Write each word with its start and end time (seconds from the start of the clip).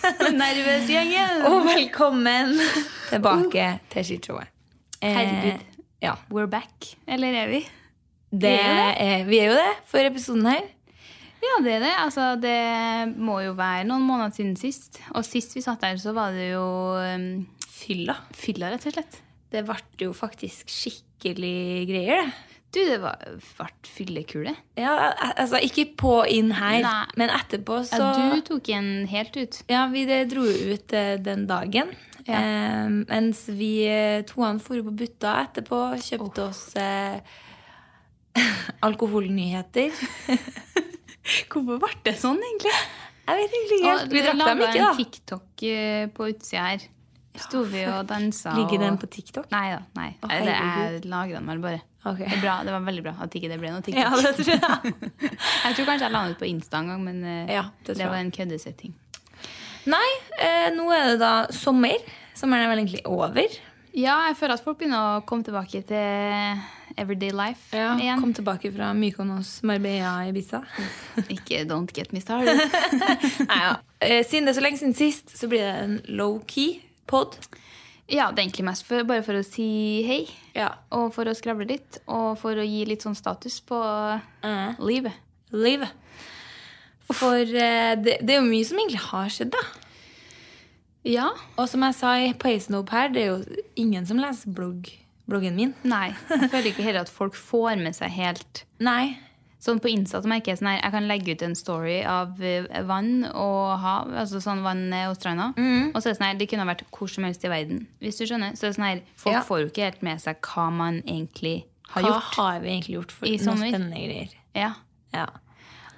sammen! 0.04 0.38
Nervøs 0.40 0.88
gjengen. 0.88 1.42
Og 1.48 1.66
velkommen 1.68 2.56
tilbake 3.10 3.66
til 3.92 4.06
skishowet. 4.08 4.48
Eh, 5.00 5.14
Herregud. 5.16 5.64
ja, 6.02 6.14
We're 6.32 6.48
back. 6.50 6.94
Eller 7.08 7.36
er 7.44 7.52
vi? 7.52 7.60
det 8.30 8.52
er 8.60 8.76
det. 8.78 8.90
er, 9.02 9.24
vi 9.26 9.38
er 9.42 9.48
jo 9.50 9.56
det 9.58 9.70
for 9.90 10.06
episoden 10.06 10.46
her. 10.46 10.60
Ja, 11.40 11.56
det 11.64 11.72
er 11.78 11.80
det. 11.82 11.94
Altså, 11.98 12.26
det 12.40 12.58
må 13.16 13.40
jo 13.42 13.54
være 13.58 13.86
noen 13.88 14.04
måneder 14.06 14.34
siden 14.36 14.54
sist. 14.60 15.00
Og 15.16 15.24
sist 15.26 15.56
vi 15.56 15.62
satt 15.64 15.80
der, 15.82 15.96
så 15.98 16.12
var 16.16 16.36
det 16.36 16.50
jo 16.52 16.66
um, 17.00 17.46
Fylla. 17.80 18.14
fylla, 18.36 18.70
rett 18.74 18.86
og 18.86 18.94
slett. 18.94 19.18
Det 19.50 19.64
ble 19.66 19.78
jo 20.04 20.12
faktisk 20.14 20.68
skikkelig 20.70 21.88
greier, 21.88 22.20
det. 22.28 22.49
Du, 22.70 22.78
det 22.86 23.00
var, 23.02 23.18
ble 23.42 23.88
fyllekule. 23.90 24.52
Ja, 24.78 24.92
altså 25.34 25.58
ikke 25.66 25.88
på 25.98 26.12
inn 26.30 26.52
her, 26.54 26.78
Nei. 26.84 27.06
men 27.18 27.32
etterpå 27.34 27.80
så 27.88 27.98
Ja, 27.98 28.28
du 28.30 28.44
tok 28.46 28.70
en 28.76 29.08
helt 29.10 29.34
ut. 29.34 29.58
Ja, 29.70 29.88
vi 29.90 30.04
dro 30.30 30.44
ut 30.46 30.94
eh, 30.94 31.16
den 31.18 31.48
dagen. 31.50 31.90
Ja. 32.28 32.38
Eh, 32.38 32.86
mens 33.08 33.42
vi 33.50 33.72
eh, 33.90 34.22
toene 34.28 34.62
for 34.62 34.78
på 34.86 34.94
butta 35.02 35.34
etterpå, 35.48 35.82
kjøpte 35.98 36.46
oss 36.46 36.62
eh, 36.78 37.18
alkoholnyheter. 38.86 39.90
Hvorfor 41.50 41.82
ble 41.82 41.92
det 42.06 42.16
sånn, 42.22 42.38
egentlig? 42.38 42.76
Jeg 43.30 43.38
vet 43.38 43.58
egentlig 43.58 43.80
ikke 43.80 43.90
helt. 43.90 44.14
Vi 44.14 44.24
drakk 44.24 44.40
dem 44.46 44.62
ikke, 44.62 44.70
da. 44.70 44.70
Vi 44.70 44.70
ikke, 44.70 44.86
en. 44.86 44.94
TikTok 45.02 45.66
eh, 45.74 46.06
på 46.14 46.30
utsida 46.32 46.70
her. 46.70 46.88
Sto 47.38 47.62
vi 47.62 47.84
og 47.86 48.06
dansa. 48.10 48.52
Ligger 48.56 48.78
den 48.82 48.96
på 48.98 49.06
TikTok? 49.06 49.46
Nei 49.52 49.68
da. 49.70 49.78
nei. 49.96 50.08
Oh, 50.24 50.28
det 50.32 50.54
er 50.56 50.96
lagra 51.08 51.38
den 51.38 51.46
vel 51.52 51.62
bare. 51.62 51.80
Okay. 52.00 52.26
Det, 52.26 52.40
bra, 52.40 52.56
det 52.64 52.72
var 52.72 52.80
veldig 52.86 53.02
bra 53.04 53.12
at 53.22 53.34
ikke 53.36 53.50
det 53.52 53.58
ble 53.60 53.70
noe 53.74 53.84
TikTok. 53.84 54.02
Ja, 54.02 54.10
det 54.24 54.32
tror 54.40 54.50
jeg. 54.56 54.94
Jeg 55.66 55.76
tror 55.76 55.86
kanskje 55.90 56.06
jeg 56.08 56.14
la 56.14 56.22
den 56.24 56.34
ut 56.34 56.40
på 56.40 56.48
Insta 56.48 56.80
en 56.80 56.88
gang, 56.90 57.04
men 57.04 57.22
eh, 57.22 57.52
Ja, 57.54 57.66
det 57.86 57.96
det 58.00 58.08
var 58.08 58.18
en 58.18 58.32
køddesetting. 58.34 58.94
Nei, 59.90 60.08
eh, 60.40 60.68
nå 60.74 60.88
er 60.92 61.12
det 61.12 61.18
da 61.22 61.32
sommer. 61.54 62.00
Sommeren 62.36 62.64
er 62.66 62.72
vel 62.72 62.82
egentlig 62.82 63.02
over. 63.08 63.58
Ja, 63.96 64.16
jeg 64.28 64.36
føler 64.38 64.54
at 64.56 64.64
folk 64.64 64.78
begynner 64.80 65.18
å 65.18 65.22
komme 65.28 65.44
tilbake 65.46 65.80
til 65.88 66.60
everyday 67.00 67.32
life 67.36 67.74
igjen. 67.76 68.20
Kom 68.22 68.32
tilbake 68.36 68.70
fra 68.74 68.92
Mykonos, 68.96 69.58
Marbella, 69.66 70.16
Ibiza. 70.30 70.62
Ikke 71.34 71.64
don't 71.68 71.92
get 71.96 72.12
me 72.16 72.20
started. 72.22 72.60
Nei, 73.50 73.60
ja. 73.60 73.74
Eh, 74.00 74.20
Siden 74.24 74.46
det 74.48 74.54
er 74.54 74.60
så 74.60 74.64
lenge 74.64 74.80
siden 74.80 74.96
sist, 74.96 75.34
så 75.36 75.48
blir 75.50 75.64
det 75.66 75.74
en 75.84 75.98
low-key 76.20 76.78
pod. 77.10 77.36
ja, 78.10 78.30
det 78.30 78.40
er 78.40 78.44
egentlig 78.46 78.64
mest 78.70 78.86
for, 78.88 79.04
bare 79.06 79.22
for 79.26 79.38
å 79.38 79.44
si 79.46 79.66
hei. 80.06 80.22
Ja. 80.56 80.72
Og 80.96 81.12
for 81.14 81.28
å 81.30 81.34
skravle 81.38 81.66
litt. 81.70 82.00
Og 82.10 82.32
for 82.40 82.58
å 82.58 82.64
gi 82.66 82.84
litt 82.88 83.02
sånn 83.06 83.18
status 83.18 83.60
på 83.66 83.78
Mm. 84.46 84.78
livet. 84.88 85.14
Livet. 85.52 85.92
For 87.10 87.42
uh, 87.42 87.94
det, 87.98 88.20
det 88.22 88.34
er 88.36 88.40
jo 88.40 88.46
mye 88.48 88.66
som 88.66 88.78
egentlig 88.78 89.02
har 89.10 89.30
skjedd, 89.34 89.50
da. 89.54 89.62
Ja. 91.06 91.30
Og 91.58 91.66
som 91.70 91.82
jeg 91.86 91.96
sa 91.96 92.12
i 92.22 92.32
Paisnope 92.38 92.92
her, 92.94 93.08
det 93.14 93.22
er 93.24 93.30
jo 93.32 93.62
ingen 93.80 94.04
som 94.06 94.18
leser 94.20 94.52
blogg, 94.54 94.90
bloggen 95.30 95.56
min. 95.56 95.72
Nei. 95.88 96.10
Jeg 96.30 96.50
føler 96.52 96.70
ikke 96.72 96.84
heller 96.86 97.06
at 97.06 97.12
folk 97.12 97.34
får 97.38 97.80
med 97.82 97.96
seg 97.96 98.12
helt 98.18 98.64
Nei. 98.84 99.16
Sånn 99.60 99.78
På 99.78 99.90
Insta 99.92 100.22
så 100.22 100.28
merker 100.30 100.52
jeg 100.54 100.58
sånn 100.62 100.70
her, 100.72 100.80
jeg 100.80 100.92
kan 100.94 101.06
legge 101.08 101.32
ut 101.36 101.42
en 101.42 101.54
story 101.54 101.98
av 102.08 102.38
eh, 102.42 102.64
vann 102.88 103.26
og 103.28 103.78
hav. 103.82 104.08
altså 104.22 104.40
sånn 104.40 104.62
vann 104.64 104.86
og 105.10 105.16
stranda. 105.18 105.50
Og 105.92 105.98
så 106.00 106.08
er 106.08 106.12
det 106.14 106.16
sånn 106.18 106.26
her, 106.30 106.38
det 106.40 106.48
kunne 106.48 106.64
vært 106.64 106.84
hvor 106.90 107.10
som 107.12 107.24
helst 107.24 107.44
i 107.44 107.48
verden. 107.52 107.86
hvis 108.00 108.16
du 108.16 108.24
skjønner. 108.24 108.54
Så 108.56 108.60
det 108.64 108.70
er 108.70 108.78
sånn 108.78 108.88
her, 108.88 109.02
Folk 109.16 109.34
Ja. 109.36 109.42
får 109.42 109.60
jo 109.60 109.66
ikke 109.68 109.84
helt 109.84 110.02
med 110.02 110.18
seg 110.20 110.40
hva 110.40 110.70
man 110.72 111.02
egentlig 111.02 111.64
har 111.90 112.02
Hva 112.02 112.08
gjort. 112.08 112.34
har 112.36 112.60
vi 112.60 112.68
egentlig 112.68 112.94
gjort 112.96 113.12
for 113.12 113.26
I 113.26 113.36
noen 113.36 113.44
sommer? 113.44 113.68
spennende 113.68 113.96
greier? 114.00 114.28
Ja. 114.54 114.72
Ja. 115.12 115.26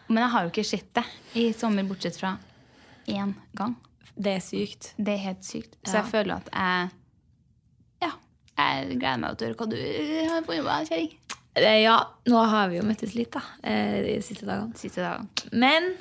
Men 0.09 0.25
jeg 0.25 0.31
har 0.33 0.43
jo 0.43 0.51
ikke 0.51 0.65
sett 0.67 0.93
det 0.95 1.05
i 1.37 1.53
sommer, 1.53 1.85
bortsett 1.85 2.19
fra 2.19 2.39
én 3.07 3.35
gang. 3.55 3.77
Det 4.19 4.37
er 4.37 4.41
sykt. 4.41 4.93
Det 4.99 5.15
er 5.15 5.19
helt 5.19 5.45
sykt. 5.45 5.77
Så 5.87 5.95
Ja. 5.95 6.03
jeg 6.03 6.11
føler 6.13 6.35
at 6.37 6.49
jeg 6.53 6.91
Ja. 8.03 8.11
Jeg 8.59 8.99
gleder 8.99 9.19
meg 9.21 9.39
til 9.39 9.47
å 9.47 9.55
høre 9.55 9.57
hva 9.57 9.71
du 9.71 9.77
har 10.29 10.43
funnet 10.43 10.65
på, 10.67 10.89
kjerring. 10.89 11.13
Eh, 11.57 11.83
Ja, 11.83 11.99
nå 12.27 12.45
har 12.49 12.69
vi 12.71 12.79
jo 12.79 12.83
møttes 12.87 13.15
litt, 13.15 13.31
da. 13.35 13.43
eh, 13.63 14.01
De 14.07 14.15
siste 14.25 14.47
dagene. 14.49 14.73
Siste 14.79 15.03
dagen. 15.05 15.29
Men 15.53 15.93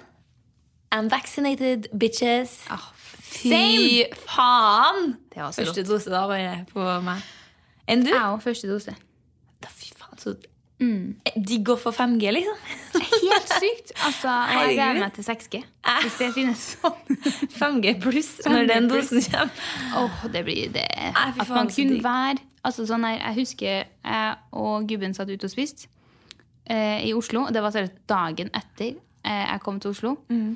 I'm 0.91 1.09
vaccinated, 1.09 1.87
bitches. 1.97 2.59
Ah, 2.69 2.91
Fy 3.31 3.49
same! 3.49 4.15
faen! 4.27 5.17
Det 5.31 5.39
var 5.41 5.51
så 5.55 5.63
Første 5.65 5.83
dose 5.87 6.09
da 6.11 6.25
bare 6.27 6.65
på 6.71 6.83
meg. 7.03 7.21
Enn 7.87 8.03
du? 8.03 8.09
Jeg 8.11 8.19
òg. 8.21 8.41
Første 8.43 8.67
dose. 8.67 8.95
Da, 9.63 9.69
fy 9.71 9.91
faen, 9.95 10.17
så 10.19 10.35
digg 10.81 11.69
å 11.69 11.75
få 11.77 11.91
5G, 11.93 12.31
liksom. 12.33 12.57
Helt 13.21 13.51
sykt. 13.61 13.91
Altså, 14.01 14.31
jeg 14.49 14.71
gleder 14.75 14.99
meg 15.03 15.13
til 15.13 15.25
6G. 15.27 15.59
Hvis 16.01 16.15
det 16.17 16.29
finnes 16.33 16.63
sånn. 16.73 17.19
5G 17.59 17.93
pluss 18.01 18.31
når 18.47 18.67
den 18.71 18.87
dosen 18.89 19.21
kommer. 19.29 19.61
Åh, 20.01 20.23
det 20.33 20.41
blir 20.47 20.71
det. 20.73 20.87
At 21.13 21.37
man 21.53 21.69
kunne 21.69 22.01
være 22.03 22.41
altså 22.65 22.85
sånn 22.89 23.05
her, 23.07 23.17
Jeg 23.27 23.37
husker 23.41 23.71
jeg 23.85 24.35
og 24.53 24.87
gubben 24.89 25.13
satt 25.17 25.29
ute 25.29 25.45
og 25.49 25.53
spiste 25.53 25.87
eh, 26.69 27.05
i 27.07 27.13
Oslo. 27.17 27.47
Det 27.53 27.61
var 27.65 27.73
seriøst 27.73 28.01
dagen 28.09 28.49
etter 28.53 28.91
eh, 28.97 29.45
jeg 29.51 29.61
kom 29.65 29.79
til 29.81 29.93
Oslo 29.95 30.15
Mm. 30.29 30.55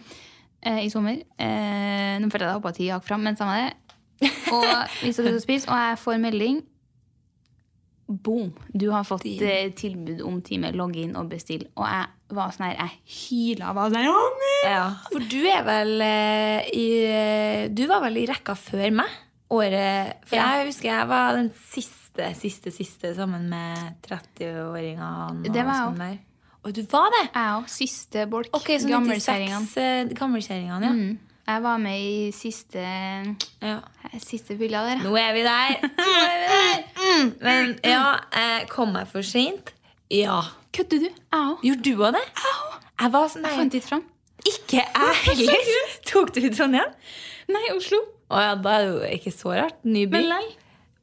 eh, 0.65 0.83
i 0.85 0.89
sommer. 0.93 1.21
Eh, 1.37 2.17
nå 2.21 2.29
følte 2.29 2.45
jeg 2.45 2.51
jeg 2.51 2.59
hoppa 2.59 2.73
ti 2.77 2.89
hakk 2.93 3.05
fram, 3.05 3.21
men 3.25 3.37
samme 3.37 3.57
det. 3.61 4.31
Og 4.53 4.65
vi 5.03 5.11
satt 5.13 5.25
ute 5.27 5.37
og 5.37 5.43
spiste, 5.43 5.69
og 5.69 5.77
jeg 5.77 5.97
får 6.01 6.21
melding. 6.23 6.63
Boom! 8.07 8.51
Du 8.71 8.89
har 8.93 9.03
fått 9.03 9.25
eh, 9.25 9.71
tilbud 9.73 10.21
om 10.21 10.41
time. 10.45 10.69
Logg 10.77 10.95
inn 11.01 11.15
og 11.17 11.29
bestill. 11.31 11.63
Og 11.75 11.85
jeg 11.89 12.05
var 12.37 12.51
sånn 12.53 12.67
her, 12.67 12.75
jeg 12.77 12.99
hyla. 13.15 13.71
Var 13.73 13.89
sånn 13.89 14.05
her, 14.05 14.69
Ja, 14.69 14.83
for 15.11 15.25
du 15.29 15.39
er 15.49 15.63
vel 15.65 16.01
eh, 16.05 16.69
i 16.73 16.85
Du 17.73 17.85
var 17.89 18.01
vel 18.05 18.17
i 18.21 18.27
rekka 18.29 18.53
før 18.57 18.91
meg? 19.01 19.09
Året 19.53 20.21
For 20.25 20.35
Ja. 20.37 20.45
jeg 20.57 20.67
husker 20.71 20.89
jeg 20.89 21.07
var 21.07 21.33
den 21.37 21.51
siste, 21.69 22.31
siste, 22.37 22.71
siste 22.73 23.11
sammen 23.17 23.49
med 23.49 23.97
30-åringene. 24.05 25.29
og 25.29 25.43
Det 25.43 25.65
var 25.65 25.93
jeg 25.95 26.17
òg. 26.17 26.19
Og 26.65 26.73
du 26.73 26.81
var 26.89 27.09
det? 27.13 27.23
Jeg 27.33 27.51
òg. 27.59 27.67
Siste 27.69 28.25
bolk. 28.29 28.49
Ok, 28.53 28.71
så 28.81 28.87
96 28.87 28.89
Gammelkjerringene. 28.89 29.67
eh, 29.77 30.13
Gammelkjerringene, 30.17 30.85
ja. 30.85 30.93
Mm. 30.93 31.19
Jeg 31.45 31.61
var 31.61 31.77
med 31.77 32.01
i 32.01 32.31
siste, 32.33 32.81
ja. 33.61 33.75
siste 34.23 34.57
fylla 34.57 34.81
der. 34.87 35.03
Nå 35.05 35.13
er 35.19 35.33
vi 35.35 35.43
der! 35.45 35.75
Nå 36.01 36.11
er 36.25 36.37
vi 36.41 36.47
der. 36.51 36.85
Men 37.45 37.75
ja, 37.85 38.15
eh, 38.33 38.65
kom 38.71 38.95
jeg 38.97 39.11
for 39.11 39.25
seint? 39.25 39.73
Ja, 40.09 40.41
Kødder 40.75 40.99
du? 40.99 41.05
Jeg 41.07 41.39
òg. 41.39 41.61
Gjorde 41.63 41.83
du 41.85 42.01
òg 42.03 42.15
det? 42.17 42.23
Jeg 42.99 43.11
var 43.13 43.29
sånn 43.31 43.45
Jeg 43.47 43.59
fant 43.61 43.77
ikke 43.77 43.87
fram. 43.87 44.03
Ikke 44.45 44.81
jeg 44.81 45.15
heller. 45.29 45.93
Tok 46.09 46.33
du 46.35 46.41
i 46.43 46.51
Trondheim? 46.51 46.91
Nei, 47.51 47.63
Oslo. 47.75 48.01
Å 48.27 48.41
ja, 48.41 48.53
da 48.59 48.73
er 48.75 48.83
det 48.83 48.91
jo 48.91 49.13
ikke 49.19 49.33
så 49.35 49.53
rart. 49.55 49.77
Ny 49.87 50.03
by. 50.09 50.17
Men 50.17 50.31
nei. 50.33 50.45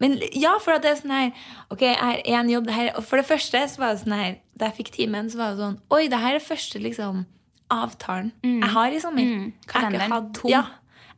Men 0.02 0.16
ja, 0.34 0.56
for 0.60 0.74
at 0.74 0.82
det 0.84 0.90
er 0.90 0.96
sånn 0.98 1.14
her 1.14 1.28
Ok, 1.70 1.84
jeg 1.86 1.94
har 1.94 2.22
én 2.26 2.48
jobb 2.50 2.64
det 2.66 2.74
her, 2.74 2.88
Og 2.98 3.04
for 3.06 3.20
det 3.20 3.26
første 3.28 3.60
så 3.70 3.78
var 3.78 3.92
det 3.94 4.00
sånn 4.00 4.16
her 4.18 4.32
Da 4.58 4.66
jeg 4.66 4.74
fikk 4.80 4.88
timen, 4.96 5.28
så 5.30 5.38
var 5.38 5.52
det 5.52 5.62
sånn 5.62 5.76
Oi, 5.94 6.00
det 6.10 6.18
her 6.18 6.34
er 6.40 6.42
første 6.42 6.80
liksom 6.82 7.20
avtalen 7.74 8.32
jeg 8.44 8.70
har 8.74 8.92
i 8.94 9.00
sommer. 9.02 9.22
Ikke 9.26 9.72
Kalenderen 9.72 10.12
hatt- 10.16 10.34
tom. 10.40 10.50
Ja, 10.52 10.62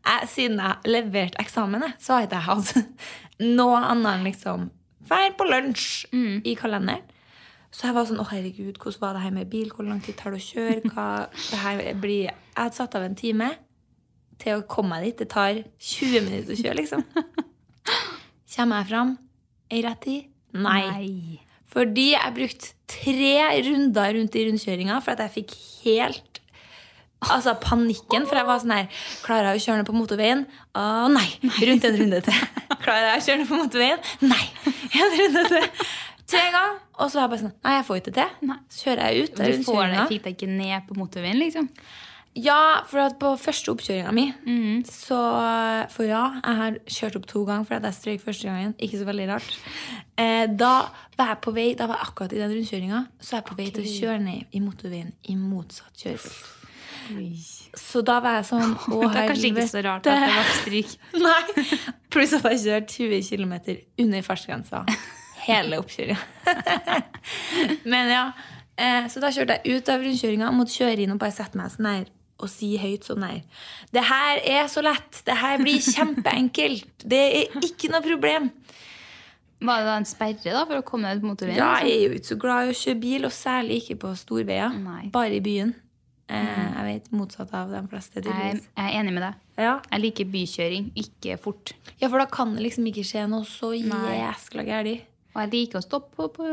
jeg, 0.05 0.29
siden 0.29 0.59
jeg 0.61 0.93
leverte 0.95 1.41
eksamen, 1.43 1.85
så 1.99 2.19
har 2.19 2.27
ikke 2.29 2.41
jeg 2.41 2.49
hatt 2.49 2.75
noe 3.59 3.81
annet 3.83 4.11
enn 4.15 4.27
liksom 4.31 4.71
Vær 5.05 5.35
på 5.37 5.45
lunsj 5.45 6.06
i 6.49 6.55
kalenderen. 6.56 7.03
Så 7.75 7.89
jeg 7.91 7.95
var 7.97 8.06
sånn 8.09 8.21
Å, 8.23 8.25
herregud, 8.31 8.79
hvordan 8.81 9.01
var 9.03 9.17
det 9.19 9.23
her 9.27 9.33
med 9.37 9.49
bil? 9.53 9.69
Hvor 9.75 9.85
lang 9.85 9.99
tid 10.01 10.17
tar 10.17 10.33
det 10.33 10.39
å 10.41 10.45
kjøre? 10.47 10.93
Hva 10.95 11.06
det 11.51 11.59
her 11.61 11.81
blir 12.01 12.23
Jeg 12.31 12.37
hadde 12.56 12.79
satt 12.79 12.95
av 12.97 13.03
en 13.05 13.17
time 13.19 13.51
til 14.41 14.61
å 14.61 14.65
komme 14.71 14.95
meg 14.95 15.09
dit. 15.11 15.19
Det 15.25 15.29
tar 15.35 15.59
20 15.61 16.25
minutter 16.29 16.55
å 16.55 16.61
kjøre, 16.62 16.77
liksom. 16.81 17.03
Kommer 18.55 18.81
jeg 18.81 18.89
fram 18.93 19.12
i 19.75 19.83
rett 19.85 20.01
tid? 20.06 20.31
Nei. 20.55 21.41
Fordi 21.75 22.06
jeg 22.12 22.35
brukte 22.37 22.73
tre 22.95 23.35
runder 23.67 24.12
rundt 24.15 24.37
i 24.39 24.45
rundkjøringa 24.49 25.01
for 25.03 25.17
at 25.17 25.25
jeg 25.27 25.35
fikk 25.41 25.55
helt 25.85 26.41
Altså 27.25 27.55
panikken, 27.61 28.27
for 28.29 28.37
jeg 28.37 28.47
var 28.49 28.59
sånn 28.61 28.75
her 28.75 29.05
Klarer 29.25 29.53
jeg 29.53 29.61
å 29.61 29.65
kjøre 29.65 29.81
ned 29.81 29.89
på 29.89 29.97
motorveien? 29.97 30.43
Å 30.77 30.87
nei! 31.13 31.27
Rundt 31.71 31.87
en 31.89 32.01
runde 32.01 32.21
til. 32.27 32.41
Klarer 32.85 33.07
jeg 33.13 33.23
å 33.23 33.27
kjøre 33.29 33.43
ned 33.43 33.51
på 33.51 33.61
motorveien? 33.61 34.09
Nei! 34.25 34.43
En 34.95 35.15
runde 35.19 35.45
til. 35.51 35.87
Tre 36.31 36.43
ganger. 36.55 36.81
Og 36.95 37.11
så 37.11 37.19
var 37.19 37.25
jeg 37.25 37.33
bare 37.33 37.43
sånn 37.43 37.55
Nei, 37.65 37.77
jeg 37.79 37.87
får 37.89 38.01
ikke 38.01 38.11
det 38.11 38.17
til. 38.21 38.49
Nei. 38.51 38.59
Så 38.71 38.89
kjører 38.89 39.05
jeg 39.05 39.23
ut 39.25 39.39
Du 39.39 39.69
får 39.69 39.85
det, 39.93 40.09
fikk 40.13 40.27
deg 40.27 40.37
ikke 40.37 40.51
ned 40.51 40.89
på 40.89 40.99
motorveien, 40.99 41.41
liksom? 41.41 41.71
Ja, 42.35 42.83
for 42.91 42.99
at 42.99 43.15
på 43.21 43.29
første 43.39 43.71
oppkjøringa 43.71 44.11
mi 44.15 44.25
mm. 44.33 44.81
Så 44.91 45.19
For 45.95 46.09
ja, 46.09 46.25
jeg 46.41 46.59
har 46.61 46.79
kjørt 46.97 47.19
opp 47.21 47.29
to 47.31 47.45
ganger 47.47 47.69
fordi 47.69 47.91
jeg 47.91 47.99
strøyk 48.01 48.25
første 48.25 48.49
gangen. 48.51 48.75
Ikke 48.83 48.99
så 48.99 49.07
veldig 49.07 49.29
rart. 49.31 49.55
Eh, 50.19 50.47
da 50.51 50.73
var 51.15 51.31
jeg 51.35 51.41
på 51.47 51.55
vei 51.55 51.69
Da 51.79 51.87
var 51.91 52.03
jeg 52.03 52.11
akkurat 52.11 52.35
i 52.35 52.43
den 52.43 52.57
rundkjøringa. 52.57 53.05
Så 53.21 53.37
er 53.37 53.43
jeg 53.43 53.49
på 53.53 53.59
vei 53.61 53.71
til 53.71 53.87
å 53.87 53.95
kjøre 53.95 54.21
ned 54.27 54.59
i 54.59 54.63
motorveien 54.65 55.15
i 55.31 55.39
motsatt 55.39 56.03
kjørefelt. 56.03 56.64
Så 57.79 58.05
da 58.06 58.21
var 58.25 58.39
jeg 58.39 58.47
sånn 58.49 58.73
Å, 58.95 59.01
Det 59.03 59.11
er 59.11 59.29
kanskje 59.33 59.51
ikke 59.51 59.67
så 59.71 59.83
rart 59.85 60.09
at 60.11 60.25
det 60.25 60.33
var 60.37 60.51
stryk. 60.61 60.97
Nei. 61.25 61.69
Pluss 62.15 62.35
at 62.39 62.49
jeg 62.53 62.65
kjørte 62.65 62.99
20 62.99 63.29
km 63.29 63.55
under 64.05 64.27
fartsgrensa 64.27 64.85
hele 65.45 65.79
oppkjøringa. 65.83 66.19
Men 67.93 68.12
ja. 68.12 68.27
Eh, 68.75 69.06
så 69.12 69.23
da 69.23 69.31
kjørte 69.35 69.61
jeg 69.61 69.79
ut 69.79 69.91
av 69.93 70.03
rundkjøringa 70.03 70.51
måtte 70.55 70.75
kjøre 70.81 71.05
inn 71.05 71.15
og 71.15 71.21
bare 71.23 71.37
sette 71.37 71.59
meg 71.61 71.73
sånn 71.75 71.91
her 71.91 72.06
og 72.43 72.51
si 72.51 72.73
høyt 72.81 73.06
sånn 73.06 73.23
her. 73.23 73.43
Det 73.95 74.03
her 74.09 74.41
er 74.56 74.67
så 74.71 74.83
lett. 74.83 75.21
Det 75.27 75.37
her 75.39 75.61
blir 75.62 75.79
kjempeenkelt. 75.85 77.06
Det 77.06 77.23
er 77.39 77.62
ikke 77.62 77.93
noe 77.93 78.03
problem. 78.05 78.51
Var 79.65 79.81
det 79.81 79.87
da 79.89 79.95
en 80.01 80.09
sperre 80.09 80.43
da, 80.56 80.65
for 80.67 80.81
å 80.81 80.85
komme 80.87 81.12
deg 81.12 81.23
på 81.23 81.31
motorveien? 81.31 81.61
Ja, 81.61 81.71
liksom? 81.79 81.89
jeg 81.89 81.97
er 81.97 82.03
jo 82.05 82.19
ikke 82.19 82.33
så 82.33 82.39
glad 82.43 82.67
i 82.67 82.75
å 82.75 82.79
kjøre 82.81 83.01
bil, 83.05 83.29
og 83.29 83.33
særlig 83.33 83.79
ikke 83.81 83.97
på 84.03 84.12
storveier. 84.19 84.77
Bare 85.15 85.39
i 85.39 85.43
byen. 85.45 85.73
Eh, 86.32 86.61
jeg 86.75 86.85
vet 86.88 87.11
motsatt 87.12 87.50
av 87.53 87.73
de 87.75 87.81
fleste, 87.91 88.23
jeg, 88.25 88.61
jeg 88.65 88.85
er 88.85 88.94
enig 89.00 89.12
med 89.12 89.26
deg. 89.26 89.41
Ja. 89.61 89.75
Jeg 89.91 90.00
liker 90.06 90.31
bykjøring, 90.32 90.87
ikke 90.97 91.37
fort. 91.41 91.75
ja, 92.00 92.09
for 92.09 92.19
da 92.23 92.26
kan 92.32 92.55
det 92.56 92.65
liksom 92.65 92.87
ikke 92.88 93.05
skje 93.05 93.26
noe 93.29 93.44
så 93.49 93.75
jæskla 93.76 94.65
gærent. 94.65 95.11
Og 95.35 95.41
jeg 95.43 95.50
liker 95.53 95.81
å 95.81 95.85
stoppe 95.85 96.15
på, 96.15 96.29
på 96.37 96.49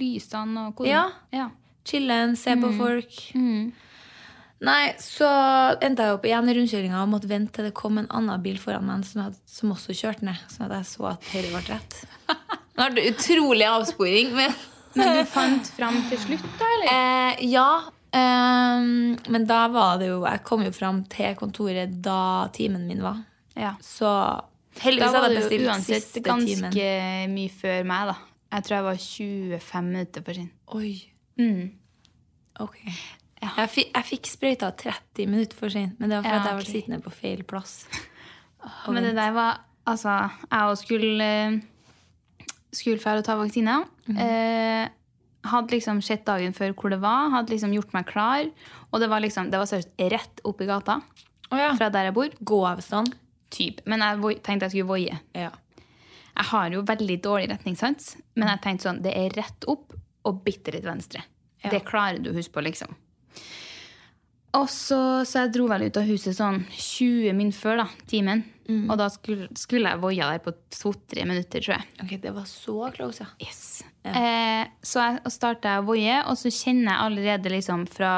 lysene 0.00 0.70
og. 0.70 0.86
Ja. 0.88 1.06
ja. 1.34 1.50
Chillen, 1.86 2.34
se 2.40 2.56
på 2.58 2.72
folk. 2.74 3.18
Nei, 4.66 4.94
så 5.04 5.26
endte 5.84 6.06
jeg 6.06 6.16
opp 6.16 6.24
igjen 6.24 6.48
i 6.48 6.54
rundkjøringa 6.56 7.02
og 7.02 7.10
måtte 7.12 7.28
vente 7.28 7.58
til 7.58 7.68
det 7.68 7.74
kom 7.76 7.98
en 8.00 8.08
annen 8.08 8.40
bil 8.42 8.56
foran 8.58 8.86
meg 8.88 9.04
som, 9.04 9.26
hadde, 9.26 9.36
som 9.44 9.74
også 9.74 9.94
kjørte 9.98 10.24
ned. 10.26 10.40
Sånn 10.48 10.70
at 10.70 10.78
jeg 10.78 10.88
så 10.94 11.10
at 11.12 11.28
høyre 11.34 11.50
ble 11.52 11.62
rett. 11.68 11.98
Det 12.76 13.04
utrolig 13.08 13.64
avsporing, 13.64 14.34
men 14.36 14.52
Men 14.96 15.12
du 15.16 15.28
fant 15.28 15.68
fram 15.76 15.96
til 16.10 16.18
slutt, 16.20 16.44
da? 16.58 16.68
eller? 16.74 16.88
eh, 16.96 17.44
Ja. 17.52 17.68
Ehm, 18.12 19.16
men 19.32 19.46
da 19.46 19.66
var 19.68 19.98
det 19.98 20.08
jo 20.08 20.22
Jeg 20.26 20.42
kom 20.44 20.62
jo 20.64 20.70
fram 20.74 21.04
til 21.10 21.34
kontoret 21.38 21.96
da 22.02 22.48
timen 22.54 22.86
min 22.86 23.02
var. 23.02 23.22
Ja. 23.56 23.74
Så 23.80 24.04
Da 24.06 24.82
heldigvis 24.84 25.12
var 25.12 25.22
hadde 25.22 25.34
jeg 25.34 25.42
bestilt 25.42 25.66
uansett 25.68 26.02
siste 26.04 26.20
ganske 26.22 26.72
timen. 26.72 27.34
mye 27.34 27.48
før 27.50 27.84
meg, 27.88 28.06
da. 28.12 28.16
Jeg 28.52 28.64
tror 28.64 28.76
jeg 28.76 28.84
var 28.84 28.98
25 29.60 29.84
minutter 29.90 30.22
for 30.22 30.32
sin. 30.34 30.50
Oi. 30.76 30.92
Mm. 31.40 31.70
Ok. 32.60 32.76
Jeg, 33.42 33.68
fikk, 33.70 33.90
jeg 33.94 34.04
fikk 34.08 34.26
sprøyta 34.30 34.70
30 34.76 35.26
minutter 35.28 35.56
for 35.58 35.68
sent, 35.68 35.98
men 36.00 36.08
det 36.10 36.16
var 36.18 36.24
fordi 36.24 36.36
Ja, 36.36 36.40
at 36.40 36.46
jeg 36.48 36.56
var 36.56 36.68
sittende 36.72 37.00
på 37.04 37.10
feil 37.12 37.42
plass. 37.44 37.86
Men 38.88 39.04
det 39.04 39.14
der 39.14 39.30
var 39.36 39.60
Altså, 39.86 40.10
jeg 40.50 40.60
òg 40.66 40.76
skulle 40.80 41.22
eh, 41.22 41.58
Skulle 42.74 42.98
dra 42.98 43.12
og 43.20 43.24
ta 43.24 43.36
vaksine. 43.38 43.76
eh, 44.18 44.88
hadde 45.50 45.74
liksom 45.76 46.00
sett 46.04 46.24
dagen 46.26 46.54
før 46.56 46.74
hvor 46.76 46.92
det 46.92 47.00
var, 47.02 47.30
hadde 47.34 47.54
liksom 47.54 47.74
gjort 47.76 47.94
meg 47.96 48.08
klar. 48.08 48.48
Og 48.90 49.02
det 49.02 49.10
var 49.12 49.22
liksom, 49.24 49.50
det 49.52 49.60
var 49.60 49.70
seriøst 49.70 49.94
rett 50.12 50.42
oppi 50.48 50.68
gata 50.68 51.00
oh, 51.00 51.58
ja. 51.58 51.70
fra 51.78 51.90
der 51.92 52.10
jeg 52.10 52.16
bor. 52.16 52.34
Gåavstand. 52.52 53.14
Typ. 53.54 53.80
Men 53.86 54.02
jeg 54.02 54.20
voi- 54.22 54.40
tenkte 54.42 54.66
jeg 54.66 54.76
skulle 54.76 54.90
voie. 54.90 55.20
Ja. 55.36 55.52
Jeg 56.36 56.50
har 56.50 56.74
jo 56.74 56.82
veldig 56.84 57.16
dårlig 57.24 57.48
retningssans, 57.54 58.16
men 58.36 58.50
jeg 58.50 58.62
tenkte 58.64 58.88
sånn, 58.88 59.02
det 59.04 59.14
er 59.16 59.32
rett 59.38 59.64
opp 59.70 59.94
og 60.26 60.42
bitte 60.44 60.74
litt 60.74 60.84
venstre. 60.84 61.22
Ja. 61.64 61.70
Det 61.72 61.86
klarer 61.88 62.20
du 62.20 62.30
å 62.32 62.36
huske 62.36 62.52
på, 62.52 62.64
liksom. 62.66 62.92
Og 64.56 64.68
så, 64.72 64.98
så 65.28 65.44
jeg 65.44 65.54
dro 65.54 65.66
vel 65.70 65.86
ut 65.88 65.98
av 66.00 66.06
huset 66.08 66.36
sånn 66.36 66.62
20 66.72 67.36
min 67.36 67.52
før 67.56 67.82
da, 67.82 67.86
timen. 68.10 68.44
Mm. 68.68 68.90
Og 68.90 68.98
da 68.98 69.06
skulle, 69.12 69.48
skulle 69.58 69.92
jeg 69.92 70.02
voia 70.02 70.30
der 70.32 70.42
på 70.44 70.52
to-tre 70.74 71.24
minutter, 71.28 71.62
tror 71.62 71.76
jeg. 71.76 71.88
Ok, 72.02 72.16
det 72.22 72.34
var 72.34 72.46
så 72.50 72.90
close, 72.94 73.24
ja. 73.24 73.46
Yes. 73.46 73.62
Eh, 74.06 74.66
så 74.82 75.04
jeg 75.04 75.34
starta 75.34 75.76
jeg 75.76 75.84
å 75.84 75.88
voie, 75.88 76.20
og 76.26 76.38
så 76.40 76.52
kjenner 76.52 76.92
jeg 76.92 77.02
allerede 77.08 77.52
liksom 77.56 77.88
fra 77.90 78.14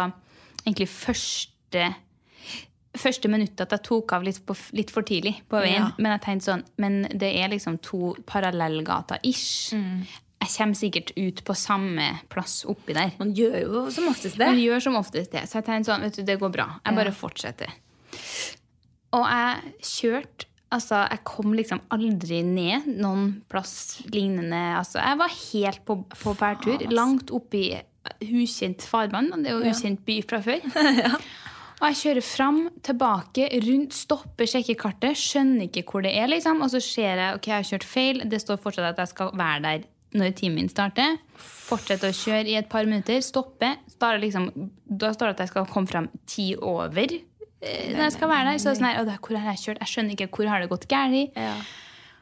egentlig 0.64 0.90
første 0.92 1.94
Første 2.98 3.28
minuttet 3.30 3.60
at 3.60 3.70
jeg 3.76 3.84
tok 3.84 4.12
av 4.16 4.24
litt, 4.26 4.40
på, 4.48 4.54
litt 4.74 4.88
for 4.90 5.06
tidlig 5.06 5.34
på 5.46 5.60
veien. 5.60 5.84
Ja. 5.84 5.90
Men 6.00 6.14
jeg 6.16 6.22
tenkte 6.24 6.46
sånn, 6.48 6.64
men 6.82 6.96
det 7.12 7.28
er 7.36 7.50
liksom 7.52 7.76
to 7.84 8.14
parallellgater-ish. 8.26 9.76
Mm. 9.76 10.00
Jeg 10.42 10.50
kommer 10.54 10.78
sikkert 10.80 11.12
ut 11.14 11.42
på 11.46 11.54
samme 11.54 12.08
plass 12.32 12.62
oppi 12.66 12.96
der. 12.96 13.12
Man 13.20 13.34
gjør 13.36 13.58
jo 13.60 13.84
som 13.94 14.08
oftest 14.10 14.40
det. 14.40 14.48
Man 14.48 14.58
gjør 14.64 14.82
som 14.88 14.98
oftest 14.98 15.36
det. 15.36 15.44
Så 15.46 15.60
jeg 15.60 15.68
tenkte 15.68 15.92
sånn, 15.92 16.08
vet 16.08 16.18
du, 16.18 16.24
det 16.26 16.38
går 16.40 16.52
bra. 16.56 16.66
Jeg 16.82 16.98
bare 16.98 17.14
fortsetter. 17.14 17.76
Og 19.16 19.24
jeg 19.24 19.74
kjørte 19.94 20.48
Altså, 20.68 20.98
jeg 21.08 21.22
kom 21.24 21.54
liksom 21.56 21.78
aldri 21.94 22.42
ned 22.44 22.90
noen 23.00 23.38
plass 23.48 24.02
lignende. 24.12 24.58
Altså, 24.76 24.98
jeg 25.00 25.16
var 25.16 25.32
helt 25.32 25.78
på, 25.88 25.94
på 26.12 26.34
bærtur. 26.36 26.84
Langt 26.92 27.32
oppi 27.32 27.70
ukjent 28.20 28.84
farvann. 28.84 29.30
og 29.32 29.44
Det 29.44 29.48
er 29.48 29.56
jo 29.56 29.72
ukjent 29.72 30.02
by 30.04 30.18
fra 30.28 30.42
før. 30.44 30.66
Og 31.78 31.84
jeg 31.92 31.98
kjører 32.00 32.24
fram, 32.26 32.56
tilbake, 32.82 33.44
rundt, 33.62 33.94
stopper, 33.94 34.48
sjekker 34.50 34.74
kartet, 34.80 35.14
skjønner 35.18 35.68
ikke 35.68 35.84
hvor 35.86 36.02
det 36.02 36.10
er, 36.18 36.26
liksom. 36.26 36.64
Og 36.66 36.72
så 36.72 36.80
ser 36.82 37.20
jeg 37.22 37.36
ok, 37.36 37.46
jeg 37.46 37.54
har 37.54 37.68
kjørt 37.68 37.86
feil. 37.86 38.24
Det 38.26 38.40
står 38.42 38.58
fortsatt 38.64 38.90
at 38.90 39.02
jeg 39.04 39.12
skal 39.12 39.30
være 39.38 39.62
der 39.62 39.86
når 40.18 40.34
timen 40.34 40.64
min 40.64 40.72
starter. 40.72 41.20
Fortsetter 41.38 42.10
å 42.10 42.18
kjøre 42.18 42.50
i 42.50 42.56
et 42.58 42.68
par 42.72 42.88
minutter, 42.88 43.22
stopper. 43.22 43.78
Liksom, 44.24 44.50
da 44.90 45.12
står 45.14 45.30
det 45.30 45.36
at 45.36 45.44
jeg 45.44 45.52
skal 45.52 45.70
komme 45.70 45.90
fram 45.90 46.10
ti 46.26 46.50
over 46.58 47.14
når 47.62 48.04
jeg 48.06 48.14
skal 48.14 48.30
være 48.30 48.52
der. 48.52 48.62
Så 48.62 48.76
sånn 48.78 48.88
her, 48.90 49.02
«Å, 49.02 49.18
hvor 49.18 49.36
har 49.40 49.52
jeg 49.54 49.64
kjørt? 49.64 49.84
Jeg 49.84 49.94
skjønner 49.94 50.16
ikke 50.16 50.30
hvor 50.36 50.50
har 50.50 50.64
det 50.64 50.70
gått 50.72 50.88
galt. 50.90 51.36
Ja. 51.36 51.58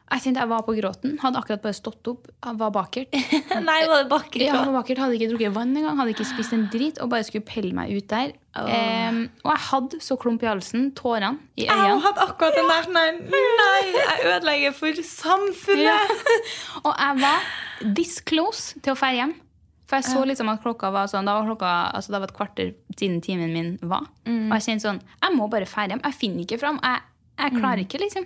Jeg 0.07 0.23
kjente 0.23 0.39
jeg 0.39 0.47
var 0.47 0.61
på 0.63 0.71
gråten. 0.77 1.17
Hadde 1.19 1.39
akkurat 1.41 1.63
bare 1.65 1.75
stått 1.75 2.07
opp. 2.07 2.29
Var 2.39 2.69
bakert. 2.71 3.11
Nei, 3.67 3.79
var 3.89 4.05
det 4.05 4.09
bakert? 4.11 4.39
Ja, 4.39 4.61
var 4.63 4.77
bakert, 4.77 5.01
hadde 5.03 5.17
ikke 5.17 5.33
drukket 5.33 5.55
vann 5.57 5.73
engang, 5.75 5.97
hadde 5.99 6.13
ikke 6.13 6.27
spist 6.29 6.55
en 6.55 6.63
drit 6.71 7.01
og 7.03 7.11
bare 7.11 7.25
skulle 7.27 7.43
pelle 7.47 7.75
meg 7.75 7.91
ut 7.91 8.07
der. 8.07 8.31
Em, 8.57 9.19
og 9.43 9.51
jeg 9.51 9.63
hadde 9.67 9.99
så 10.01 10.15
klump 10.17 10.45
i 10.45 10.47
halsen, 10.49 10.87
tårene 10.97 11.35
i 11.59 11.67
Jeg 11.67 11.99
hadde 12.07 12.23
akkurat 12.23 12.55
den 12.55 12.71
der 12.71 12.87
nei, 12.95 13.03
Nei, 13.35 13.81
jeg 13.99 14.31
ødelegger 14.31 14.77
for 14.79 15.03
samfunnet! 15.11 15.83
Ja. 15.83 15.99
Og 16.87 16.93
jeg 16.95 17.19
var 17.21 17.51
this 17.99 18.15
close 18.25 18.79
til 18.79 18.95
å 18.95 18.97
fære 18.97 19.19
hjem. 19.19 19.35
For 19.87 19.95
jeg 20.01 20.03
så 20.09 20.23
liksom 20.27 20.49
at 20.51 20.59
klokka 20.63 20.89
var 20.91 21.07
sånn, 21.07 21.27
da 21.29 21.37
var 21.39 21.45
klokka, 21.47 21.73
altså 21.95 22.11
det 22.11 22.19
var 22.19 22.27
et 22.27 22.35
kvarter 22.35 22.73
siden 22.97 23.21
timen 23.23 23.53
min 23.55 23.69
var. 23.87 24.03
Og 24.27 24.55
jeg 24.57 24.65
kjente 24.65 24.83
sånn, 24.83 24.99
jeg 25.23 25.35
må 25.37 25.47
bare 25.51 25.67
dra 25.69 25.85
hjem. 25.87 26.01
Jeg 26.03 26.17
finner 26.19 26.43
ikke 26.43 26.59
fram. 26.59 26.79
Jeg, 26.83 27.05
jeg 27.39 27.55
klarer 27.55 27.83
ikke, 27.85 28.01
liksom. 28.03 28.25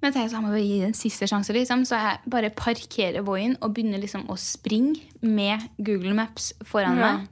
Men 0.00 0.08
jeg 0.08 0.14
tenkte, 0.16 0.30
så 0.32 0.38
jeg 0.38 0.44
må 0.46 0.60
gi 0.60 0.76
det 0.80 0.86
en 0.90 0.96
siste 0.96 1.26
sjanse, 1.28 1.52
liksom. 1.56 1.82
Så 1.88 1.96
jeg 2.00 2.30
bare 2.32 2.50
parkerer 2.56 3.24
Voien 3.24 3.56
og 3.60 3.72
begynner 3.76 4.00
liksom 4.00 4.26
å 4.32 4.36
springe 4.40 5.00
med 5.24 5.64
Google 5.80 6.12
Maps 6.16 6.52
foran 6.64 6.96
Ja. 7.00 7.12
meg. 7.18 7.28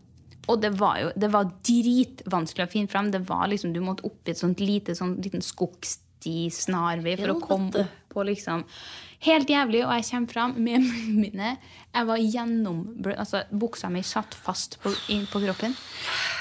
Og 0.48 0.62
det 0.62 0.70
var 0.80 0.96
jo 1.02 1.08
det 1.12 1.28
var 1.32 1.50
dritvanskelig 1.68 2.64
å 2.64 2.70
finne 2.72 2.88
fram. 2.88 3.10
Det 3.12 3.20
var 3.28 3.46
liksom, 3.48 3.72
Du 3.76 3.80
måtte 3.84 4.04
opp 4.08 4.24
i 4.28 4.32
et 4.32 4.40
sånt 4.40 4.60
lite 4.60 4.94
sånn 4.96 5.18
liten 5.20 5.44
skogsti, 5.44 6.48
snarvei, 6.52 7.18
for 7.20 7.34
å 7.34 7.40
komme 7.40 7.68
opp 7.84 8.08
på 8.08 8.24
liksom 8.24 8.64
Helt 9.26 9.50
jævlig, 9.50 9.80
og 9.82 9.90
jeg 9.96 10.04
kommer 10.12 10.30
fram 10.30 10.52
med 10.62 10.84
munnene 10.84 11.20
mine. 11.24 11.48
Jeg 11.94 12.06
var 12.06 12.20
gjennomblødd. 12.22 13.16
Altså, 13.18 13.40
buksa 13.50 13.90
mi 13.90 14.04
satt 14.06 14.36
fast 14.38 14.76
på, 14.82 14.92
inn 15.10 15.24
på 15.26 15.40
kroppen. 15.42 15.74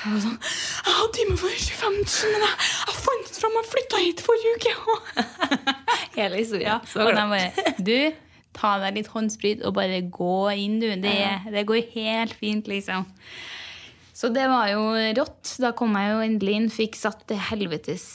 Jeg 0.03 0.13
var 0.13 0.22
sånn 0.27 0.38
Jeg 0.38 0.93
har 1.00 1.10
time 1.17 1.39
for 1.41 1.50
25 1.57 1.96
minutter, 1.96 2.36
men 2.36 2.46
jeg, 2.46 2.69
jeg 2.84 3.01
fant 3.07 3.31
det 3.34 3.41
fram 3.41 3.57
og 3.63 3.67
flytta 3.72 4.03
hit 4.03 4.24
forrige 4.27 4.53
uke. 4.60 5.25
Hele 6.19 6.43
historien. 6.43 6.69
Ja, 6.69 6.77
Så 6.86 7.01
og 7.01 7.13
de 7.17 7.25
bare 7.34 7.75
Du, 7.81 7.98
ta 8.57 8.77
deg 8.86 9.01
litt 9.01 9.10
håndsprit 9.15 9.65
og 9.65 9.74
bare 9.81 10.03
gå 10.13 10.39
inn, 10.53 10.77
du. 10.84 10.89
Det, 11.01 11.19
det 11.57 11.67
går 11.69 11.81
helt 11.98 12.38
fint, 12.38 12.69
liksom. 12.69 13.10
Så 14.17 14.29
det 14.34 14.48
var 14.50 14.69
jo 14.69 14.86
rått. 15.17 15.57
Da 15.62 15.74
kom 15.77 15.98
jeg 15.98 16.13
jo 16.13 16.24
endelig 16.25 16.60
inn, 16.62 16.74
fikk 16.74 16.98
satt 16.98 17.25
det 17.29 17.41
helvetes 17.50 18.05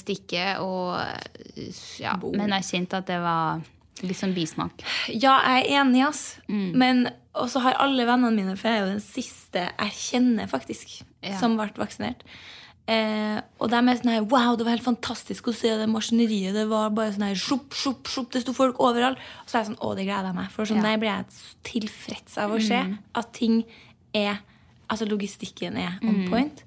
stikket, 0.00 0.60
og 0.64 0.96
ja, 2.00 2.16
Men 2.32 2.56
jeg 2.56 2.72
kjente 2.72 3.00
at 3.00 3.08
det 3.12 3.20
var 3.20 3.60
litt 4.02 4.16
sånn 4.20 4.34
bismak. 4.36 4.82
Ja, 5.08 5.38
jeg 5.44 5.66
er 5.70 5.80
enig, 5.82 6.04
ass. 6.08 6.36
Mm. 6.48 6.72
Men 6.76 7.08
også 7.34 7.60
har 7.62 7.74
alle 7.78 8.04
vennene 8.08 8.34
mine, 8.34 8.56
for 8.56 8.68
jeg 8.68 8.78
er 8.80 8.86
jo 8.86 8.92
den 8.94 9.04
siste 9.04 9.66
jeg 9.78 9.92
kjenner, 9.92 10.48
faktisk, 10.50 11.02
Ja. 11.22 11.38
som 11.38 11.56
ble 11.56 11.70
vaksinert. 11.74 12.22
Eh, 12.88 13.40
og 13.60 13.68
de 13.68 13.76
er 13.76 13.96
sånn 13.98 14.08
her 14.14 14.22
Wow, 14.24 14.56
det 14.56 14.64
var 14.64 14.72
helt 14.72 14.82
fantastisk 14.86 15.50
å 15.50 15.52
se 15.54 15.68
det 15.76 15.88
maskineriet. 15.92 16.54
Det 16.54 16.66
var 16.70 16.88
bare 16.96 17.12
sånn 17.12 17.26
her 17.28 17.34
sjupp, 17.36 17.74
sjupp, 17.76 18.04
sjupp, 18.08 18.30
Det 18.32 18.40
sto 18.42 18.54
folk 18.56 18.78
overalt. 18.80 19.18
Og 19.44 19.46
så 19.50 19.58
er 19.58 19.64
jeg 19.64 19.74
sånn 19.74 19.82
Å, 19.84 19.94
det 19.94 20.06
gleder 20.06 20.24
jeg 20.30 20.34
meg. 20.38 20.50
For 20.50 20.64
sånn 20.64 20.76
Ja. 20.76 20.82
der 20.82 20.96
blir 20.96 21.12
jeg 21.12 21.26
tilfreds 21.64 22.38
av 22.38 22.50
å 22.50 22.62
se 22.62 22.96
at 23.14 23.32
ting 23.34 23.64
er 24.14 24.38
Altså 24.90 25.04
logistikken 25.06 25.76
er 25.76 25.98
on 26.02 26.30
point. 26.30 26.62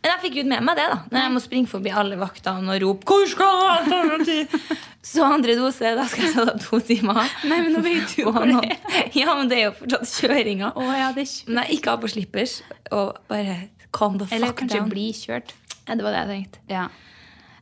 Men 0.00 0.14
jeg 0.14 0.20
fikk 0.22 0.36
ikke 0.40 0.48
med 0.48 0.64
meg 0.64 0.78
det, 0.78 0.84
da. 0.88 0.98
Når 1.12 1.20
jeg 1.20 1.32
må 1.34 1.40
springe 1.44 1.68
forbi 1.68 1.90
alle 1.92 2.16
vaktene 2.16 2.72
og 2.72 2.82
rope 2.82 3.04
'Hvor 3.04 3.26
skal 3.28 3.66
alternativ?' 3.74 4.54
Så 5.10 5.24
andre 5.24 5.56
dose, 5.56 5.92
da 5.96 6.04
skal 6.08 6.26
jeg 6.26 6.34
ta 6.36 6.54
to 6.60 6.78
timer. 6.84 7.20
Nei, 7.48 7.60
men 7.64 7.72
nå 7.72 7.80
vet 7.84 8.12
du 8.16 8.26
hvor 8.28 8.44
det 8.44 8.76
Ja, 9.20 9.34
men 9.36 9.48
det 9.48 9.58
er 9.58 9.64
jo 9.70 9.76
fortsatt 9.78 10.12
kjøringa. 10.12 10.72
Oh, 10.76 10.90
ja, 10.92 11.08
det 11.16 11.24
er 11.24 11.30
kjøring. 11.30 11.48
Men 11.54 11.62
jeg 11.64 11.78
ikke 11.78 11.90
har 11.94 12.00
på 12.02 12.10
slippers 12.12 12.56
og 12.92 13.16
bare 13.28 13.56
calm 13.96 14.18
the 14.18 14.26
fuck 14.26 14.36
Eller 14.36 14.52
kanskje 14.52 14.78
down. 14.78 14.90
bli 14.92 15.06
kjørt. 15.16 15.54
Ja, 15.88 15.94
det 15.96 16.04
var 16.04 16.12
det 16.12 16.20
jeg 16.20 16.28
tenkte. 16.34 16.60
Ja. 16.68 16.84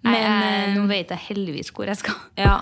Men, 0.03 0.19
Men 0.19 0.43
eh, 0.43 0.75
nå 0.77 0.87
vet 0.91 1.15
jeg 1.15 1.25
heldigvis 1.29 1.71
hvor 1.75 1.87
jeg 1.91 1.99
skal. 1.99 2.19
Ja. 2.39 2.61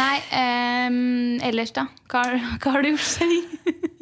Nei, 0.00 0.16
um, 0.88 1.40
ellers, 1.42 1.72
da? 1.74 1.88
Hva, 2.10 2.22
hva 2.62 2.76
har 2.76 2.84
du 2.84 2.92
gjort? 2.92 3.90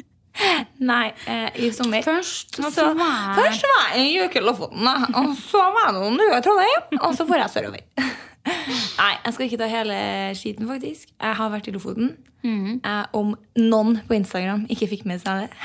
Nei, 0.78 1.09
eh, 1.26 1.49
i 1.66 1.71
sommer 1.75 2.04
Først 2.07 2.57
så, 2.61 2.85
var 2.95 3.35
Først 3.38 3.64
var 3.66 3.97
jeg 3.97 4.07
i 4.07 4.14
Jøkel-Lofoten. 4.18 4.87
Og 5.18 5.35
så 5.40 5.62
var 5.75 5.88
jeg 5.90 5.97
noen 5.99 6.18
dager 6.21 6.38
i 6.38 6.45
Trondheim. 6.47 6.99
Og 7.02 7.16
så 7.18 7.26
får 7.28 7.42
jeg 7.42 7.54
sørover. 7.57 7.85
Nei, 9.00 9.12
jeg 9.25 9.35
skal 9.35 9.45
ikke 9.49 9.61
ta 9.61 9.68
hele 9.68 9.99
skiten, 10.38 10.68
faktisk. 10.71 11.11
Jeg 11.18 11.38
har 11.40 11.50
vært 11.52 11.68
i 11.68 11.75
Lofoten. 11.75 12.16
Mhm. 12.47 12.80
Eh, 12.87 13.04
om 13.18 13.35
noen 13.59 13.99
på 14.09 14.14
Instagram 14.18 14.66
ikke 14.71 14.88
fikk 14.95 15.07
med 15.11 15.23
seg 15.25 15.47
det. 15.47 15.50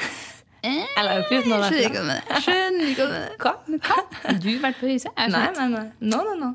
Jeg 0.64 1.04
la 1.04 1.18
jo 1.18 1.24
ikke 1.26 1.42
ut 1.42 1.48
noe 1.52 1.58
derfra. 1.60 2.04
det. 2.08 2.38
Skjønner 2.46 2.92
ikke 2.94 3.08
med 3.10 3.18
det. 3.18 3.32
Hva? 3.44 3.98
Har 4.24 4.38
du 4.40 4.52
vært 4.64 4.78
på 4.80 4.88
huset? 4.88 5.12
Nei, 5.18 5.28
men 5.28 5.58
nei, 5.58 5.66
nei. 5.74 5.82
No, 6.08 6.22
no, 6.24 6.36
no. 6.40 6.52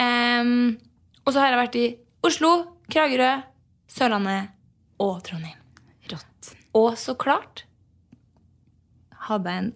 Um, 0.00 0.78
og 1.26 1.34
så 1.34 1.42
har 1.42 1.52
jeg 1.52 1.58
vært 1.60 1.76
i 1.76 1.84
Oslo, 2.24 2.54
Kragerø, 2.88 3.28
Sørlandet 3.92 4.48
og 5.04 5.20
Trondheim. 5.28 5.60
Og 6.74 6.98
så 6.98 7.14
klart 7.14 7.64
hadde 9.28 9.50
jeg 9.50 9.64
en 9.64 9.72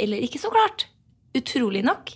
Eller 0.00 0.22
ikke 0.22 0.38
så 0.38 0.50
klart. 0.52 0.86
Utrolig 1.34 1.82
nok. 1.82 2.12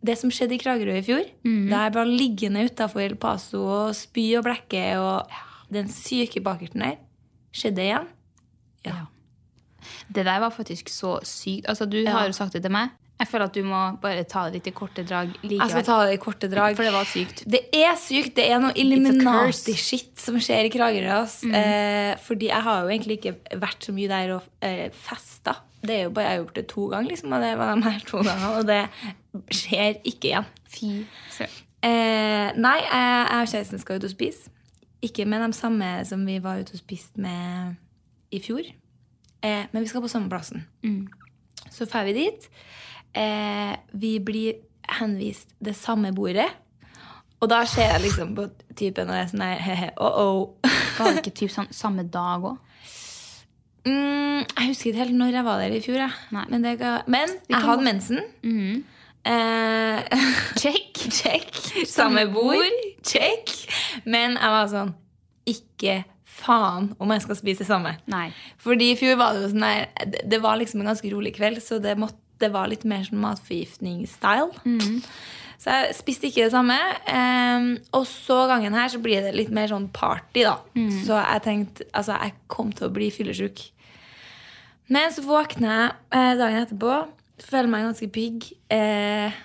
Det 0.00 0.14
som 0.16 0.30
skjedde 0.32 0.54
i 0.56 0.58
Kragerø 0.62 0.94
i 0.96 1.02
fjor, 1.04 1.26
da 1.68 1.82
jeg 1.84 1.92
var 1.94 2.08
liggende 2.08 2.62
utafor 2.64 3.00
El 3.04 3.16
Paso 3.20 3.60
og 3.68 3.94
spy 3.94 4.30
og 4.38 4.46
blekke 4.46 4.84
og 4.96 5.28
den 5.68 5.90
syke 5.92 6.40
bakerten 6.40 6.80
der, 6.80 6.96
skjedde 7.52 7.82
igjen. 7.84 8.06
Ja. 8.86 9.04
Det 10.08 10.24
der 10.24 10.38
var 10.40 10.48
faktisk 10.50 10.88
så 10.88 11.18
sykt. 11.22 11.68
Altså, 11.68 11.84
du 11.84 12.00
har 12.06 12.26
jo 12.26 12.32
sagt 12.32 12.52
det 12.56 12.62
til 12.62 12.72
meg. 12.72 12.88
Jeg 13.20 13.28
føler 13.28 13.50
at 13.50 13.56
du 13.56 13.64
må 13.68 13.78
bare 14.00 14.24
ta 14.24 14.46
det 14.48 14.58
litt 14.58 14.68
i 14.70 14.72
korte 14.72 15.02
drag 15.04 15.34
Jeg 15.44 15.68
skal 15.68 15.84
ta 15.84 15.96
det 16.08 16.14
i 16.16 16.20
korte 16.22 16.48
drag. 16.48 16.76
For 16.78 16.88
det 16.88 16.92
var 16.94 17.08
sykt. 17.08 17.42
Det 17.44 17.60
er 17.76 17.92
sykt. 18.00 18.32
Det 18.38 18.46
er 18.48 18.62
noe. 18.62 18.72
Mm. 18.72 18.80
Illuminati-shit 18.80 20.14
som 20.20 20.38
skjer 20.40 20.70
i 20.70 20.72
Kragerø. 20.72 21.18
Mm. 21.44 21.56
Eh, 21.58 22.12
fordi 22.24 22.48
jeg 22.48 22.64
har 22.64 22.86
jo 22.86 22.94
egentlig 22.94 23.18
ikke 23.20 23.58
vært 23.60 23.84
så 23.84 23.92
mye 23.96 24.08
der 24.08 24.32
og 24.38 24.48
eh, 24.64 24.86
festa. 24.96 25.58
Det 25.84 25.96
er 25.96 26.02
jo 26.06 26.14
bare, 26.16 26.30
jeg 26.30 26.32
har 26.32 26.40
gjort 26.42 26.56
det 26.56 26.66
to 26.72 26.86
ganger, 26.92 27.10
liksom, 27.12 27.36
og 27.36 27.44
det 27.44 27.52
var 27.60 27.74
de 27.74 27.84
her 27.88 28.00
to 28.08 28.24
gangene. 28.24 28.50
Og 28.56 28.66
det 28.68 28.80
skjer 29.60 30.00
ikke 30.00 30.32
igjen. 30.32 30.48
Fy 30.70 30.90
søren. 31.36 31.60
Eh, 31.80 32.48
nei, 32.60 32.76
jeg, 32.84 33.04
jeg 33.24 33.44
og 33.44 33.52
kjæresten 33.52 33.80
skal 33.80 34.00
ut 34.00 34.08
og 34.08 34.12
spise. 34.12 34.52
Ikke 35.04 35.24
med 35.28 35.44
de 35.44 35.56
samme 35.56 35.92
som 36.08 36.26
vi 36.28 36.40
var 36.44 36.60
ute 36.60 36.76
og 36.76 36.82
spiste 36.82 37.20
med 37.20 37.76
i 38.32 38.40
fjor. 38.44 38.64
Eh, 39.44 39.64
men 39.72 39.80
vi 39.80 39.88
skal 39.88 40.04
på 40.04 40.12
samme 40.12 40.28
plassen. 40.32 40.66
Så 41.70 41.86
drar 41.88 42.04
vi 42.08 42.16
dit. 42.16 42.48
Eh, 43.16 43.74
vi 43.92 44.18
blir 44.22 44.60
henvist 45.00 45.54
det 45.58 45.76
samme 45.78 46.12
bordet. 46.14 46.48
Og 47.40 47.48
da 47.48 47.62
ser 47.68 47.88
jeg 47.94 48.04
liksom 48.04 48.34
på 48.36 48.46
typen 48.76 49.08
og 49.08 49.16
jeg 49.16 49.24
er 49.24 49.30
sånn 49.30 49.40
nei, 49.40 49.54
he-he, 49.64 49.92
oh-oh. 49.96 50.50
Var 50.98 51.14
det 51.14 51.22
ikke 51.22 51.38
typ 51.42 51.54
sånn 51.54 51.70
samme 51.72 52.04
dag 52.12 52.44
òg? 52.50 52.58
Mm, 53.88 54.44
jeg 54.44 54.66
husker 54.68 54.90
ikke 54.90 55.00
helt 55.06 55.16
når 55.16 55.38
jeg 55.38 55.44
var 55.46 55.62
der 55.62 55.72
i 55.72 55.80
fjor. 55.80 56.02
Jeg. 56.02 56.12
Men, 56.36 56.64
det 56.66 56.74
ga, 56.82 56.98
men 57.08 57.32
jeg 57.48 57.62
hadde 57.64 57.86
mensen. 57.86 58.20
Eh, 59.24 60.20
Check. 60.60 61.00
Check. 61.08 61.48
Samme 61.88 62.26
bord. 62.32 62.80
Check. 63.06 63.52
Men 64.04 64.36
jeg 64.36 64.52
var 64.52 64.68
sånn 64.68 64.94
Ikke 65.48 66.02
faen 66.40 66.90
om 67.00 67.10
jeg 67.12 67.24
skal 67.24 67.38
spise 67.38 67.64
det 67.64 67.68
samme. 67.68 67.94
Nei. 68.12 68.28
Fordi 68.60 68.92
i 68.92 68.98
fjor 69.00 69.18
var 69.20 69.36
det 69.36 69.44
jo 69.44 69.52
sånn 69.52 69.64
der 69.64 70.08
Det, 70.12 70.24
det 70.30 70.40
var 70.44 70.60
liksom 70.60 70.82
en 70.82 70.92
ganske 70.92 71.12
rolig 71.12 71.34
kveld, 71.36 71.60
så 71.64 71.80
det, 71.82 71.96
måtte, 72.00 72.19
det 72.40 72.52
var 72.54 72.70
litt 72.70 72.86
mer 72.88 73.04
sånn 73.06 73.20
matforgiftning-style. 73.22 74.50
Så 75.60 75.74
jeg 75.74 75.96
spiste 75.98 76.30
ikke 76.30 76.46
det 76.46 76.54
samme. 76.54 76.76
Um, 77.04 77.66
og 77.98 78.06
så 78.08 78.46
gangen 78.48 78.72
her 78.76 78.88
så 78.88 79.00
blir 79.02 79.20
det 79.26 79.34
litt 79.36 79.52
mer 79.52 79.68
sånn 79.68 79.90
party, 79.92 80.46
da. 80.48 80.56
Så 81.04 81.18
jeg 81.18 81.44
tenkte 81.44 81.84
Altså, 81.92 82.16
jeg 82.16 82.32
kom 82.48 82.72
til 82.72 82.88
å 82.88 82.94
bli 82.94 83.10
fyllesyk. 83.12 83.66
Men 84.90 85.12
så 85.14 85.22
våkner 85.22 85.70
jeg 85.70 85.90
eh, 86.18 86.32
dagen 86.40 86.64
etterpå, 86.64 86.94
føler 87.46 87.70
meg 87.70 87.84
ganske 87.86 88.08
pigg 88.10 88.48
eh, 88.74 89.36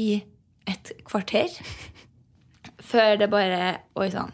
i 0.00 0.22
et 0.70 0.92
kvarter. 1.04 1.52
Før 2.90 3.18
det 3.20 3.28
bare 3.32 3.74
Oi 3.98 4.08
sann. 4.14 4.32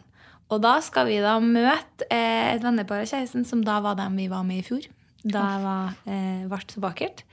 Og 0.52 0.61
da 0.62 0.76
skal 0.85 1.09
vi 1.09 1.16
da 1.25 1.38
møte 1.42 2.07
eh, 2.12 2.52
et 2.52 2.62
vennepar 2.62 3.02
av 3.02 3.09
kjæresten, 3.09 3.47
som 3.49 3.64
da 3.64 3.81
var 3.83 3.97
dem 3.99 4.21
vi 4.21 4.28
var 4.31 4.45
med 4.47 4.61
i 4.61 4.66
fjor. 4.66 4.87
Da 5.25 5.42
jeg 5.54 5.64
var, 5.64 5.99
eh, 6.12 6.47
ble 6.50 6.61
så 6.69 6.83
bakert. 6.85 7.25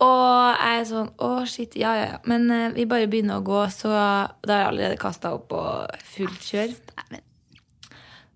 Og 0.00 0.56
jeg 0.56 0.80
er 0.80 0.84
sånn 0.88 1.10
Å, 1.20 1.30
shit, 1.46 1.74
ja, 1.76 1.90
ja, 1.98 2.04
ja. 2.14 2.18
Men 2.30 2.46
eh, 2.50 2.68
vi 2.72 2.86
bare 2.88 3.08
begynner 3.10 3.40
å 3.40 3.44
gå, 3.44 3.58
så 3.74 3.90
da 3.92 4.54
har 4.54 4.62
jeg 4.62 4.68
allerede 4.70 5.00
kasta 5.02 5.34
opp 5.36 5.52
og 5.52 5.98
fullt 6.14 6.46
kjør. 6.46 6.72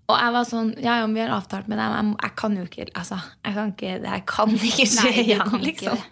Og 0.05 0.19
jeg 0.21 0.33
var 0.35 0.45
sånn 0.49 0.73
Ja, 0.85 0.99
ja, 1.01 1.07
men 1.07 1.15
vi 1.17 1.23
har 1.25 1.33
avtalt 1.39 1.69
med 1.71 1.79
dem. 1.81 1.95
Jeg, 1.97 2.05
må- 2.11 2.19
jeg 2.23 2.35
kan 2.37 2.57
jo 2.59 2.65
ikke 2.69 2.87
Altså, 3.01 3.17
jeg 3.45 3.55
kan 3.57 3.73
ikke 3.73 3.95
Det 4.03 4.11
her 4.13 4.25
kan 4.29 4.51
ikke 4.59 4.87
skje 4.91 5.07
Nei, 5.09 5.23
igjen, 5.25 5.47
kan 5.49 5.61
ikke 5.65 5.71
liksom. 5.71 6.05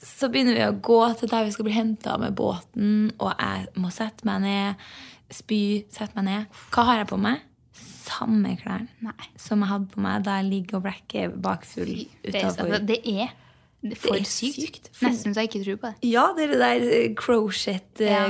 Så 0.00 0.30
begynner 0.32 0.54
vi 0.56 0.62
å 0.64 0.80
gå 0.80 1.00
til 1.18 1.28
der 1.28 1.44
vi 1.44 1.50
skal 1.52 1.66
bli 1.66 1.74
henta 1.76 2.14
med 2.20 2.32
båten, 2.38 3.10
og 3.20 3.34
jeg 3.36 3.66
må 3.76 3.90
sette 3.92 4.24
meg 4.24 4.40
ned, 4.46 4.84
spy, 5.32 5.58
sette 5.92 6.16
meg 6.16 6.24
ned. 6.24 6.46
Hva 6.72 6.84
har 6.88 7.00
jeg 7.02 7.08
på 7.10 7.18
meg? 7.20 7.42
Samme 7.76 8.54
klær 8.62 8.86
Nei. 9.04 9.26
som 9.36 9.60
jeg 9.60 9.68
hadde 9.74 9.90
på 9.92 10.00
meg 10.00 10.24
da 10.24 10.38
jeg 10.40 10.48
ligger 10.48 10.78
og 10.80 10.86
blekker 10.86 11.34
bakfull 11.44 11.92
Det 12.24 12.32
er, 12.32 12.48
utafor. 12.48 12.78
det 12.88 12.98
er 13.12 13.28
for 13.96 14.14
er 14.20 14.24
sykt. 14.28 14.58
sykt. 14.60 14.88
For- 14.92 15.08
Nesten 15.08 15.32
så 15.34 15.40
jeg 15.44 15.48
ikke 15.50 15.64
tror 15.64 15.76
på 15.80 15.90
det. 15.94 16.08
Ja, 16.10 16.26
det 16.36 16.44
er 16.44 16.52
det 16.52 16.60
der 16.60 16.86
eh, 17.00 17.14
crochet 17.16 18.00
eh, 18.00 18.10
Ja. 18.12 18.24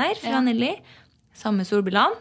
der 0.00 0.14
fra 0.20 0.30
Ja. 0.38 0.40
Nelly. 0.40 0.72
Samme 1.34 1.64
solbrillene. 1.64 2.14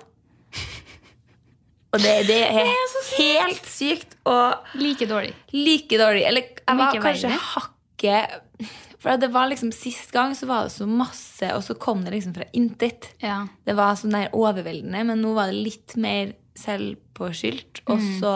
Og 1.93 1.99
det, 2.01 2.13
det 2.25 2.39
er 2.49 2.69
helt 3.19 3.65
sykt 3.69 4.15
og 4.25 4.63
Like 4.79 5.05
dårlig. 5.09 5.33
like 5.53 5.97
dårlig. 6.01 6.23
Eller 6.25 6.41
jeg 6.41 6.77
var 6.79 6.95
kanskje 7.03 7.29
verre. 7.29 7.43
hakket 7.53 8.69
For 9.03 9.17
det 9.19 9.29
var 9.33 9.49
liksom 9.51 9.71
Sist 9.75 10.11
gang 10.15 10.33
så 10.33 10.47
var 10.49 10.63
det 10.63 10.71
så 10.73 10.87
masse, 10.89 11.49
og 11.53 11.61
så 11.65 11.75
kom 11.77 12.01
det 12.05 12.13
liksom 12.15 12.33
fra 12.37 12.45
intet. 12.55 13.09
Ja. 13.21 13.43
Det 13.67 13.75
var 13.77 13.93
sånn 13.99 14.15
der 14.15 14.29
overveldende, 14.33 15.03
men 15.05 15.21
nå 15.21 15.33
var 15.35 15.51
det 15.51 15.59
litt 15.59 15.95
mer 15.99 16.33
selvpåskyldt. 16.57 17.81
Og 17.89 17.99
Mm. 17.99 18.19
så 18.21 18.33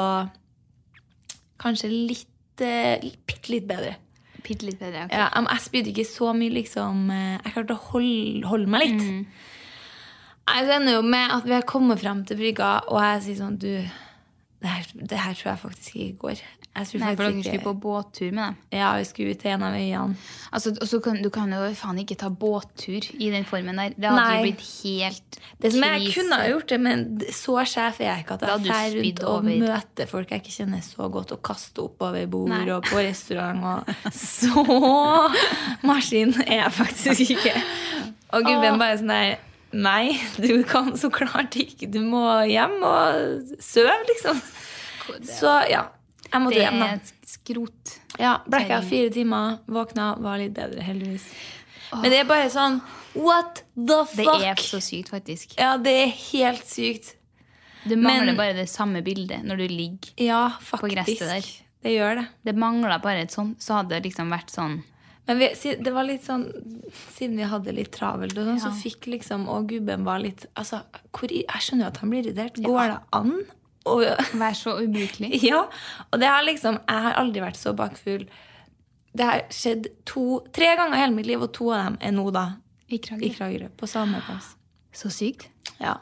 kanskje 1.58 1.90
litt 1.90 2.28
Bitte 2.58 3.52
litt 3.54 3.68
bedre. 3.70 3.96
Bitte 4.44 4.66
litt 4.68 4.80
bedre. 4.80 5.06
ok. 5.06 5.14
Ja, 5.14 5.28
jeg 5.50 5.64
spydde 5.66 5.92
ikke 5.94 6.06
så 6.10 6.34
mye, 6.38 6.54
liksom. 6.54 7.10
eh, 7.12 7.38
Jeg 7.44 7.54
klarte 7.54 7.76
å 7.78 7.84
holde, 7.92 8.48
holde 8.48 8.68
meg 8.72 8.86
litt. 8.86 9.02
Mm. 9.04 9.26
Jeg 10.48 10.70
ender 10.78 10.94
jo 10.96 11.02
med 11.04 11.32
at 11.36 11.44
vi 11.44 11.52
har 11.58 11.66
kommet 11.68 12.00
frem 12.00 12.22
til 12.26 12.38
brygga, 12.40 12.70
og 12.88 13.02
jeg 13.04 13.24
sier 13.26 13.40
sånn 13.42 13.58
Du, 13.60 13.68
Det 14.62 14.70
her, 14.72 14.86
det 15.12 15.18
her 15.20 15.34
tror 15.38 15.52
jeg 15.52 15.60
faktisk 15.66 15.96
ikke 15.96 16.18
går. 16.24 16.40
Jeg 16.78 16.88
skulle 16.88 17.08
for 17.16 17.24
dere 17.24 17.42
skulle 17.42 17.64
på 17.64 17.74
båttur 17.82 18.34
med 18.38 18.44
dem. 18.44 18.58
Ja, 18.78 18.92
vi 19.00 19.06
skulle 19.10 19.34
til 19.40 19.56
en 19.56 19.64
av 19.66 19.74
øyene. 19.74 20.18
Altså, 20.54 20.74
og 20.78 21.04
kan, 21.04 21.18
du 21.24 21.30
kan 21.34 21.54
jo 21.56 21.62
faen 21.80 22.02
ikke 22.04 22.18
ta 22.22 22.30
båttur 22.30 23.08
i 23.18 23.32
den 23.34 23.48
formen 23.50 23.82
der. 23.82 23.96
Det 23.98 24.06
hadde 24.06 24.20
Nei. 24.20 24.36
jo 24.36 24.44
blitt 24.46 24.66
helt 24.84 25.40
Det 25.58 25.72
som 25.74 25.88
jeg 25.88 26.12
kunne 26.14 26.38
ha 26.38 26.52
gjort 26.52 26.70
det, 26.70 26.80
men 26.86 27.02
så 27.34 27.58
sjef 27.66 28.04
er 28.04 28.12
jeg 28.12 28.26
ikke 28.28 28.38
at 28.38 28.46
jeg 28.46 28.66
drar 28.68 28.94
rundt 29.00 29.24
og 29.24 29.32
over. 29.34 29.58
møter 29.66 30.12
folk 30.14 30.36
jeg 30.36 30.44
ikke 30.44 30.56
kjenner 30.60 30.86
så 30.86 31.10
godt, 31.18 31.34
og 31.34 31.42
kaster 31.50 31.88
opp 31.88 32.08
over 32.12 32.30
bord 32.38 32.54
Nei. 32.54 32.62
og 32.76 32.86
på 32.86 33.02
restaurant. 33.02 33.66
Og 33.74 34.14
så 34.14 34.68
maskin 35.90 36.38
er 36.46 36.62
jeg 36.62 36.78
faktisk 36.78 37.26
ikke. 37.26 37.58
Og 38.38 38.46
gubben 38.46 38.78
bare 38.78 39.02
sånn 39.02 39.14
der 39.16 39.38
Nei, 39.78 40.16
du 40.40 40.62
kan 40.64 40.94
så 40.96 41.10
klart 41.12 41.58
ikke. 41.60 41.90
Du 41.92 42.00
må 42.00 42.24
hjem 42.48 42.80
og 42.88 43.58
sove, 43.60 43.98
liksom. 44.14 44.40
Så 45.28 45.52
ja. 45.68 45.84
Jeg 46.32 46.42
måtte 46.44 46.56
Det 46.56 46.64
hjem, 46.66 46.80
da. 46.80 46.88
er 46.88 46.94
et 47.02 47.12
skrot. 47.26 47.94
Ja, 48.20 48.34
Blacka 48.48 48.82
fire 48.84 49.10
timer, 49.14 49.60
våkna, 49.68 50.10
var 50.22 50.38
litt 50.42 50.54
bedre, 50.54 50.82
heldigvis. 50.84 51.28
Men 51.94 52.12
det 52.12 52.20
er 52.20 52.28
bare 52.28 52.50
sånn 52.52 52.82
What 53.18 53.64
the 53.76 54.02
fuck? 54.06 54.26
Det 54.42 54.50
er 54.52 54.60
så 54.62 54.82
sykt, 54.84 55.10
faktisk. 55.10 55.56
Ja, 55.58 55.78
det 55.82 55.94
er 56.04 56.12
helt 56.32 56.66
sykt. 56.68 57.14
Du 57.88 57.96
mangler 57.96 58.34
Men- 58.34 58.36
bare 58.38 58.54
det 58.54 58.68
samme 58.70 59.02
bildet 59.02 59.44
når 59.48 59.58
du 59.58 59.68
ligger. 59.68 60.12
Ja, 60.18 60.52
På 60.60 60.90
gresset 60.90 61.20
der. 61.20 61.42
Det 61.84 61.94
gjør 61.96 62.16
det. 62.22 62.28
Det 62.44 62.56
mangler 62.56 63.00
bare 63.02 63.22
et 63.22 63.32
sånt, 63.32 63.60
så 63.60 63.78
hadde 63.80 63.90
det 63.96 64.04
liksom 64.12 64.30
vært 64.30 64.50
sånn 64.52 64.84
Men 65.28 65.40
vi, 65.40 65.48
det 65.76 65.94
var 65.94 66.04
litt 66.04 66.24
sånn 66.24 66.46
Siden 67.14 67.36
vi 67.38 67.44
hadde 67.44 67.74
litt 67.76 67.92
travelt, 67.92 68.38
og 68.38 68.46
sånn, 68.48 68.60
så 68.60 68.72
fikk 68.74 69.08
liksom 69.08 69.48
Og 69.48 69.68
gubben 69.68 70.04
var 70.04 70.20
litt 70.20 70.46
altså, 70.56 70.82
hvor, 71.12 71.30
Jeg 71.30 71.46
skjønner 71.62 71.84
jo 71.84 71.88
at 71.88 71.98
han 71.98 72.10
blir 72.10 72.24
irritert. 72.26 72.56
Går 72.64 72.88
det 72.88 73.00
an? 73.14 73.46
Og, 73.88 74.04
Vær 74.38 74.58
så 74.58 74.76
ubrukelig. 74.84 75.32
ja, 75.50 75.64
og 76.12 76.22
det 76.22 76.30
har 76.32 76.46
liksom 76.48 76.80
Jeg 76.84 77.06
har 77.08 77.18
aldri 77.22 77.44
vært 77.44 77.60
så 77.60 77.74
bakfull. 77.78 78.28
Det 79.18 79.26
har 79.26 79.46
skjedd 79.54 79.90
to, 80.06 80.44
tre 80.54 80.74
ganger 80.78 80.98
i 80.98 81.04
hele 81.06 81.16
mitt 81.18 81.30
liv, 81.30 81.42
og 81.42 81.54
to 81.56 81.72
av 81.74 81.88
dem 81.88 82.00
er 82.06 82.14
nå, 82.14 82.28
da. 82.36 82.48
I 82.88 82.96
I 82.96 83.04
Kragerø. 83.04 83.34
Kragerø. 83.36 83.70
På 83.80 83.90
samme 83.90 84.22
plass. 84.28 84.54
Så 84.96 85.10
sykt. 85.12 85.50
Ja. 85.82 85.98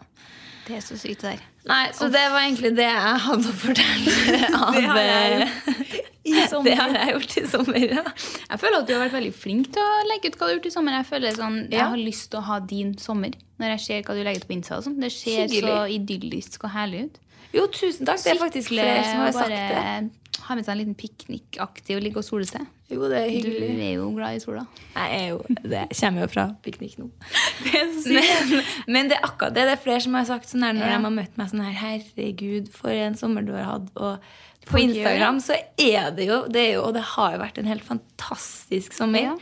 Det 0.67 0.79
er 0.79 0.81
så 0.81 0.97
sykt, 0.97 1.21
det 1.21 1.35
der. 1.35 1.45
Nei, 1.65 1.85
så 1.97 2.07
det 2.13 2.21
var 2.29 2.43
egentlig 2.43 2.71
det 2.77 2.85
jeg 2.85 3.21
hadde 3.25 3.49
å 3.49 3.55
fortelle. 3.57 4.49
Av, 4.53 4.73
Det 4.77 4.83
har 4.89 4.99
jeg 5.05 5.47
i. 5.47 6.01
Det 6.65 6.73
har 6.73 6.93
jeg 6.93 7.11
gjort 7.13 7.33
i 7.37 7.43
sommer. 7.49 7.83
Ja. 7.85 8.03
Jeg 8.49 8.61
føler 8.61 8.79
at 8.79 8.87
du 8.89 8.93
har 8.95 9.03
vært 9.03 9.13
veldig 9.13 9.33
flink 9.37 9.67
til 9.75 9.81
å 9.85 10.05
legge 10.09 10.31
ut 10.31 10.37
hva 10.39 10.47
du 10.47 10.49
har 10.49 10.55
gjort 10.55 10.69
i 10.69 10.73
sommer. 10.73 10.95
Jeg 10.97 11.07
føler 11.09 11.35
sånn, 11.37 11.59
jeg 11.69 11.85
har 11.85 12.01
lyst 12.01 12.31
til 12.31 12.39
å 12.41 12.45
ha 12.47 12.57
din 12.65 12.95
sommer 13.01 13.35
når 13.61 13.75
jeg 13.75 13.83
ser 13.85 14.07
hva 14.07 14.15
du 14.17 14.23
legger 14.25 14.41
ut 14.41 14.47
på 14.49 14.55
Insta. 14.57 14.79
sånn. 14.83 14.97
Det 15.01 15.11
ser 15.13 15.45
Hyggelig. 15.45 15.61
så 15.69 15.75
idyllisk 15.95 16.65
og 16.65 16.73
herlig 16.73 17.03
ut. 17.05 17.19
Jo, 17.55 17.65
tusen 17.71 18.05
takk. 18.07 18.19
Det 18.23 18.33
er 18.35 18.39
faktisk 18.41 18.69
Sykle 18.69 18.83
flere 18.83 19.03
som 19.07 19.23
har 19.23 19.35
sagt 19.35 19.55
det. 19.55 20.21
Ha 20.45 20.53
med 20.57 20.65
seg 20.67 20.73
en 20.75 20.79
liten 20.81 20.95
piknikaktig 20.99 21.95
og 21.95 22.01
ligge 22.03 22.19
og 22.19 22.25
sole 22.27 22.45
seg. 22.45 22.65
Jo, 22.91 23.07
det 23.09 23.21
er 23.23 23.45
Du 23.45 23.47
er 23.63 23.93
jo 23.95 24.09
glad 24.13 24.35
i 24.37 24.41
sola. 24.43 24.65
Jeg 24.93 25.21
er 25.21 25.29
jo, 25.31 25.37
det 25.63 25.85
kommer 25.97 26.25
jo 26.25 26.27
fra 26.35 26.43
piknik 26.65 26.97
nå. 27.01 27.07
Men, 27.65 28.59
men 28.91 29.09
det 29.09 29.15
er 29.17 29.23
akkurat 29.25 29.55
det. 29.55 29.63
Det 29.69 29.73
er 29.77 29.81
flere 29.81 30.03
som 30.03 30.13
har 30.19 30.27
sagt 30.27 30.51
sånn 30.51 30.65
her 30.67 30.75
når 30.75 30.85
Ja. 30.85 30.97
de 30.99 31.07
har 31.07 31.15
møtt 31.15 31.39
meg 31.39 31.49
sånn 31.49 31.63
her 31.65 31.77
Herregud, 31.79 32.67
for 32.75 32.91
en 32.93 33.15
sommer 33.17 33.47
du 33.47 33.53
har 33.55 33.65
hatt. 33.71 33.87
Og 33.95 34.67
på 34.69 34.81
Instagram 34.83 35.39
så 35.41 35.55
er 35.81 36.11
det 36.17 36.27
jo, 36.29 36.41
det 36.51 36.61
er 36.61 36.71
jo 36.75 36.83
Og 36.89 36.93
det 36.97 37.03
har 37.15 37.33
jo 37.37 37.41
vært 37.41 37.57
en 37.63 37.71
helt 37.71 37.87
fantastisk 37.87 38.93
sommer. 38.93 39.31
Ja. 39.31 39.35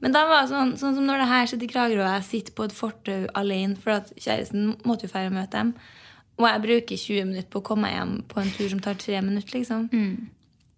Men 0.00 0.12
da 0.12 0.26
var 0.28 0.44
det 0.46 0.52
sånn, 0.54 0.74
sånn 0.80 0.96
som 0.98 1.06
når 1.08 1.22
det 1.24 1.28
her 1.34 1.46
sitter 1.50 1.66
i 1.68 1.72
Kragerø, 1.72 2.02
og 2.04 2.14
jeg 2.18 2.26
sitter 2.30 2.56
på 2.56 2.64
et 2.68 2.74
fortau 2.76 3.20
alene, 3.34 3.76
for 3.80 3.96
at 3.98 4.10
kjæresten 4.20 4.74
måtte 4.88 5.08
jo 5.08 5.12
feire 5.12 5.32
møte 5.32 5.56
dem. 5.56 5.70
Og 6.36 6.44
jeg 6.50 6.62
bruker 6.66 6.98
20 7.00 7.24
minutter 7.30 7.48
på 7.52 7.62
å 7.62 7.64
komme 7.64 7.86
meg 7.88 7.94
hjem 7.96 8.14
på 8.28 8.40
en 8.42 8.50
tur 8.52 8.68
som 8.68 8.80
tar 8.84 8.98
tre 9.00 9.20
minutter. 9.24 9.56
liksom. 9.56 9.86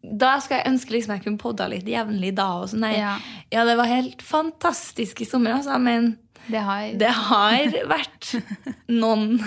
Da 0.03 0.37
skal 0.41 0.61
jeg 0.61 0.71
ønske 0.71 0.95
liksom 0.95 1.17
jeg 1.17 1.25
kunne 1.25 1.41
podda 1.43 1.67
litt 1.73 1.88
jevnlig 1.91 2.31
da. 2.38 2.47
og 2.61 2.69
sånn. 2.71 2.87
Ja. 2.95 3.17
ja, 3.50 3.65
det 3.67 3.75
var 3.81 3.91
helt 3.91 4.23
fantastisk 4.23 5.25
i 5.25 5.27
sommer, 5.27 5.57
altså, 5.59 5.75
men 5.83 6.12
Det 6.49 6.62
har 6.65 6.93
det 6.97 7.11
har 7.11 7.75
vært 7.91 8.31
noen 8.88 9.41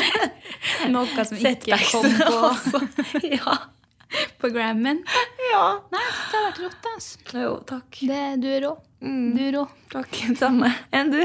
noe 0.94 1.24
som 1.24 1.40
ikke 1.40 1.80
kom 1.88 2.12
på. 2.20 2.84
Ja. 3.40 3.56
på 4.42 4.48
Grammen. 4.52 5.02
ja. 5.52 5.64
Nei, 5.94 6.06
det 6.30 6.36
har 6.36 6.46
vært 6.50 6.62
rått. 6.66 6.88
Altså. 6.94 7.18
Jo, 7.40 7.56
takk. 7.66 8.00
Det, 8.04 8.22
du 8.44 8.48
er 8.52 8.64
rå. 8.68 8.76
Du 9.00 9.44
er 9.48 9.52
rå. 9.56 9.68
Takk. 9.96 10.22
Samme 10.38 10.74
enn 10.92 11.14
du. 11.16 11.22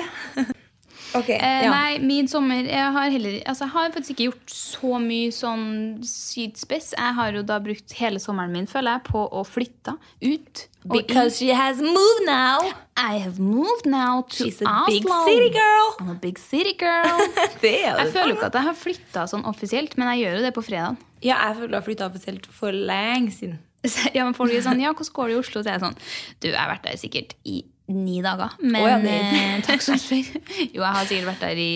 Ok, 1.13 1.30
Eh, 1.30 1.63
ja. 1.63 1.70
Nei, 1.72 2.00
min 2.00 2.28
sommer 2.28 2.65
Jeg 2.68 2.91
har 2.91 3.10
heller 3.13 3.36
Altså, 3.46 3.65
jeg 3.65 3.72
har 3.76 3.91
faktisk 3.94 4.10
ikke 4.15 4.26
gjort 4.32 4.50
så 4.52 5.00
mye 5.00 5.32
sånn 5.32 5.65
sydspiss. 6.04 6.94
Jeg 6.98 7.13
har 7.20 7.32
jo 7.38 7.44
da 7.48 7.60
brukt 7.63 7.94
hele 8.00 8.20
sommeren 8.20 8.52
min, 8.56 8.68
føler 8.68 8.98
jeg, 8.98 9.04
på 9.12 9.22
å 9.32 9.44
flytte 9.48 9.96
ut. 10.24 10.65
Because 10.86 11.38
she 11.39 11.50
has 11.58 11.80
moved 11.82 12.26
now. 12.28 12.60
I 12.98 13.18
have 13.18 13.39
moved 13.39 13.86
now 13.89 14.22
to 14.22 14.44
She's 14.44 14.62
a 14.62 14.65
Oslo. 14.70 14.86
big 14.88 15.08
city 15.28 15.50
girl. 15.56 15.88
I'm 16.00 16.10
a 16.12 16.20
big 16.22 16.38
city 16.39 16.74
girl. 16.78 17.22
Det 17.62 17.72
Jeg 17.82 18.12
føler 18.13 18.34
jo 18.34 18.38
ikke 18.39 18.50
at 18.52 18.60
jeg 18.60 18.68
har 18.70 18.78
flytta 18.78 19.24
sånn 19.32 19.46
offisielt, 19.50 19.98
men 19.98 20.12
jeg 20.13 20.26
gjør 20.26 20.38
jo 20.39 20.44
det 20.46 20.54
på 20.58 20.65
fredag. 20.68 21.00
Ja, 21.26 21.39
jeg 21.50 21.58
føler 21.62 21.74
du 21.74 21.80
har 21.80 21.88
flytta 21.88 22.10
offisielt 22.12 22.46
for 22.52 22.72
lenge 22.76 23.32
siden. 23.34 23.60
Ja, 24.15 24.24
men 24.26 24.34
folk 24.34 24.50
er 24.54 24.63
sånn, 24.65 24.80
ja, 24.82 24.94
hvordan 24.98 25.13
går 25.13 25.28
det 25.30 25.34
i 25.36 25.39
Oslo? 25.41 25.62
Så 25.62 25.70
jeg 25.70 25.78
er 25.78 25.84
sånn, 25.84 25.98
du, 26.41 26.48
jeg 26.50 26.58
har 26.58 26.72
vært 26.72 26.86
der 26.88 26.98
sikkert 27.02 27.36
i 27.46 27.60
ni 27.91 28.21
dager. 28.26 28.56
Men 28.63 28.82
oh, 28.82 28.89
ja, 28.89 28.98
eh, 29.00 29.60
takk 29.65 29.84
som 29.86 30.00
spør. 30.02 30.26
Jo, 30.76 30.82
jeg 30.82 30.91
har 30.98 31.06
sikkert 31.10 31.32
vært 31.34 31.45
der 31.45 31.62
i 31.62 31.71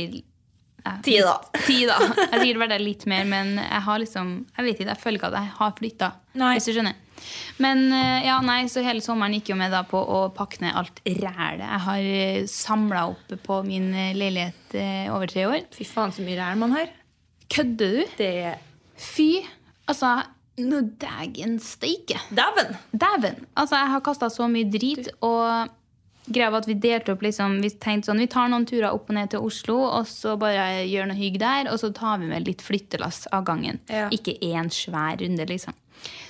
ja, 0.79 0.93
Ti, 1.03 1.17
da. 1.21 1.35
Ti, 1.65 1.75
da. 1.89 1.97
Jeg 1.99 2.31
har 2.31 2.41
sikkert 2.41 2.61
vært 2.63 2.73
der 2.73 2.83
litt 2.83 3.05
mer, 3.11 3.27
men 3.27 3.57
jeg 3.59 3.83
har 3.85 3.99
liksom, 4.01 4.31
jeg 4.55 4.65
vet 4.65 4.79
ikke, 4.79 4.89
jeg 4.93 5.03
føler 5.03 5.19
ikke 5.19 5.29
at 5.29 5.37
jeg 5.37 5.53
har 5.59 5.73
flytta. 5.77 6.09
Hvis 6.39 6.69
du 6.69 6.73
skjønner. 6.77 7.05
Men 7.59 7.81
eh, 7.91 8.25
ja, 8.29 8.37
nei, 8.45 8.61
så 8.71 8.83
hele 8.85 9.03
sommeren 9.03 9.35
gikk 9.35 9.51
jo 9.51 9.57
med 9.59 9.73
da 9.75 9.83
på 9.87 9.99
å 9.99 10.21
pakke 10.35 10.63
ned 10.63 10.77
alt 10.79 11.01
rælet. 11.03 11.65
Jeg 11.65 11.83
har 11.85 12.09
samla 12.53 13.05
opp 13.11 13.35
på 13.43 13.59
min 13.67 13.91
eh, 13.91 14.15
leilighet 14.17 14.75
eh, 14.79 15.11
over 15.11 15.31
tre 15.31 15.45
år. 15.49 15.67
Fy 15.75 15.87
faen, 15.87 16.15
så 16.15 16.25
mye 16.25 16.39
ræl 16.39 16.59
man 16.61 16.75
har. 16.77 16.93
Kødder 17.49 17.99
du? 17.99 18.15
Det 18.19 18.33
Fy! 18.99 19.29
Altså, 19.89 20.19
nå 20.59 20.81
dægen 21.01 21.57
steike. 21.63 22.19
Dæven! 22.35 22.75
Dæven! 22.91 23.45
Altså, 23.55 23.79
jeg 23.79 23.93
har 23.93 24.03
kasta 24.05 24.29
så 24.31 24.47
mye 24.51 24.67
drit. 24.71 25.11
Og 25.25 25.75
greia 26.33 26.51
var 26.53 26.63
at 26.63 26.69
vi 26.69 26.77
delte 26.79 27.13
opp 27.13 27.23
liksom, 27.25 27.59
Vi 27.63 27.71
tenkte 27.81 28.11
sånn, 28.11 28.21
vi 28.23 28.29
tar 28.31 28.49
noen 28.51 28.67
turer 28.69 28.91
opp 28.91 29.09
og 29.09 29.17
ned 29.17 29.33
til 29.33 29.45
Oslo, 29.45 29.77
og 29.87 30.07
så 30.09 30.35
bare 30.39 30.85
gjør 30.87 31.11
noe 31.11 31.19
hygg 31.19 31.39
der. 31.41 31.69
Og 31.73 31.81
så 31.81 31.91
tar 31.95 32.21
vi 32.21 32.31
med 32.31 32.47
litt 32.47 32.63
flyttelass 32.65 33.27
av 33.35 33.45
gangen. 33.49 33.81
Ja. 33.91 34.07
Ikke 34.13 34.37
én 34.45 34.71
svær 34.73 35.19
runde, 35.21 35.47
liksom. 35.49 35.77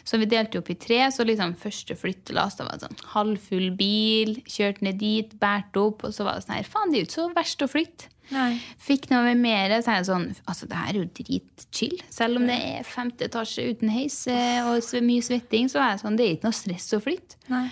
Så 0.04 0.18
vi 0.18 0.26
delte 0.30 0.62
opp 0.62 0.70
i 0.74 0.78
tre. 0.80 1.02
Så 1.14 1.26
liksom 1.28 1.56
første 1.60 1.98
flyttelass 2.00 2.58
da 2.60 2.68
var 2.68 2.78
det 2.78 2.88
sånn 2.88 3.04
halvfull 3.16 3.70
bil. 3.78 4.40
Kjørte 4.50 4.88
ned 4.88 5.02
dit, 5.02 5.36
båret 5.42 5.82
opp, 5.82 6.08
og 6.08 6.16
så 6.16 6.26
var 6.28 6.38
det 6.40 6.48
sånn 6.48 6.58
her 6.58 6.70
Faen, 6.70 6.94
det 6.94 7.00
er 7.00 7.06
jo 7.06 7.10
ikke 7.10 7.20
så 7.20 7.28
verst 7.36 7.66
å 7.66 7.70
flytte. 7.70 8.14
Nei. 8.30 8.60
Fikk 8.78 9.08
noe 9.10 9.34
mer, 9.34 9.72
så 9.82 9.90
er 9.90 9.96
jeg 10.04 10.06
sånn 10.06 10.28
Altså, 10.44 10.68
det 10.70 10.78
her 10.78 10.92
er 10.92 11.00
jo 11.00 11.08
dritchill. 11.18 11.96
Selv 12.14 12.38
om 12.38 12.46
det 12.50 12.58
er 12.62 12.86
femte 12.86 13.26
etasje 13.26 13.66
uten 13.72 13.90
heis 13.90 14.20
eh, 14.30 14.62
og 14.70 14.86
mye 15.06 15.26
svetting, 15.26 15.70
så 15.72 15.82
er 15.82 15.96
jeg 15.96 16.04
sånn, 16.04 16.20
det 16.20 16.28
er 16.28 16.36
ikke 16.38 16.50
noe 16.50 16.60
stress 16.60 16.92
å 16.94 17.02
flytte. 17.02 17.40
Nei. 17.50 17.66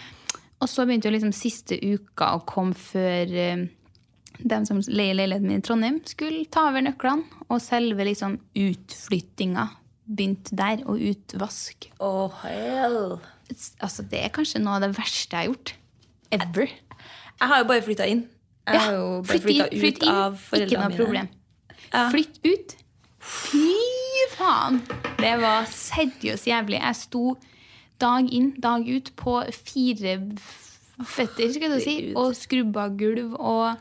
Og 0.58 0.70
så 0.72 0.86
begynte 0.88 1.10
jo 1.10 1.13
liksom 1.13 1.34
siste 1.36 1.78
uka 1.78 2.32
å 2.38 2.46
komme 2.50 2.78
før 2.78 3.34
eh, 3.38 3.65
dem 4.38 4.65
som 4.70 4.80
leier 4.89 5.17
leiligheten 5.17 5.50
min 5.50 5.62
i 5.62 5.65
Trondheim, 5.65 6.00
skulle 6.10 6.46
ta 6.54 6.67
over 6.72 6.86
nøklene. 6.86 7.43
Og 7.48 7.62
selve 7.63 8.08
liksom 8.08 8.39
utflyttinga 8.58 9.67
begynte 10.08 10.58
der. 10.58 10.82
Og 10.89 11.04
utvask. 11.12 11.89
Oh, 12.04 12.34
hell. 12.43 13.20
Altså, 13.80 14.04
det 14.10 14.24
er 14.26 14.34
kanskje 14.36 14.62
noe 14.63 14.80
av 14.80 14.88
det 14.88 14.96
verste 14.98 15.36
jeg 15.38 15.46
har 15.46 15.52
gjort. 15.52 15.76
Ever. 16.36 16.74
Jeg 17.38 17.52
har 17.54 17.62
jo 17.62 17.70
bare 17.70 17.86
flytta 17.86 18.10
inn. 18.10 18.26
Jeg 18.67 18.82
har 18.84 18.98
jo 18.98 19.06
bare 19.22 19.30
flytt 19.30 19.46
flytta 19.46 19.67
inn, 19.70 19.80
flytt 19.80 20.04
inn. 20.04 20.12
av 20.12 20.41
Ikke 20.58 20.82
noe 20.82 20.96
problem. 20.98 21.30
Flytt 22.12 22.41
ut. 22.43 22.74
Fy 23.28 23.67
faen! 24.34 24.82
Det 25.17 25.32
var 25.39 25.70
seriøst 25.72 26.50
jævlig. 26.50 26.82
Jeg 26.82 27.00
sto 27.00 27.24
dag 28.00 28.28
inn, 28.34 28.52
dag 28.62 28.88
ut 28.88 29.12
på 29.20 29.40
fire 29.54 30.18
føtter 31.06 31.52
skal 31.54 31.74
du 31.76 31.80
si, 31.84 31.96
og 32.18 32.34
skrubba 32.38 32.90
gulv. 32.98 33.36
Og, 33.40 33.78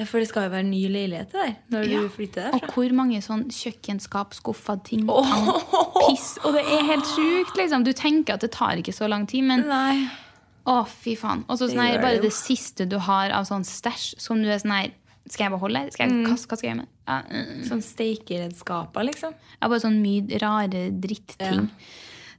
Ja, 0.00 0.04
For 0.08 0.16
det 0.22 0.30
skal 0.30 0.46
jo 0.46 0.50
være 0.54 0.64
ny 0.64 0.78
leilighet 0.88 1.32
der 1.34 1.50
når 1.68 1.82
ja, 1.90 1.98
du 2.00 2.08
flytter 2.14 2.54
og 2.56 2.62
hvor 2.72 2.88
mange 2.96 3.18
sånn 3.20 3.42
kjøkkenskap, 3.52 4.32
skuffa 4.32 4.78
ting, 4.86 5.02
tang, 5.04 5.50
piss. 6.06 6.38
Og 6.40 6.54
det 6.56 6.62
er 6.64 6.86
helt 6.88 7.04
sjukt, 7.10 7.52
liksom. 7.58 7.84
Du 7.84 7.90
tenker 7.92 8.38
at 8.38 8.40
det 8.46 8.48
tar 8.54 8.80
ikke 8.80 8.94
så 8.96 9.10
lang 9.12 9.26
tid, 9.28 9.44
men 9.50 9.66
Nei. 9.68 10.06
å, 10.64 10.78
fy 10.88 11.18
faen. 11.20 11.44
Og 11.52 11.60
så 11.60 11.68
sånn 11.68 11.82
her, 11.84 12.00
bare 12.00 12.22
det 12.22 12.32
siste 12.32 12.86
du 12.88 12.96
har 13.10 13.28
av 13.36 13.44
sånn 13.50 13.66
stæsj, 13.68 14.14
som 14.24 14.40
du 14.40 14.48
er 14.48 14.62
sånn 14.62 14.72
her 14.78 14.90
Skal 15.28 15.44
jeg 15.50 15.52
beholde? 15.52 15.82
Skal 15.92 16.08
Mm. 16.08 16.16
jeg, 16.16 16.24
hva, 16.24 16.32
hva 16.32 16.56
skal 16.56 16.56
jeg 16.64 16.70
gjøre 16.70 16.80
med? 16.80 16.88
Ja, 17.06 17.18
mm. 17.28 17.64
Sånn 17.68 17.82
steikeredskaper, 17.84 19.04
liksom. 19.04 19.34
Ja, 19.60 19.68
bare 19.68 19.82
sånn 19.84 20.00
mye 20.00 20.40
rare 20.40 20.86
dritting. 20.96 21.68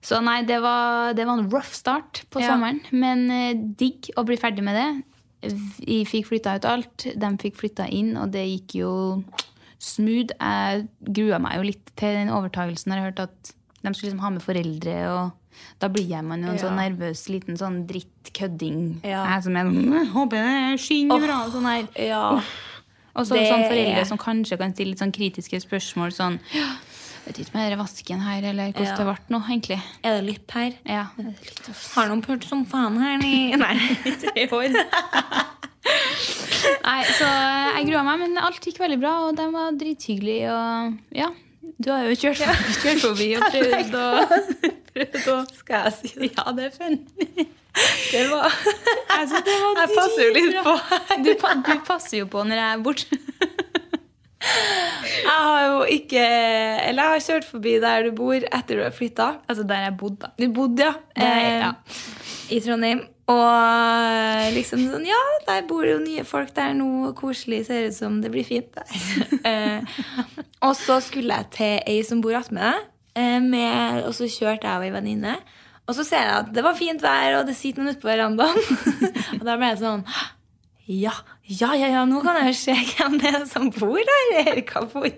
Så 0.02 0.18
nei, 0.24 0.42
det 0.44 0.58
var, 0.64 1.14
det 1.14 1.26
var 1.28 1.38
en 1.38 1.50
rough 1.52 1.72
start 1.78 2.24
på 2.34 2.42
Ja. 2.42 2.54
sommeren. 2.56 2.80
Men 2.92 3.30
eh, 3.32 3.54
digg 3.78 4.10
å 4.18 4.24
bli 4.26 4.38
ferdig 4.38 4.64
med 4.66 4.76
det. 4.76 5.04
Vi 5.86 6.04
fikk 6.06 6.28
flytta 6.30 6.56
ut 6.58 6.66
alt. 6.66 7.06
De 7.18 7.30
fikk 7.42 7.56
flytta 7.58 7.88
inn, 7.90 8.16
og 8.18 8.32
det 8.34 8.46
gikk 8.48 8.76
jo 8.82 9.24
smooth. 9.82 10.34
Jeg 10.40 10.88
grua 11.14 11.40
meg 11.42 11.58
jo 11.60 11.68
litt 11.70 11.92
til 11.98 12.14
den 12.18 12.30
overtagelsen 12.34 12.94
jeg 12.94 13.06
hørte 13.08 13.28
at 13.30 13.54
De 13.82 13.90
skulle 13.94 14.12
liksom 14.12 14.20
ha 14.22 14.30
med 14.30 14.44
foreldre, 14.46 14.96
og 15.10 15.32
da 15.82 15.88
blir 15.90 16.22
man 16.26 16.44
jo 16.46 16.52
en 16.54 16.60
sånn 16.62 16.76
nervøs 16.78 17.24
liten 17.34 17.58
sånn 17.58 17.80
drittkødding. 17.90 19.00
Ja. 19.04 19.24
Jeg 19.36 19.44
som 19.48 19.56
er 19.58 19.66
sånn 19.70 20.12
Håper 20.14 20.38
det 20.46 20.80
skinner 20.84 21.20
bra. 21.26 21.40
og 21.48 21.52
Sånn 21.56 21.66
her. 21.66 21.88
Ja. 21.98 22.42
Og 23.16 23.26
så 23.28 23.36
Det 23.36 23.50
sånn 23.50 23.66
foreldre 23.68 24.06
som 24.08 24.18
kanskje 24.22 24.58
kan 24.62 24.72
stille 24.74 24.94
litt 24.94 25.02
sånn 25.02 25.12
kritiske 25.12 25.60
spørsmål. 25.66 26.14
sånn, 26.14 26.38
«Ja, 27.22 27.28
Vet 27.28 27.38
ikke 27.44 27.54
med 27.54 27.72
er 27.72 27.78
vasken 27.78 28.20
her, 28.26 28.44
eller 28.50 28.72
hvordan 28.74 28.88
Ja. 28.88 28.96
det 28.98 29.06
ble 29.06 29.36
nå, 29.36 29.40
egentlig. 29.48 29.78
Er 30.04 30.16
det 30.18 30.24
litt 30.26 30.52
her? 30.58 30.72
Ja. 30.90 31.04
Har 31.94 32.08
noen 32.10 32.22
pult 32.26 32.44
som 32.50 32.66
faen 32.66 32.98
her? 32.98 33.18
Nei. 33.22 33.56
Nei. 33.56 33.78
Tre 34.26 34.48
år. 34.50 34.74
Nei, 36.82 37.00
så 37.18 37.28
jeg 37.30 37.88
grua 37.90 38.02
meg, 38.06 38.20
men 38.26 38.38
alt 38.42 38.66
gikk 38.66 38.80
veldig 38.82 39.00
bra, 39.02 39.14
og 39.28 39.38
de 39.38 39.46
var 39.54 39.72
drithyggelige. 39.78 40.50
Og 40.52 41.18
ja, 41.18 41.30
du 41.82 41.90
har 41.94 42.06
jo 42.10 42.18
kjørt, 42.18 42.42
kjørt 42.84 43.02
forbi 43.06 43.30
og 43.38 43.46
prøvd 43.54 43.98
å 44.02 44.06
prøvd 44.92 45.28
å- 45.32 45.40
Skal 45.62 45.88
jeg 45.88 45.94
si 46.00 46.14
det? 46.20 46.32
Ja, 46.36 46.52
det 46.58 46.68
er 46.70 46.74
funny. 46.76 47.48
Det 48.12 48.26
var 48.28 48.52
Jeg 48.52 49.30
det 49.46 49.54
var 49.62 49.78
Jeg 49.80 49.94
passer 49.96 50.26
jo 50.26 50.32
litt 50.36 50.58
på. 50.66 50.74
Du, 51.24 51.32
du 51.70 51.74
passer 51.88 52.18
jo 52.20 52.26
på 52.34 52.44
når 52.44 52.60
jeg 52.60 52.70
er 52.74 52.82
borte. 52.84 53.22
Jeg 54.42 55.38
har 55.38 55.64
jo 55.68 55.82
ikke 55.94 56.22
Eller 56.22 57.04
jeg 57.04 57.14
har 57.14 57.24
kjørt 57.28 57.46
forbi 57.48 57.76
der 57.84 58.08
du 58.08 58.12
bor 58.18 58.34
etter 58.42 58.80
du 58.80 58.84
har 58.84 58.94
flytta. 58.96 59.28
Altså 59.50 59.66
der 59.70 59.86
jeg 59.88 59.98
bodde, 60.00 60.18
da. 60.26 60.32
Du 60.40 60.48
bodde, 60.56 60.86
ja. 60.88 60.94
Det- 61.16 61.28
eh, 61.28 61.60
ja. 61.62 61.72
I 62.52 62.60
Trondheim. 62.66 63.04
Og 63.32 64.54
liksom 64.58 64.82
sånn 64.92 65.06
Ja, 65.08 65.20
der 65.48 65.62
bor 65.70 65.86
jo 65.88 66.00
nye 66.04 66.24
folk 66.28 66.54
der 66.56 66.74
nå. 66.76 67.14
Koselig. 67.16 67.66
Ser 67.70 67.88
ut 67.88 67.96
som 67.96 68.20
det 68.24 68.32
blir 68.34 68.44
fint 68.48 68.74
der. 68.76 68.90
eh, 69.52 70.02
og 70.62 70.76
så 70.76 71.00
skulle 71.06 71.38
jeg 71.38 71.52
til 71.56 71.78
ei 71.88 72.02
som 72.08 72.22
bor 72.24 72.36
attmed 72.36 72.62
deg, 72.66 72.90
eh, 73.22 74.02
og 74.08 74.14
så 74.18 74.28
kjørte 74.32 74.68
jeg 74.68 74.78
og 74.82 74.86
ei 74.88 74.92
venninne. 74.96 75.38
Og 75.90 75.96
så 75.98 76.04
ser 76.08 76.22
jeg 76.24 76.36
at 76.46 76.52
det 76.56 76.64
var 76.64 76.76
fint 76.78 77.02
vær, 77.04 77.40
og 77.40 77.48
det 77.50 77.56
sitter 77.58 77.84
noen 77.84 77.96
ute 77.96 78.04
på 78.04 78.08
verandaen. 78.12 78.60
og 79.40 79.44
da 79.48 79.56
ble 79.60 79.72
jeg 79.74 79.82
sånn 79.82 80.06
ja, 80.92 81.12
ja, 81.52 81.74
ja, 81.76 81.90
ja, 81.92 82.04
nå 82.08 82.22
kan 82.24 82.38
jeg 82.40 82.52
jo 82.52 82.58
se 82.60 82.76
hvem 82.94 83.18
det 83.20 83.32
er 83.36 83.46
som 83.50 83.68
bor 83.76 84.00
der. 84.00 84.30
Erika 84.46 84.86
bor. 84.88 85.10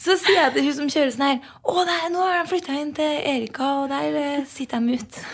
Så 0.00 0.16
sier 0.20 0.38
jeg 0.38 0.54
til 0.54 0.68
hun 0.68 0.76
som 0.76 0.92
kjører 0.92 1.10
sånn 1.10 1.26
her 1.26 1.48
Å, 1.64 1.74
der, 1.88 2.06
nå 2.14 2.22
har 2.22 2.38
de 2.38 2.50
flytta 2.52 2.76
inn 2.78 2.94
til 2.96 3.18
Erika, 3.32 3.70
og 3.82 3.90
der 3.90 4.16
eh, 4.20 4.46
sitter 4.48 4.80
de 4.84 4.98
ute. 5.00 5.24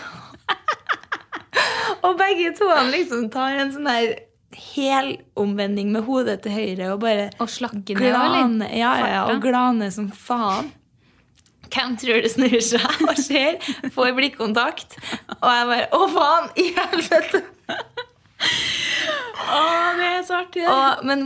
og 2.07 2.17
begge 2.19 2.51
to 2.57 2.67
han 2.71 2.91
liksom 2.93 3.29
tar 3.33 3.59
en 3.61 3.73
sånn 3.75 3.89
her 3.91 4.13
helomvending 4.51 5.93
med 5.93 6.03
hodet 6.07 6.41
til 6.43 6.55
høyre 6.57 6.91
og 6.95 7.01
bare 7.05 7.29
Og 7.39 7.49
slakke 7.51 7.95
ned, 7.95 8.01
glane, 8.01 8.67
ja, 8.75 8.91
ja, 8.99 9.09
ja, 9.13 9.23
og 9.31 9.39
glane 9.43 9.87
som 9.93 10.09
faen. 10.11 10.73
Hvem 11.71 11.95
tror 12.01 12.19
det 12.25 12.33
snur 12.33 12.59
seg 12.59 13.03
og 13.07 13.19
ser? 13.21 13.61
Får 13.95 14.11
blikkontakt. 14.17 14.97
Og 15.39 15.51
jeg 15.55 15.69
bare 15.71 15.91
Å, 15.95 16.07
faen! 16.17 16.55
I 16.59 16.71
helvete! 16.75 17.45
Å, 18.41 19.61
det 19.97 20.07
er 20.07 20.23
så 20.27 20.37
artig. 20.41 20.63
Og, 20.69 21.01
men, 21.07 21.25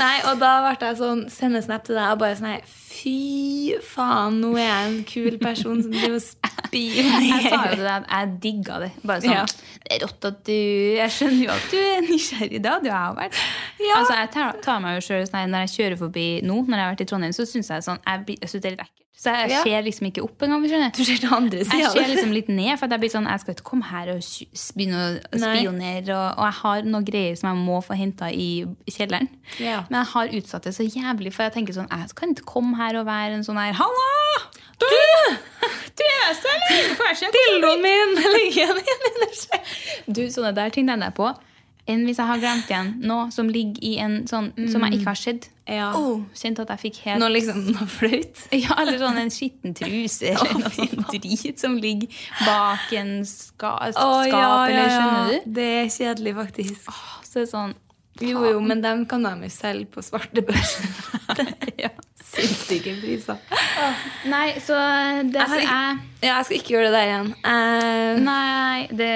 nei, 0.00 0.14
og 0.30 0.38
da 0.40 0.52
ble 0.64 0.74
jeg 0.80 0.96
sånn 1.00 1.24
Sende 1.32 1.60
snap 1.64 1.84
til 1.86 1.98
deg 1.98 2.12
og 2.14 2.20
bare 2.22 2.36
sånn 2.38 2.62
Fy 2.70 3.76
faen, 3.86 4.38
nå 4.42 4.50
er 4.58 4.66
jeg 4.66 4.88
en 4.90 4.96
kul 5.08 5.36
person 5.40 5.82
som 5.84 5.92
driver 5.94 6.18
og 6.20 6.48
Jeg 6.70 7.02
sa 7.02 7.10
jo 7.10 7.40
spionerer. 7.42 7.72
til 7.74 7.80
deg 7.82 8.04
jeg 8.06 8.26
digga 8.44 8.76
det. 8.84 8.90
Bare 9.02 9.22
sånn, 9.24 9.32
Ja. 9.34 9.44
Det 9.80 9.96
er 9.96 10.02
rått 10.04 10.26
at 10.28 10.36
du 10.46 10.52
Jeg 11.00 11.10
skjønner 11.16 11.40
jo 11.42 11.50
at 11.56 11.64
du 11.72 11.78
er 11.80 12.04
nysgjerrig. 12.06 12.60
Hadde 12.62 12.86
jo 12.86 12.92
jeg 12.94 13.16
vært. 13.16 13.40
Ja. 13.82 13.96
Altså, 13.96 14.18
jeg 14.20 14.30
tar, 14.36 14.60
tar 14.62 14.78
meg 14.84 14.98
jo 15.00 15.06
selv, 15.08 15.26
sånn, 15.32 15.50
Når 15.50 15.64
jeg 15.66 15.72
kjører 15.74 15.98
forbi 16.04 16.26
nå, 16.46 16.60
når 16.68 16.76
jeg 16.76 16.84
har 16.86 16.92
vært 16.94 17.02
i 17.02 17.08
Trondheim, 17.10 17.34
så 17.34 17.46
syns 17.50 17.72
jeg 17.74 17.86
sånn, 17.88 17.98
jeg, 18.06 18.36
jeg 18.36 18.52
synes 18.52 18.62
det 18.62 18.70
er 18.70 18.76
litt 18.76 18.84
ekkelt. 18.86 18.96
Så 19.20 19.28
jeg 19.36 19.50
Ja. 19.50 19.62
ser 19.62 19.82
liksom 19.84 20.06
ikke 20.08 20.22
opp 20.24 20.40
engang. 20.46 20.62
Du 20.96 21.04
ser 21.04 21.18
til 21.20 21.28
andre 21.34 21.58
siden. 21.64 21.80
Jeg 21.80 21.90
ser 21.92 22.08
liksom 22.08 22.32
litt 22.32 22.48
ned, 22.48 22.78
for 22.80 22.88
jeg 22.88 23.00
blir 23.02 23.10
sånn, 23.12 23.26
jeg 23.28 23.40
skal 23.42 23.54
ikke 23.54 23.66
komme 23.68 23.84
her 23.84 24.08
og 24.14 24.22
begynne 24.78 24.96
å 24.96 25.18
spionere. 25.36 26.08
Og, 26.16 26.38
og 26.38 26.44
jeg 26.46 26.56
har 26.62 26.82
noen 26.88 27.04
greier 27.04 27.36
som 27.36 27.50
jeg 27.50 27.66
må 27.66 27.82
få 27.84 27.98
henta 28.00 28.30
i 28.32 28.64
kjelleren. 28.88 29.28
Ja. 29.58 29.82
Men 29.90 30.00
jeg 30.00 30.08
har 30.14 30.32
utsatt 30.40 30.64
det 30.64 30.72
så 30.72 30.86
jævlig, 30.88 31.34
for 31.36 31.44
jeg 31.44 31.52
tenker 31.52 31.76
sånn, 31.76 31.90
jeg 31.92 32.16
kan 32.16 32.32
ikke 32.32 32.48
komme 32.48 32.80
her 32.80 32.96
og 32.96 33.04
være 33.10 33.36
en 33.36 33.44
sånn 33.44 33.60
her 33.60 33.76
Halla! 33.76 34.08
Du! 34.80 34.88
Du 36.00 36.04
Dildoen 37.36 37.82
min 37.84 38.14
ligger 38.36 38.72
igjen 38.80 39.04
under 39.12 39.34
seg. 39.36 39.70
Du, 40.08 40.22
sånne 40.32 40.54
der 40.56 40.72
ting 40.72 40.88
tenner 40.88 41.10
jeg 41.10 41.18
på. 41.20 41.28
Enn 41.88 42.04
hvis 42.04 42.18
jeg 42.20 42.28
har 42.28 42.40
glemt 42.42 42.68
igjen 42.70 42.90
noe 43.08 43.30
som 43.34 43.48
ligger 43.50 43.80
i 43.86 43.94
en 44.02 44.20
sånn 44.28 44.50
som 44.70 44.84
jeg 44.84 44.98
ikke 44.98 45.08
har 45.08 45.18
sett. 45.18 45.48
Ja. 45.70 45.90
Oh, 45.96 46.24
kjente 46.34 46.64
at 46.64 46.72
jeg 46.74 46.82
fikk 46.82 46.96
helt 47.04 47.22
Noe 47.22 47.30
liksom 47.30 47.60
noe 47.70 47.86
flaut. 47.90 48.40
ja, 48.64 48.74
Eller 48.82 48.98
sånn 48.98 49.20
en 49.22 49.30
skitten 49.30 49.76
truse 49.78 50.32
eller 50.32 50.56
noe 50.58 50.72
sånt 50.74 51.12
drit 51.14 51.62
som 51.62 51.76
ligger 51.78 52.10
bak 52.42 52.90
en 52.98 53.20
ska, 53.28 53.76
skap. 53.94 54.66
eller 54.66 54.90
skjønner 54.90 55.30
du? 55.30 55.48
Det 55.60 55.68
er 55.78 55.92
kjedelig, 55.94 56.34
faktisk. 56.40 56.90
Så 57.22 57.38
det 57.38 57.46
er 57.46 57.50
sånn 57.54 57.76
Jo, 58.20 58.42
jo, 58.50 58.60
men 58.60 58.82
dem 58.84 59.06
kan 59.08 59.22
de 59.24 59.46
jo 59.46 59.52
selge 59.54 59.86
på 59.94 60.02
svartebørsen. 60.04 60.90
ja. 61.84 61.92
Sinnssyke 62.40 62.94
priser. 63.00 63.40
Nei, 64.30 64.46
så 64.64 64.76
det 65.32 65.46
har 65.50 65.60
jeg 65.64 65.98
Ja, 66.20 66.34
jeg 66.36 66.44
skal 66.50 66.56
ikke 66.58 66.72
gjøre 66.74 66.88
det 66.90 66.92
der 66.98 67.06
igjen. 67.08 67.28
Uh, 67.46 68.18
Nei, 68.20 68.86
det 68.92 69.10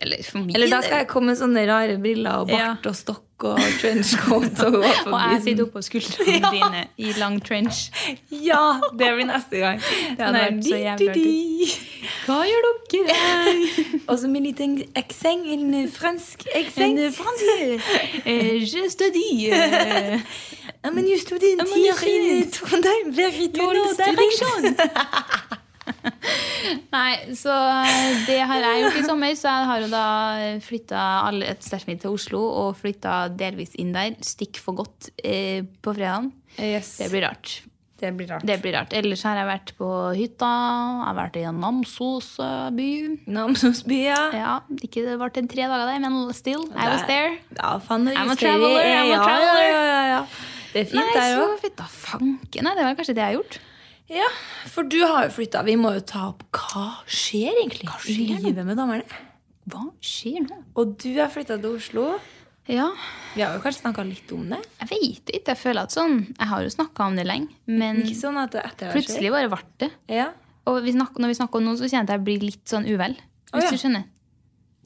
Eller 0.00 0.22
for 0.24 0.38
min 0.40 0.54
eller 0.56 0.70
da 0.72 0.78
skal 0.84 1.02
jeg 1.02 1.08
komme 1.10 1.34
med 1.34 1.40
sånne 1.42 1.66
rare 1.68 1.98
briller 2.00 2.42
og 2.46 2.50
Ja. 2.54 2.70
bart 2.72 2.86
og 2.88 2.96
stokk 2.96 3.44
og 3.44 3.60
trenchcoat. 3.82 4.62
Og, 4.64 4.78
Og 5.12 5.18
jeg 5.34 5.42
sitter 5.44 5.66
oppå 5.66 5.82
skuldrene 5.84 6.38
dine 6.56 6.86
i 6.96 7.12
lang 7.20 7.36
trench. 7.44 7.90
Ja, 8.32 8.78
det 8.96 9.10
blir 9.18 9.28
neste 9.28 9.60
gang. 9.60 9.82
Det 10.16 10.24
hadde 10.24 10.40
vært 10.46 10.64
så 10.64 10.80
jævlig 10.80 11.14
di. 11.18 11.68
Hva 12.24 12.38
gjør 12.48 12.70
dere? 12.94 13.18
Og 14.08 14.16
så 14.22 14.30
med 14.32 14.46
litt 14.48 14.60
en 14.64 14.78
accent, 14.96 15.44
en 15.52 15.76
fransk 15.92 16.46
ekseng. 16.56 16.96
En 17.04 17.12
fransk 17.12 18.24
eh, 18.24 18.64
Je 18.64 18.88
studie 18.96 19.52
eh, 20.86 20.88
Ja, 20.88 20.94
men 20.94 21.06
you 21.10 21.18
student 21.18 21.62
you 21.74 21.92
here 21.98 22.40
in. 22.40 22.50
Trondheim, 22.54 23.12
very 23.16 23.48
tall 23.50 23.74
know 23.74 23.92
student. 23.92 24.80
Nei, 26.90 27.34
så 27.38 27.52
det 28.26 28.38
har 28.48 28.58
jeg 28.62 28.82
gjort 28.82 28.98
i 28.98 29.04
sommer. 29.06 29.36
Så 29.38 29.50
jeg 29.50 29.68
har 29.70 29.84
jo 29.84 29.90
da 29.92 30.06
flytta 30.64 31.04
et 31.46 31.62
stæsjet 31.66 31.90
mitt 31.92 32.02
til 32.02 32.16
Oslo 32.16 32.42
og 32.64 32.74
flytta 32.80 33.26
delvis 33.38 33.76
inn 33.78 33.92
der. 33.94 34.16
Stikk 34.26 34.58
for 34.62 34.78
godt 34.82 35.10
eh, 35.22 35.62
på 35.82 35.94
fredagen. 35.94 36.32
Yes. 36.58 36.96
Det 37.02 37.10
blir 37.12 37.26
rart. 37.28 37.58
Det 37.96 38.10
blir 38.12 38.28
rart. 38.28 38.44
Det 38.44 38.58
blir 38.60 38.74
rart. 38.76 38.92
Ellers 38.92 39.22
har 39.24 39.38
jeg 39.40 39.48
vært 39.48 39.70
på 39.78 39.86
hytta. 40.18 40.48
Jeg 40.50 41.06
har 41.06 41.16
vært 41.16 41.38
i 41.40 41.44
Namsos 41.62 42.34
eh, 42.44 42.66
by. 42.76 42.88
Namsosby, 43.38 44.02
ja. 44.10 44.18
Ja, 44.36 44.56
ikke 44.84 45.06
det 45.06 45.16
ble 45.22 45.30
en 45.40 45.48
tre 45.52 45.64
dager 45.70 45.86
der, 45.94 46.02
men 46.04 46.18
still, 46.36 46.66
I 46.74 46.90
was 46.92 47.06
there. 47.08 47.38
Ja, 47.56 47.76
faen, 47.86 48.10
I'm 48.12 48.34
a 48.34 48.36
traveler, 48.36 48.82
er- 48.82 49.00
I'm 49.00 49.14
a 49.16 49.22
traveler. 49.24 49.64
Ja, 49.70 50.04
ja. 50.16 50.20
Det 50.76 50.82
er 50.84 50.90
fint 50.92 51.00
Nei, 51.00 51.14
der 51.16 51.32
så 51.32 51.46
òg. 51.48 51.56
fint 51.64 51.76
da 51.80 51.86
fanken. 51.88 52.68
Det 52.76 52.84
var 52.84 52.96
kanskje 52.98 53.14
det 53.16 53.22
jeg 53.24 53.30
har 53.32 53.36
gjort. 53.38 53.58
Ja, 54.12 54.26
for 54.70 54.86
du 54.86 54.98
har 55.02 55.24
jo 55.26 55.32
flytta. 55.34 55.64
Vi 55.66 55.74
må 55.80 55.94
jo 55.96 56.02
ta 56.06 56.28
opp 56.28 56.44
hva 56.54 56.84
skjer 57.10 57.56
egentlig 57.62 57.88
skjer 58.04 58.20
i 58.20 58.26
nå? 58.36 58.42
livet 58.44 58.68
med 58.68 58.76
damene. 58.78 59.22
Hva 59.66 59.86
skjer 60.04 60.44
nå? 60.44 60.60
Og 60.78 60.92
du 61.02 61.08
har 61.18 61.32
flytta 61.32 61.56
til 61.58 61.78
Oslo. 61.80 62.04
Ja, 62.68 62.88
Vi 63.36 63.42
har 63.42 63.54
jo 63.56 63.60
kanskje 63.62 63.84
snakka 63.84 64.02
litt 64.06 64.30
om 64.34 64.48
det. 64.50 64.58
jeg 64.80 64.88
vet 64.90 65.32
ikke. 65.38 65.52
Jeg 65.54 65.58
føler 65.60 65.82
at 65.86 65.94
sånn 65.94 66.16
Jeg 66.36 66.48
har 66.50 66.62
jo 66.66 66.70
snakka 66.74 67.06
om 67.06 67.14
det 67.16 67.24
lenge, 67.26 67.48
men 67.66 68.02
Ikke 68.02 68.18
sånn 68.18 68.38
at 68.42 68.50
det 68.52 68.62
etter 68.66 68.90
det 68.90 68.94
plutselig 68.96 69.30
bare 69.30 69.48
ble 69.52 69.62
det. 69.78 69.90
Ja. 70.10 70.28
Og 70.66 70.80
vi 70.82 70.92
snakker, 70.96 71.22
når 71.22 71.30
vi 71.30 71.38
snakker 71.38 71.60
om 71.60 71.64
noe, 71.68 71.78
så 71.78 71.86
kjenner 71.86 72.02
jeg 72.02 72.10
at 72.10 72.14
jeg 72.16 72.24
blir 72.26 72.42
litt 72.42 72.64
sånn 72.66 72.86
uvel. 72.90 73.14
Å, 73.52 73.54
Hvis 73.54 73.64
ja. 73.64 73.70
du 73.70 73.78
skjønner. 73.78 74.04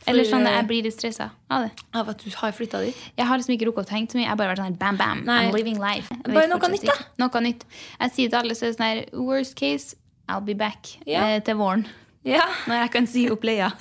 Eller 0.08 0.24
sånn 0.24 0.46
eh, 0.46 0.54
jeg 0.56 0.66
blir 0.70 0.82
litt 0.86 0.94
stressa 0.96 1.26
av 1.50 1.66
det. 1.66 1.70
Av 1.94 2.08
at 2.08 2.22
du 2.24 2.30
har 2.40 2.52
flytta 2.56 2.80
dit. 2.84 2.96
Jeg 3.18 3.26
har 3.28 3.36
liksom 3.40 3.54
ikke 3.56 3.66
rukket 3.68 3.84
å 3.84 3.90
tenke 3.90 4.12
så 4.14 4.18
mye. 4.18 4.24
Jeg 4.24 4.32
har 4.32 4.38
bare 4.40 4.54
vært 4.54 4.62
sånn 4.64 4.78
bam, 4.80 4.96
bam. 4.96 5.24
Nei. 5.28 5.40
I'm 5.48 5.52
living 5.56 5.80
life. 5.82 6.08
Bare 6.24 6.48
noe 6.48 6.70
nytt, 6.72 6.86
da. 6.88 6.94
Noe 7.20 7.42
nytt. 7.44 7.66
Jeg 8.00 8.14
sier 8.16 8.30
til 8.32 8.38
alle 8.40 8.56
så 8.56 8.70
sånn 8.72 8.86
her 8.86 9.02
Worst 9.12 9.56
case, 9.60 9.96
I'll 10.28 10.40
be 10.44 10.54
back 10.54 10.94
Ja. 11.06 11.26
eh, 11.36 11.40
til 11.44 11.56
våren. 11.60 11.84
Ja. 12.24 12.44
Når 12.68 12.82
jeg 12.82 12.90
kan 12.92 13.06
si 13.08 13.28
opp 13.32 13.44
leia. 13.44 13.70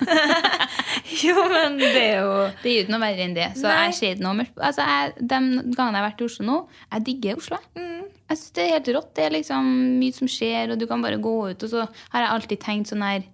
Jo, 1.22 1.34
men 1.50 1.76
det 1.80 1.90
er 1.96 2.20
jo 2.22 2.30
Det 2.62 2.70
er 2.70 2.74
jo 2.76 2.82
ikke 2.84 2.92
noe 2.94 3.02
verre 3.02 3.24
enn 3.26 3.34
det. 3.36 3.48
Så 3.58 3.66
Nei. 3.68 3.74
jeg 3.88 3.96
ser 3.98 4.14
ikke 4.14 4.24
noe 4.24 4.36
mørkt 4.38 4.60
altså, 4.64 4.84
jeg, 4.86 5.12
De 5.20 5.38
gangene 5.76 5.98
jeg 5.98 6.00
har 6.00 6.06
vært 6.06 6.22
i 6.22 6.26
Oslo 6.28 6.46
nå, 6.46 6.56
jeg 6.94 7.04
digger 7.08 7.40
Oslo. 7.40 7.58
Mm. 7.76 8.06
Jeg 8.30 8.38
synes 8.40 8.54
Det 8.56 8.62
er 8.64 8.72
helt 8.76 8.90
rått. 8.96 9.10
Det 9.18 9.24
er 9.26 9.34
liksom 9.34 9.68
mye 10.00 10.16
som 10.16 10.30
skjer, 10.30 10.72
og 10.72 10.78
du 10.80 10.86
kan 10.90 11.02
bare 11.02 11.18
gå 11.22 11.34
ut. 11.50 11.62
Og 11.66 11.72
så 11.72 11.84
har 12.14 12.24
jeg 12.24 12.30
alltid 12.36 12.62
tenkt 12.62 12.92
sånn 12.92 13.02
her 13.04 13.24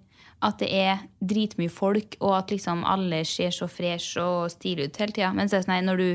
at 0.41 0.59
det 0.61 0.69
er 0.71 0.99
dritmye 1.25 1.69
folk, 1.73 2.15
og 2.21 2.35
at 2.37 2.51
liksom 2.53 2.83
alle 2.85 3.23
ser 3.25 3.49
så 3.55 3.65
fresh 3.67 4.17
og 4.21 4.51
stilige 4.53 4.91
ut 4.91 4.97
hele 5.01 5.11
tida. 5.15 5.31
Men 5.33 5.49
så 5.49 5.57
er 5.57 5.63
det 5.63 5.69
sånn 5.69 5.87
når 5.89 5.97
du 6.03 6.09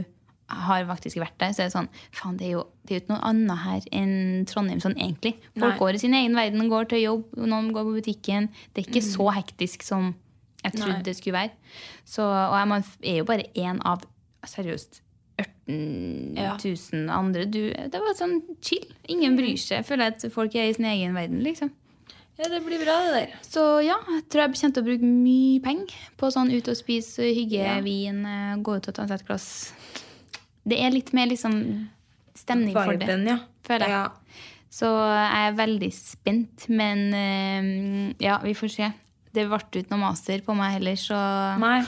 har 0.53 0.85
faktisk 0.85 1.17
vært 1.23 1.39
der, 1.41 1.53
så 1.57 1.63
er 1.63 1.71
det 1.71 1.75
sånn 1.75 1.89
Faen, 2.13 2.37
det 2.37 2.47
er 2.47 2.51
jo, 2.59 2.63
det 2.85 2.93
er 2.93 2.99
jo 2.99 3.03
ikke 3.05 3.15
noe 3.15 3.29
annet 3.31 3.63
her 3.65 3.87
enn 3.99 4.45
Trondheim 4.47 4.81
sånn 4.85 4.99
egentlig. 5.01 5.35
Folk 5.57 5.73
Nei. 5.75 5.79
går 5.81 5.95
i 5.97 6.03
sin 6.03 6.15
egen 6.19 6.37
verden, 6.37 6.69
går 6.69 6.91
til 6.91 7.01
jobb, 7.07 7.23
noen 7.41 7.71
går 7.73 7.87
på 7.89 7.95
butikken. 8.01 8.51
Det 8.75 8.83
er 8.85 8.91
ikke 8.91 9.05
så 9.07 9.31
hektisk 9.33 9.83
som 9.87 10.13
jeg 10.63 10.75
trodde 10.77 10.93
Mm. 10.93 10.99
Nei. 11.01 11.03
det 11.09 11.17
skulle 11.17 11.39
være. 11.41 11.51
Så, 12.05 12.23
og 12.23 12.55
jeg 12.59 12.69
man 12.69 12.85
er 13.03 13.17
jo 13.17 13.25
bare 13.25 13.49
én 13.59 13.81
av 13.85 14.05
seriøst 14.47 15.01
18 15.39 16.37
Ja. 16.37 16.57
000 16.61 17.09
andre. 17.11 17.47
Du, 17.47 17.61
det 17.73 17.99
var 17.99 18.15
sånn 18.19 18.43
chill. 18.63 18.85
Ingen 19.09 19.37
bryr 19.39 19.57
seg. 19.57 19.81
Jeg 19.81 19.87
føler 19.89 20.13
at 20.13 20.27
folk 20.31 20.55
er 20.55 20.69
i 20.69 20.75
sin 20.77 20.85
egen 20.85 21.15
verden, 21.17 21.41
liksom. 21.43 21.73
Ja, 22.43 22.49
det 22.51 22.59
blir 22.67 22.81
bra, 22.83 22.97
det 23.07 23.13
der. 23.15 23.35
Så 23.47 23.63
ja, 23.87 23.95
jeg 24.17 24.25
tror 24.33 24.43
jeg 24.43 24.55
kommer 24.59 24.75
til 24.75 24.83
å 24.83 24.87
bruke 24.89 25.07
mye 25.09 25.61
penger 25.63 25.93
på 26.19 26.31
sånn 26.35 26.51
ut 26.51 26.71
og 26.73 26.79
spise, 26.79 27.29
hygge, 27.37 27.61
Ja. 27.63 27.77
vin, 27.85 28.25
eh, 28.27 28.57
gå 28.59 28.77
ut 28.81 28.89
og 28.91 28.95
ta 28.97 29.07
seg 29.07 29.21
et 29.21 29.27
glass. 29.29 29.47
Det 30.67 30.79
er 30.81 30.91
litt 30.91 31.13
mer 31.15 31.27
liksom 31.31 31.55
stemning 32.35 32.75
for 32.75 32.97
det, 32.99 33.07
ja. 33.29 33.39
føler 33.63 33.87
jeg. 33.87 33.91
Ja. 33.91 34.11
Så 34.73 34.89
jeg 34.89 35.53
er 35.53 35.57
veldig 35.59 35.93
spent, 35.95 36.67
men 36.69 37.15
eh, 37.15 38.15
ja, 38.25 38.39
vi 38.43 38.55
får 38.59 38.75
se. 38.75 38.93
Det 39.33 39.47
ble 39.49 39.59
ikke 39.59 39.91
noe 39.93 40.01
master 40.03 40.43
på 40.45 40.57
meg 40.57 40.79
heller, 40.81 40.99
så 40.99 41.19
Nei. 41.63 41.85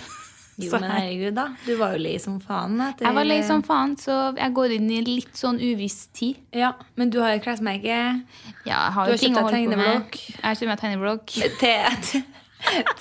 Jo, 0.56 0.70
men 0.78 0.90
herregud, 0.90 1.34
da. 1.34 1.48
Du 1.66 1.72
var 1.80 1.96
jo 1.96 2.02
lei 2.04 2.14
som 2.22 2.38
faen. 2.42 2.76
Etter, 2.84 3.08
Jeg 3.08 3.16
var 3.16 3.26
lei 3.26 3.40
som 3.46 3.62
faen, 3.66 3.96
så 3.98 4.18
jeg 4.38 4.54
går 4.54 4.76
inn 4.76 4.90
i 4.94 5.00
litt 5.06 5.34
sånn 5.38 5.58
uviss 5.58 6.06
tid. 6.14 6.38
Ja, 6.54 6.74
Men 6.94 7.10
du 7.10 7.20
har 7.22 7.34
jo 7.34 7.42
klesmerke 7.42 7.90
Ja, 7.90 8.22
jeg 8.64 8.94
har 8.96 9.06
Du 9.06 9.12
jo 9.12 9.16
har 9.16 9.22
ting 9.24 9.34
kjøpt 9.34 9.50
deg 9.50 9.56
tegneblokk. 9.58 10.20
Jeg 10.30 10.44
har 10.44 10.58
kjøpt 10.60 10.72
meg 10.72 10.82
tegneblokk. 10.84 11.36
til, 11.62 12.26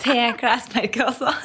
til 0.03 0.23
klesmerket, 0.41 1.03
altså. 1.07 1.33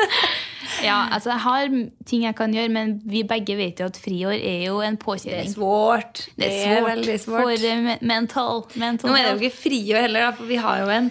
Ja, 0.84 1.08
altså 1.10 1.32
jeg 1.32 1.40
har 1.42 1.68
ting 2.06 2.24
jeg 2.24 2.36
kan 2.38 2.52
gjøre, 2.54 2.70
men 2.72 2.98
vi 3.08 3.22
begge 3.26 3.56
vet 3.58 3.80
jo 3.80 3.88
at 3.88 3.98
friår 3.98 4.36
er 4.36 4.66
jo 4.68 4.80
en 4.84 4.98
Det 4.98 5.32
er 5.32 5.48
svårt. 5.50 6.28
Det 6.38 6.48
er 6.48 6.76
svårt 6.76 6.90
veldig 6.90 7.16
svårt. 7.22 7.42
for 7.42 7.66
eh, 7.70 7.96
mental, 8.02 8.62
mental 8.74 9.10
Nå 9.10 9.16
er 9.16 9.24
det 9.24 9.32
jo 9.32 9.48
ikke 9.48 9.62
friår 9.62 10.00
heller, 10.06 10.28
da, 10.28 10.30
for 10.36 10.44
vi 10.50 10.56
har 10.56 10.84
jo 10.84 10.92
en 10.92 11.10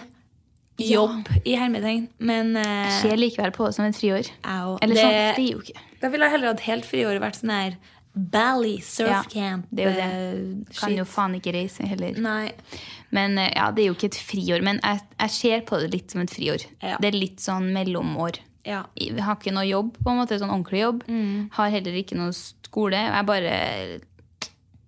jobb 0.78 1.28
i 1.44 1.54
hermetegn. 1.58 2.08
Men 2.18 2.56
uh, 2.56 2.62
Jeg 2.62 3.02
ser 3.02 3.16
likevel 3.20 3.50
på 3.52 3.66
det 3.66 3.74
som 3.74 3.84
et 3.88 3.96
friår. 3.98 4.28
au, 4.44 4.78
Eller 4.82 4.94
det, 4.94 5.02
sånn, 5.04 5.16
det 5.36 5.44
er 5.44 5.52
jo 5.52 5.60
ikke 5.64 5.84
Da 6.00 6.08
ville 6.12 6.24
jeg 6.28 6.32
heller 6.36 6.52
hatt 6.54 6.60
helt 6.68 6.86
friår 6.86 7.16
og 7.18 7.22
vært 7.26 7.40
sånn 7.40 7.50
her 7.54 7.76
Bally 8.18 8.76
Ja, 8.78 8.82
surfcamp. 9.22 9.66
det 9.70 9.84
er 9.84 9.88
jo 9.90 9.94
det. 9.94 10.06
eh, 10.08 10.78
Kan 10.80 10.96
jo 10.96 11.04
faen 11.06 11.34
ikke 11.38 11.52
reise 11.54 11.86
heller. 11.86 12.16
Nei. 12.18 12.50
Men 13.14 13.36
eh, 13.38 13.52
ja, 13.54 13.70
det 13.70 13.84
er 13.84 13.86
jo 13.92 13.94
ikke 13.94 14.08
et 14.10 14.18
friår. 14.18 14.62
Men 14.66 14.80
jeg, 14.82 15.02
jeg 15.20 15.30
ser 15.36 15.60
på 15.68 15.78
det 15.82 15.92
litt 15.92 16.10
som 16.10 16.22
et 16.24 16.30
friår. 16.34 16.64
Ja. 16.82 16.96
Det 16.98 17.12
er 17.12 17.18
litt 17.18 17.38
sånn 17.44 17.68
mellomår. 17.76 18.40
Ja. 18.66 18.82
Jeg 18.98 19.22
har 19.22 19.36
ikke 19.38 19.52
noe 19.54 19.64
jobb, 19.68 19.92
på 20.02 20.10
en 20.10 20.18
måte, 20.18 20.38
sånn 20.40 20.50
ordentlig 20.50 20.82
jobb. 20.82 21.04
Mm. 21.06 21.46
Har 21.54 21.70
heller 21.70 21.94
ikke 22.00 22.18
noe 22.18 22.34
skole. 22.34 22.98
Jeg 23.06 23.26
bare 23.28 23.54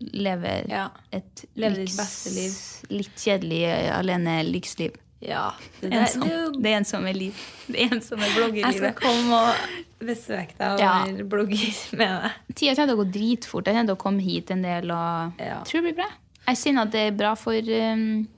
lever 0.00 0.66
Ja. 0.68 0.88
et 1.12 1.44
Lever 1.56 1.76
ditt 1.76 1.88
lyks- 1.88 1.96
beste 2.00 2.30
liv. 2.34 2.98
litt 2.98 3.14
kjedelig 3.16 3.62
alene 3.94 4.42
lyksliv. 4.50 4.96
Ja. 5.20 5.52
Det, 5.80 5.90
der, 5.90 6.00
Ensom. 6.00 6.28
det 6.28 6.62
Det 6.62 6.72
ensomme 6.78 7.12
liv. 7.14 7.34
Det 7.66 7.86
ensomme 7.92 8.26
bloggerlivet. 8.34 8.72
Jeg 8.72 8.78
skal 8.80 8.94
komme 9.00 9.34
og 9.36 10.06
besøke 10.06 10.56
deg 10.58 10.72
og 10.72 10.80
Ja. 10.80 10.94
være 11.06 11.28
blogger 11.28 11.96
med 12.00 12.08
deg. 12.22 12.56
Tida 12.56 12.74
kommer 12.74 12.88
til 12.88 12.96
å 12.96 13.02
gå 13.04 13.08
dritfort. 13.18 13.66
Jeg 13.66 13.74
kommer 13.76 13.86
til 13.92 13.96
å 13.98 14.02
komme 14.06 14.20
hit 14.24 14.50
en 14.50 14.62
del. 14.62 14.90
og 14.90 15.32
Ja. 15.38 15.60
tror 15.64 15.82
det 15.82 15.94
blir 15.94 15.98
bra. 16.02 16.08
Jeg 16.48 16.56
kjenner 16.56 16.82
at 16.82 16.90
det 16.92 17.00
er 17.06 17.10
bra 17.12 17.34
for, 17.36 17.52
um, 17.54 18.28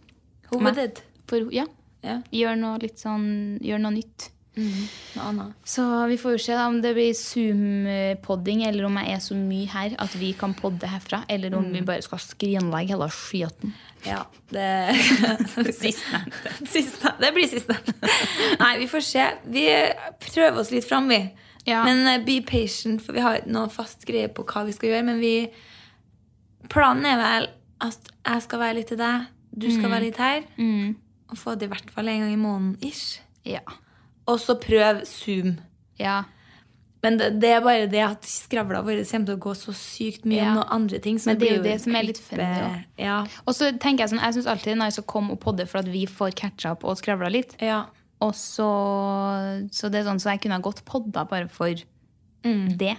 Hovedet. 0.51 1.01
for 1.27 1.49
Ja, 1.53 1.67
Ja. 2.03 2.21
gjør 2.33 2.59
noe 2.59 2.79
litt 2.79 2.99
sånn 2.99 3.59
Gjør 3.63 3.81
noe 3.81 3.93
nytt. 3.93 4.29
Noe 4.55 5.25
annet. 5.25 5.55
Så 5.65 6.07
vi 6.11 6.17
får 6.19 6.33
jo 6.33 6.39
se 6.45 6.53
da 6.53 6.67
om 6.69 6.83
det 6.83 6.95
blir 6.95 7.15
Zoom-podding, 7.15 8.67
eller 8.67 8.85
om 8.85 8.97
jeg 9.01 9.09
er 9.15 9.23
så 9.25 9.35
mye 9.39 9.67
her 9.73 9.95
at 9.99 10.13
vi 10.21 10.33
kan 10.37 10.53
podde 10.55 10.83
herfra. 10.89 11.23
Eller 11.31 11.55
om 11.57 11.71
vi 11.73 11.81
bare 11.81 12.03
skal 12.05 12.19
skrinlegge 12.19 12.89
hele 12.93 13.09
skiten. 13.09 13.73
Ja, 14.07 14.25
det 14.51 14.67
Sistnevnte. 15.79 16.53
Siste. 16.67 17.13
Det 17.21 17.31
blir 17.37 17.47
siste. 17.51 17.77
Nei, 18.59 18.73
vi 18.81 18.89
får 18.91 19.05
se. 19.07 19.27
Vi 19.55 19.67
prøver 20.25 20.59
oss 20.65 20.73
litt 20.75 20.89
fram, 20.89 21.07
vi. 21.13 21.21
Ja. 21.69 21.85
Men 21.87 22.03
eh, 22.11 22.25
be 22.27 22.41
patient, 22.47 23.03
for 23.05 23.15
vi 23.15 23.23
har 23.23 23.39
ikke 23.39 23.53
noe 23.55 23.71
fast 23.71 24.03
greie 24.09 24.27
på 24.35 24.43
hva 24.49 24.65
vi 24.67 24.75
skal 24.75 24.91
gjøre. 24.93 25.07
Men 25.13 25.23
vi 25.23 25.35
Planen 26.73 27.07
er 27.07 27.19
vel 27.21 27.47
at 27.83 28.11
jeg 28.25 28.43
skal 28.45 28.61
være 28.63 28.77
litt 28.79 28.91
til 28.93 28.99
deg, 29.01 29.25
du 29.51 29.67
skal 29.75 29.91
være 29.91 30.05
litt 30.07 30.21
her. 30.23 30.45
Og 31.33 31.39
få 31.41 31.55
det 31.59 31.67
i 31.67 31.73
hvert 31.73 31.91
fall 31.93 32.09
en 32.09 32.23
gang 32.23 32.33
i 32.35 32.39
måneden 32.41 32.77
ish. 32.87 33.19
Ja. 33.47 33.63
Og 34.31 34.39
så 34.41 34.55
prøv 34.63 35.03
Zoom. 35.09 35.57
ja. 36.01 36.23
Men 37.03 37.17
det, 37.19 37.29
det 37.43 37.49
er 37.51 37.61
bare 37.65 37.87
det 37.91 38.03
at 38.07 38.27
skravla 38.31 38.83
vår 38.87 39.01
kommer 39.11 39.27
til 39.27 39.35
å 39.35 39.43
gå 39.43 39.55
så 39.59 39.73
sykt 39.75 40.25
mye 40.29 40.39
Ja. 40.39 40.51
om 40.53 40.61
noen 40.61 40.69
andre 40.77 41.01
ting. 41.03 41.17
Men 41.27 41.39
det 41.41 41.49
er 41.51 41.57
jo 41.57 41.63
det 41.65 41.81
som 41.83 41.97
er 41.99 42.07
litt 42.07 42.21
funnet. 42.23 42.61
funny. 42.63 42.85
Ja. 43.03 43.17
Og 43.47 43.55
så 43.59 43.73
tenker 43.79 44.05
Jeg 44.05 44.13
sånn, 44.13 44.23
jeg 44.23 44.35
syns 44.37 44.47
alltid 44.53 44.71
det 44.71 44.77
er 44.77 44.85
nice 44.85 45.03
å 45.03 45.07
komme 45.11 45.33
og 45.35 45.41
podde 45.43 45.67
for 45.67 45.79
at 45.83 45.91
vi 45.91 46.05
får 46.07 46.37
catcha 46.39 46.73
opp 46.77 46.85
og 46.85 46.97
skravla 47.03 47.31
litt. 47.31 47.57
ja. 47.61 47.85
Og 48.23 48.37
så, 48.39 48.69
så 49.75 49.89
det 49.91 49.99
er 49.99 50.05
sånn, 50.07 50.21
så 50.23 50.31
jeg 50.31 50.45
kunne 50.45 50.55
ha 50.55 50.63
godt 50.63 50.85
podda 50.87 51.25
bare 51.27 51.49
for 51.51 51.75
det. 52.45 52.93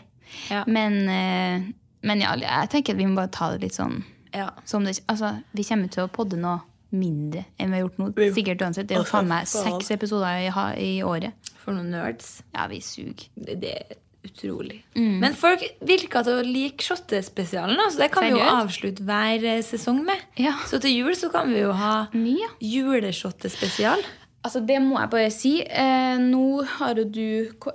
Ja. 0.50 0.64
Men, 0.68 0.98
eh, 1.08 1.64
men 2.04 2.20
ja, 2.20 2.34
jeg 2.36 2.70
tenker 2.74 2.92
at 2.92 3.00
vi 3.00 3.08
må 3.08 3.16
bare 3.22 3.32
ta 3.32 3.52
det 3.54 3.62
litt 3.64 3.78
sånn 3.78 4.02
ja. 4.34 4.50
som 4.68 4.84
det, 4.84 4.98
altså, 5.08 5.38
Vi 5.56 5.64
kommer 5.64 5.88
til 5.94 6.04
å 6.04 6.12
podde 6.12 6.36
noe 6.36 6.60
mindre 6.94 7.46
enn 7.58 7.74
vi 7.74 7.80
har 7.80 7.88
gjort 7.88 8.00
nå. 8.02 8.12
Sikkert 8.36 8.64
uansett. 8.66 8.88
Det 8.90 8.98
er 8.98 9.04
jo 9.04 9.10
faen 9.10 9.30
meg 9.30 9.50
seks 9.50 9.92
episoder 9.96 10.46
i, 10.46 10.48
i 10.84 10.94
året. 11.06 11.52
For 11.64 11.76
noen 11.76 11.92
nerds. 11.94 12.40
Ja, 12.54 12.68
vi 12.72 12.82
suger. 12.84 13.28
Det, 13.36 13.60
det 13.64 13.74
er 13.74 14.00
utrolig. 14.24 14.80
Mm. 14.96 15.20
Men 15.20 15.36
folk 15.38 15.64
virka 15.84 16.24
til 16.24 16.40
å 16.40 16.46
like 16.48 16.84
Shottespesialen, 16.86 17.80
så 17.92 18.06
det 18.06 18.10
kan 18.14 18.26
vi 18.28 18.34
jo 18.38 18.42
avslutte 18.44 19.04
hver 19.08 19.44
eh, 19.56 19.64
sesong 19.66 20.04
med. 20.08 20.28
Ja. 20.40 20.56
Så 20.70 20.80
til 20.84 20.96
jul 20.96 21.16
så 21.20 21.30
kan 21.34 21.52
vi 21.52 21.64
jo 21.64 21.74
ha 21.76 21.96
Mye. 22.16 22.48
juleshottespesial. 22.64 24.04
Altså, 24.44 24.60
det 24.68 24.76
må 24.84 24.98
jeg 25.00 25.10
bare 25.12 25.32
si. 25.32 25.52
Eh, 25.64 26.18
nå 26.20 26.64
du 27.08 27.28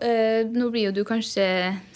eh, 0.04 0.42
Nå 0.52 0.68
blir 0.72 0.90
jo 0.90 0.96
du 0.98 1.04
kanskje 1.08 1.46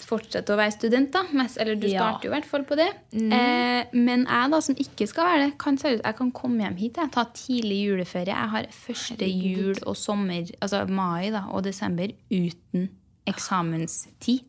fortsette 0.03 0.53
å 0.53 0.57
være 0.57 0.73
student, 0.73 1.11
da. 1.13 1.21
Eller 1.61 1.77
du 1.77 1.85
starter 1.91 2.27
jo 2.27 2.31
i 2.31 2.33
hvert 2.33 2.49
fall 2.49 2.65
på 2.67 2.77
det. 2.79 2.89
Eh, 3.13 3.91
men 3.93 4.25
jeg, 4.25 4.49
da, 4.53 4.61
som 4.65 4.79
ikke 4.81 5.07
skal 5.09 5.29
være 5.29 5.43
det, 5.45 5.51
kan 5.61 5.77
seriøst 5.77 6.05
Jeg 6.07 6.17
kan 6.17 6.33
komme 6.33 6.65
hjem 6.65 6.79
hit. 6.81 6.97
Jeg 6.97 7.13
tar 7.13 7.29
tidlig 7.37 7.79
juleferie. 7.83 8.33
Jeg 8.33 8.53
har 8.55 8.71
første 8.73 9.29
jul 9.29 9.77
og 9.85 9.97
sommer, 9.99 10.49
altså 10.59 10.83
mai 10.89 11.29
da, 11.33 11.45
og 11.53 11.63
desember, 11.69 12.09
uten 12.33 12.89
eksamenstid. 13.29 14.41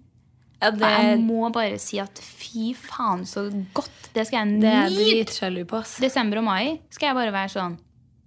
Ja, 0.64 0.70
det, 0.72 0.88
jeg 0.88 1.18
må 1.20 1.50
bare 1.52 1.76
si 1.82 1.98
at 2.00 2.16
fy 2.24 2.70
faen, 2.78 3.26
så 3.28 3.50
godt. 3.76 4.08
Det 4.14 4.24
skal 4.24 4.40
jeg 4.40 4.54
nyte. 4.56 4.70
Desember 6.00 6.40
og 6.40 6.46
mai 6.48 6.78
skal 6.88 7.10
jeg 7.12 7.20
bare 7.20 7.34
være 7.34 7.52
sånn 7.52 7.76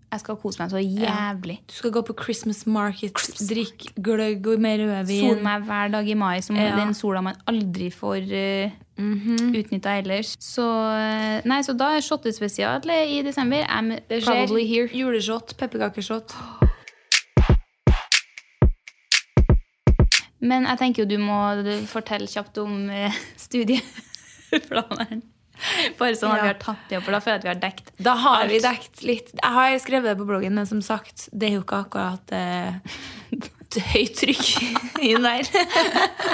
Jeg 0.08 0.22
skal 0.24 0.38
kose 0.39 0.62
meg 0.62 0.70
så 0.72 0.80
jævlig. 0.80 1.58
Du 1.67 1.74
skal 1.76 1.91
gå 1.91 2.02
på 2.08 2.13
Christmas 2.24 2.62
market, 2.65 3.12
drikke 3.50 3.89
gløgg 4.00 4.48
og 4.54 4.62
mer 4.63 4.80
rødvin. 4.80 5.34
Sol 5.34 5.41
meg 5.43 5.65
hver 5.67 5.91
dag 5.91 6.08
i 6.08 6.13
mai, 6.15 6.39
som 6.41 6.56
Ja. 6.56 6.76
den 6.80 6.93
sola 6.96 7.22
man 7.22 7.36
aldri 7.48 7.89
får 7.91 8.24
uh, 8.32 8.72
utnytta 9.60 9.98
ellers. 10.00 10.38
Så, 10.39 10.63
eh, 10.96 11.41
nei, 11.46 11.60
så 11.62 11.76
da 11.78 11.89
er 11.98 12.02
shottespesial 12.02 12.82
i 12.88 13.22
desember. 13.22 13.65
I'm 13.67 14.00
Det 14.10 14.24
skjer 14.24 14.46
probably 14.48 14.65
here. 14.65 14.88
juleshot, 14.88 15.58
pepperkakeshot. 15.58 16.32
Men 20.39 20.63
jeg 20.70 20.78
tenker 20.80 21.04
jo 21.04 21.10
du 21.10 21.17
må 21.20 21.38
fortelle 21.91 22.28
kjapt 22.32 22.58
om 22.63 22.88
uh, 22.89 23.12
studieplanen. 23.46 25.22
Bare 26.00 26.15
sånn 26.15 26.32
at 26.32 26.38
Ja. 26.38 26.43
vi 26.43 26.52
har 26.54 26.60
tatt 26.62 26.89
det 26.89 26.98
opp, 27.00 27.04
for 27.08 27.12
da 27.17 27.20
føler 27.24 27.38
jeg 27.38 27.39
at 27.39 27.46
vi 27.48 27.54
har 27.54 27.62
dekt 27.72 27.91
Da 28.04 28.13
har 28.15 28.48
vi 28.48 28.60
dekt 28.63 29.04
litt. 29.04 29.32
Jeg 29.41 29.54
har 29.58 29.78
skrevet 29.84 30.12
det 30.12 30.17
på 30.20 30.28
bloggen, 30.30 30.54
men 30.60 30.65
som 30.70 30.82
sagt, 30.86 31.30
det 31.34 31.50
er 31.50 31.56
jo 31.58 31.63
ikke 31.65 31.80
akkurat 31.86 32.34
eh, 32.38 32.74
høyt 33.93 34.15
trykk 34.17 34.46
inn 35.06 35.26
der. 35.26 35.46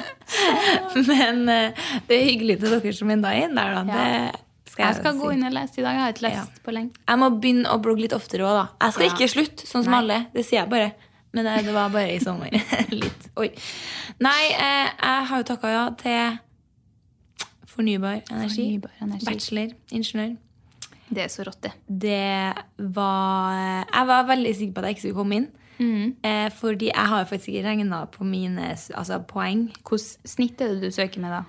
men 1.10 1.50
eh, 1.50 1.84
det 2.08 2.18
er 2.18 2.26
hyggelig 2.30 2.60
til 2.62 2.76
dere 2.78 2.94
som 2.96 3.12
enda 3.14 3.32
er 3.36 3.48
inn 3.48 3.58
der, 3.58 3.78
da. 3.80 3.84
Ja. 3.90 4.32
Det 4.64 4.74
skal 4.76 4.86
Jeg 4.88 4.96
skal 5.02 5.14
si. 5.14 5.20
gå 5.22 5.32
inn 5.36 5.44
og 5.46 5.54
lese 5.54 5.78
i 5.78 5.84
dag. 5.86 5.94
Jeg 5.98 6.02
har 6.04 6.14
ikke 6.16 6.26
lest 6.28 6.54
Ja. 6.56 6.62
på 6.66 6.74
lenge. 6.74 6.94
Jeg 7.08 7.20
må 7.22 7.28
begynne 7.40 7.70
å 7.70 7.80
blogge 7.84 8.02
litt 8.08 8.16
oftere 8.18 8.46
òg, 8.48 8.56
da. 8.58 8.64
Jeg 8.88 8.94
skal 8.96 9.10
ikke 9.12 9.28
slutte, 9.30 9.68
sånn 9.70 9.84
som 9.86 9.94
Nei. 9.94 10.00
alle. 10.02 10.18
Det 10.34 10.46
sier 10.48 10.64
jeg 10.64 10.70
bare. 10.72 10.94
Men 11.34 11.48
eh, 11.50 11.62
det 11.66 11.74
var 11.76 11.90
bare 11.94 12.14
i 12.16 12.20
sommer. 12.24 12.50
litt. 12.94 13.28
Oi. 13.38 13.52
Nei, 14.22 14.42
eh, 14.54 14.90
jeg 14.90 15.28
har 15.30 15.38
jo 15.44 15.48
takka 15.52 15.70
ja 15.74 15.84
til 16.02 16.40
fornybar 17.74 18.22
energi. 18.32 18.64
Fornybar 18.64 19.04
energi. 19.04 19.28
Bachelor, 19.28 19.76
ingeniør. 19.92 20.36
Det 21.14 21.26
er 21.26 21.30
så 21.30 21.44
rått, 21.46 21.62
det. 21.66 21.74
Det 21.88 22.54
var 22.96 23.86
Jeg 23.92 24.08
var 24.10 24.24
veldig 24.30 24.56
sikker 24.56 24.74
på 24.74 24.82
at 24.82 24.90
jeg 24.90 24.98
ikke 24.98 25.06
skulle 25.06 25.20
komme 25.20 25.42
inn. 25.42 25.52
Mm. 25.80 26.16
Eh, 26.24 26.50
fordi 26.54 26.90
jeg 26.92 27.08
har 27.12 27.26
faktisk 27.26 27.50
ikke 27.50 27.68
regna 27.68 28.06
på 28.06 28.24
mine 28.24 28.72
altså, 28.72 29.20
poeng. 29.28 29.68
Hvilket 29.82 30.30
snitt 30.30 30.62
er 30.62 30.74
det 30.74 30.90
du 30.90 30.96
søker 30.96 31.22
med, 31.22 31.34
da? 31.34 31.44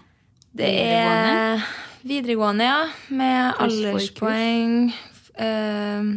Det 0.55 0.71
er 0.71 1.65
videregående, 2.07 2.65
ja. 2.65 2.85
Med 3.09 3.61
alderspoeng. 3.61 4.93
Eh, 5.35 6.13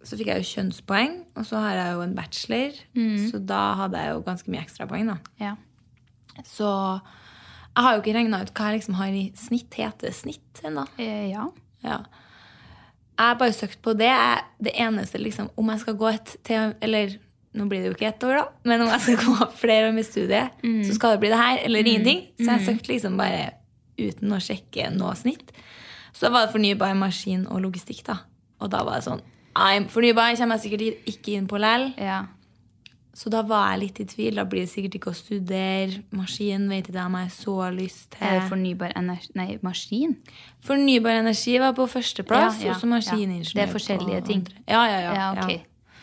så 0.00 0.16
fikk 0.16 0.30
jeg 0.32 0.42
jo 0.42 0.50
kjønnspoeng, 0.50 1.16
og 1.36 1.46
så 1.46 1.60
har 1.60 1.76
jeg 1.76 1.96
jo 1.96 2.04
en 2.04 2.14
bachelor. 2.16 2.76
Mm. 2.96 3.16
Så 3.30 3.40
da 3.44 3.62
hadde 3.82 4.00
jeg 4.00 4.14
jo 4.14 4.22
ganske 4.26 4.52
mye 4.52 4.62
ekstrapoeng, 4.64 5.10
da. 5.12 5.16
Ja. 5.40 5.56
Så 6.46 6.70
jeg 7.80 7.86
har 7.86 7.96
jo 7.96 8.02
ikke 8.02 8.12
regna 8.18 8.42
ut 8.44 8.50
hva 8.52 8.66
jeg 8.68 8.76
liksom 8.80 8.96
har 8.98 9.14
i 9.16 9.22
snitt. 9.40 9.76
Heter 9.80 10.12
snitt 10.12 10.60
ennå? 10.68 10.84
Eh, 11.00 11.30
ja. 11.30 11.46
Ja. 11.80 12.02
Jeg 13.16 13.24
har 13.24 13.38
bare 13.40 13.56
søkt 13.56 13.80
på 13.84 13.94
det. 13.96 14.12
Det 14.60 14.74
eneste, 14.76 15.20
liksom, 15.20 15.48
om 15.56 15.72
jeg 15.72 15.80
skal 15.80 15.96
gå 16.00 16.08
et 16.12 16.36
til 16.44 16.74
Eller 16.84 17.16
nå 17.56 17.66
blir 17.66 17.82
det 17.82 17.90
jo 17.90 17.96
ikke 17.96 18.10
ett 18.12 18.24
år, 18.28 18.36
da, 18.38 18.44
men 18.70 18.84
om 18.84 18.92
jeg 18.92 19.02
skal 19.02 19.16
gå 19.26 19.48
flere 19.58 19.88
år 19.88 19.94
med 19.96 20.06
studiet, 20.06 20.60
så 20.86 20.94
skal 20.94 21.16
det 21.16 21.22
bli 21.24 21.32
det 21.32 21.40
her 21.40 21.64
eller 21.64 21.88
ingenting. 21.88 22.20
Så 22.38 22.46
jeg 22.52 22.66
søkte 22.68 22.92
liksom 22.92 23.16
bare 23.18 23.48
uten 23.98 24.36
å 24.36 24.38
sjekke 24.38 24.86
noe 24.94 25.16
snitt. 25.18 25.50
Så 26.14 26.30
var 26.30 26.46
det 26.46 26.54
fornybar 26.54 26.94
maskin 26.98 27.48
og 27.50 27.64
logistikk, 27.64 28.04
da. 28.06 28.20
Og 28.60 28.70
da 28.70 28.84
var 28.86 29.00
det 29.00 29.08
sånn 29.08 29.24
I'm 29.58 29.88
fornybar 29.90 30.36
kommer 30.38 30.60
jeg 30.60 30.68
sikkert 30.68 31.08
ikke 31.10 31.34
inn 31.34 31.48
på 31.50 31.58
lell. 31.58 31.88
Ja. 31.98 32.20
Så 33.20 33.28
da 33.28 33.42
var 33.44 33.66
jeg 33.74 33.80
litt 33.82 33.98
i 34.00 34.04
tvil. 34.08 34.38
Da 34.40 34.46
blir 34.48 34.62
det 34.64 34.70
sikkert 34.72 34.94
ikke 34.96 35.10
å 35.12 35.16
studere 35.18 35.98
maskin. 36.16 36.62
Vet 36.72 36.86
ikke 36.88 37.02
om 37.04 37.18
jeg 37.18 37.26
har 37.28 37.34
så 37.34 37.56
lyst 37.76 38.06
til 38.14 38.24
Er 38.24 38.38
det 38.38 38.46
fornybar 38.48 38.94
energi 38.96 39.28
Nei, 39.36 39.58
maskin? 39.66 40.14
Fornybar 40.64 41.18
energi 41.20 41.58
var 41.60 41.74
på 41.76 41.84
førsteplass, 41.90 42.62
Ja, 42.62 42.70
ja, 42.70 42.74
og 42.74 42.80
så 42.80 42.88
maskiningeniør. 42.88 43.50
ja. 43.52 43.58
Det 43.60 43.66
er 43.68 43.74
forskjellige 43.74 44.22
ting. 44.30 44.46
Ja, 44.66 44.86
ja, 44.88 45.00
ja. 45.04 45.12
Ja, 45.18 45.26
ok. 45.36 45.50
ja. 45.52 45.98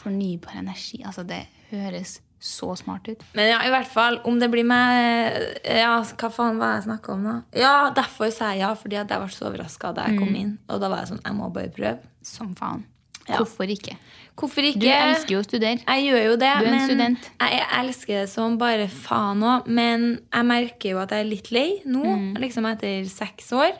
Fornybar 0.00 0.56
energi. 0.58 1.02
Altså, 1.04 1.24
det 1.28 1.42
høres 1.70 2.18
så 2.44 2.74
smart 2.76 3.06
ut. 3.08 3.22
Men 3.36 3.48
ja, 3.48 3.60
i 3.64 3.70
hvert 3.72 3.88
fall, 3.88 4.18
om 4.28 4.38
det 4.40 4.50
blir 4.52 4.66
med 4.68 5.60
Ja, 5.64 5.94
hva 6.04 6.30
faen 6.32 6.58
var 6.60 6.74
det 6.74 6.80
jeg 6.82 6.88
snakka 6.90 7.12
om, 7.14 7.22
da? 7.24 7.36
Ja, 7.56 7.76
derfor 7.96 8.32
sa 8.34 8.50
jeg 8.52 8.60
ja, 8.64 8.72
fordi 8.76 8.98
jeg 8.98 9.08
ble 9.08 9.28
så 9.32 9.48
overraska 9.48 9.94
da 9.96 10.08
jeg 10.08 10.16
Mm. 10.16 10.18
kom 10.24 10.34
inn. 10.36 10.58
Og 10.68 10.80
da 10.80 10.88
var 10.88 10.98
jeg 11.04 11.08
sånn 11.14 11.22
Jeg 11.24 11.34
må 11.34 11.52
bare 11.52 11.68
prøve. 11.70 11.98
Som 12.22 12.54
faen. 12.54 12.84
Ja. 13.28 13.38
Hvorfor 13.38 13.64
ikke? 13.72 13.96
Hvorfor 14.36 14.66
ikke? 14.66 14.80
Du 14.82 14.88
elsker 14.90 15.36
jo 15.36 15.40
å 15.40 15.46
studere. 15.46 15.78
Jeg 15.86 16.06
gjør 16.08 16.24
jo 16.24 16.36
det, 16.36 16.48
Du 16.58 16.64
er 16.64 16.66
en 16.66 16.70
men 16.74 16.86
student. 16.88 17.30
jeg, 17.40 17.50
jeg 17.60 17.66
elsker 17.78 18.20
det 18.20 18.28
som 18.32 18.56
bare 18.58 18.88
faen 18.90 19.40
òg. 19.46 19.66
Men 19.68 20.06
jeg 20.32 20.44
merker 20.48 20.90
jo 20.90 20.98
at 20.98 21.10
jeg 21.14 21.20
er 21.24 21.28
litt 21.30 21.50
lei 21.54 21.68
nå, 21.86 22.02
Mm. 22.04 22.34
liksom 22.42 22.66
etter 22.66 23.04
seks 23.08 23.52
år. 23.52 23.72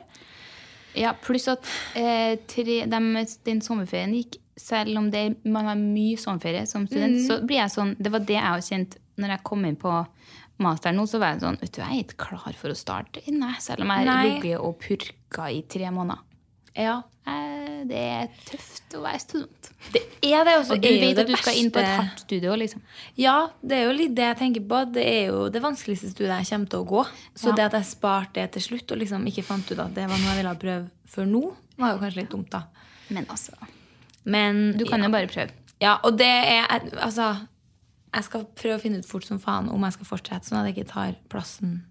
Ja, 0.95 1.13
pluss 1.13 1.49
at 1.51 1.67
eh, 1.97 2.37
tre, 2.47 2.85
de, 2.87 3.27
den 3.45 3.61
sommerferien 3.61 4.15
gikk 4.15 4.37
Selv 4.57 4.97
om 4.97 5.09
det, 5.11 5.37
man 5.45 5.67
har 5.67 5.75
mye 5.75 6.15
sommerferie 6.17 6.65
som 6.71 6.87
student, 6.87 7.17
Mm. 7.19 7.27
så 7.27 7.41
blir 7.45 7.57
jeg 7.59 7.71
sånn 7.75 7.97
Det 7.99 8.13
var 8.13 8.21
det 8.21 8.37
jeg 8.37 8.43
har 8.47 8.61
kjent 8.63 8.95
når 9.19 9.29
jeg 9.35 9.43
kom 9.43 9.65
inn 9.65 9.75
på 9.75 10.07
masteren 10.61 10.95
nå. 10.95 11.03
Så 11.11 11.19
var 11.19 11.33
jeg 11.35 11.41
sånn 11.43 11.59
Vet 11.61 11.73
du, 11.73 11.81
jeg 11.83 11.91
er 11.91 12.05
ikke 12.05 12.29
klar 12.29 12.55
for 12.55 12.69
å 12.71 12.77
starte 12.79 13.21
nei, 13.33 13.55
selv 13.59 13.81
om 13.83 13.89
jeg 13.91 14.07
har 14.07 14.23
ligget 14.25 14.61
og 14.61 14.79
purka 14.79 15.51
i 15.51 15.63
tre 15.67 15.91
måneder. 15.91 16.21
Ja. 16.77 17.03
Eh, 17.27 17.85
det 17.89 17.99
er 18.01 18.31
tøft 18.49 18.95
å 18.97 19.03
være 19.05 19.21
student. 19.23 19.69
Det 19.95 20.03
er 20.25 20.45
det, 20.47 20.55
også, 20.59 20.75
Og 20.77 20.83
du 20.83 20.89
er 20.89 21.01
vet 21.01 21.21
at 21.23 21.29
du 21.31 21.35
skal 21.39 21.59
inn 21.61 21.71
på 21.73 21.79
et 21.81 21.87
hardt 21.91 22.23
studio, 22.25 22.55
liksom. 22.59 22.83
Ja, 23.21 23.37
det 23.63 23.79
er 23.79 23.85
jo 23.87 23.95
litt 23.97 24.15
det 24.17 24.27
jeg 24.27 24.39
tenker 24.41 24.65
på. 24.71 24.81
Det 24.93 25.05
er 25.07 25.27
jo 25.31 25.45
det 25.55 25.63
vanskeligste 25.65 26.11
studiet 26.13 26.35
jeg 26.43 26.51
kommer 26.51 26.73
til 26.75 26.83
å 26.85 26.89
gå. 26.91 27.05
Så 27.37 27.49
Ja. 27.53 27.55
det 27.61 27.65
at 27.71 27.73
jeg 27.79 27.91
sparte 27.93 28.33
det 28.41 28.53
til 28.53 28.63
slutt 28.69 28.93
og 28.93 28.99
liksom 28.99 29.27
ikke 29.31 29.45
fant 29.45 29.71
ut 29.71 29.79
at 29.79 29.95
det 29.95 30.09
var 30.09 30.19
noe 30.19 30.35
jeg 30.35 30.43
ville 30.43 30.55
prøve 30.65 30.91
før 31.15 31.27
nå, 31.31 31.43
var 31.79 31.93
jo 31.95 31.99
kanskje 32.03 32.21
litt 32.23 32.31
dumt, 32.31 32.51
da. 32.51 32.63
Men 33.11 33.27
altså 33.27 33.53
Men 34.25 34.77
Du 34.79 34.85
kan 34.87 35.01
ja. 35.01 35.07
jo 35.07 35.13
bare 35.13 35.29
prøve. 35.29 35.51
Ja, 35.81 35.99
og 36.03 36.17
det 36.17 36.27
er 36.27 36.67
Altså, 36.97 37.47
jeg 38.15 38.25
skal 38.25 38.45
prøve 38.57 38.79
å 38.79 38.81
finne 38.81 38.99
ut 38.99 39.07
fort 39.07 39.25
som 39.25 39.39
faen 39.39 39.69
om 39.69 39.83
jeg 39.83 39.93
skal 39.93 40.07
fortsette, 40.07 40.47
sånn 40.49 40.59
at 40.63 40.67
jeg 40.75 40.77
ikke 40.79 40.93
tar 40.93 41.15
plassen 41.29 41.85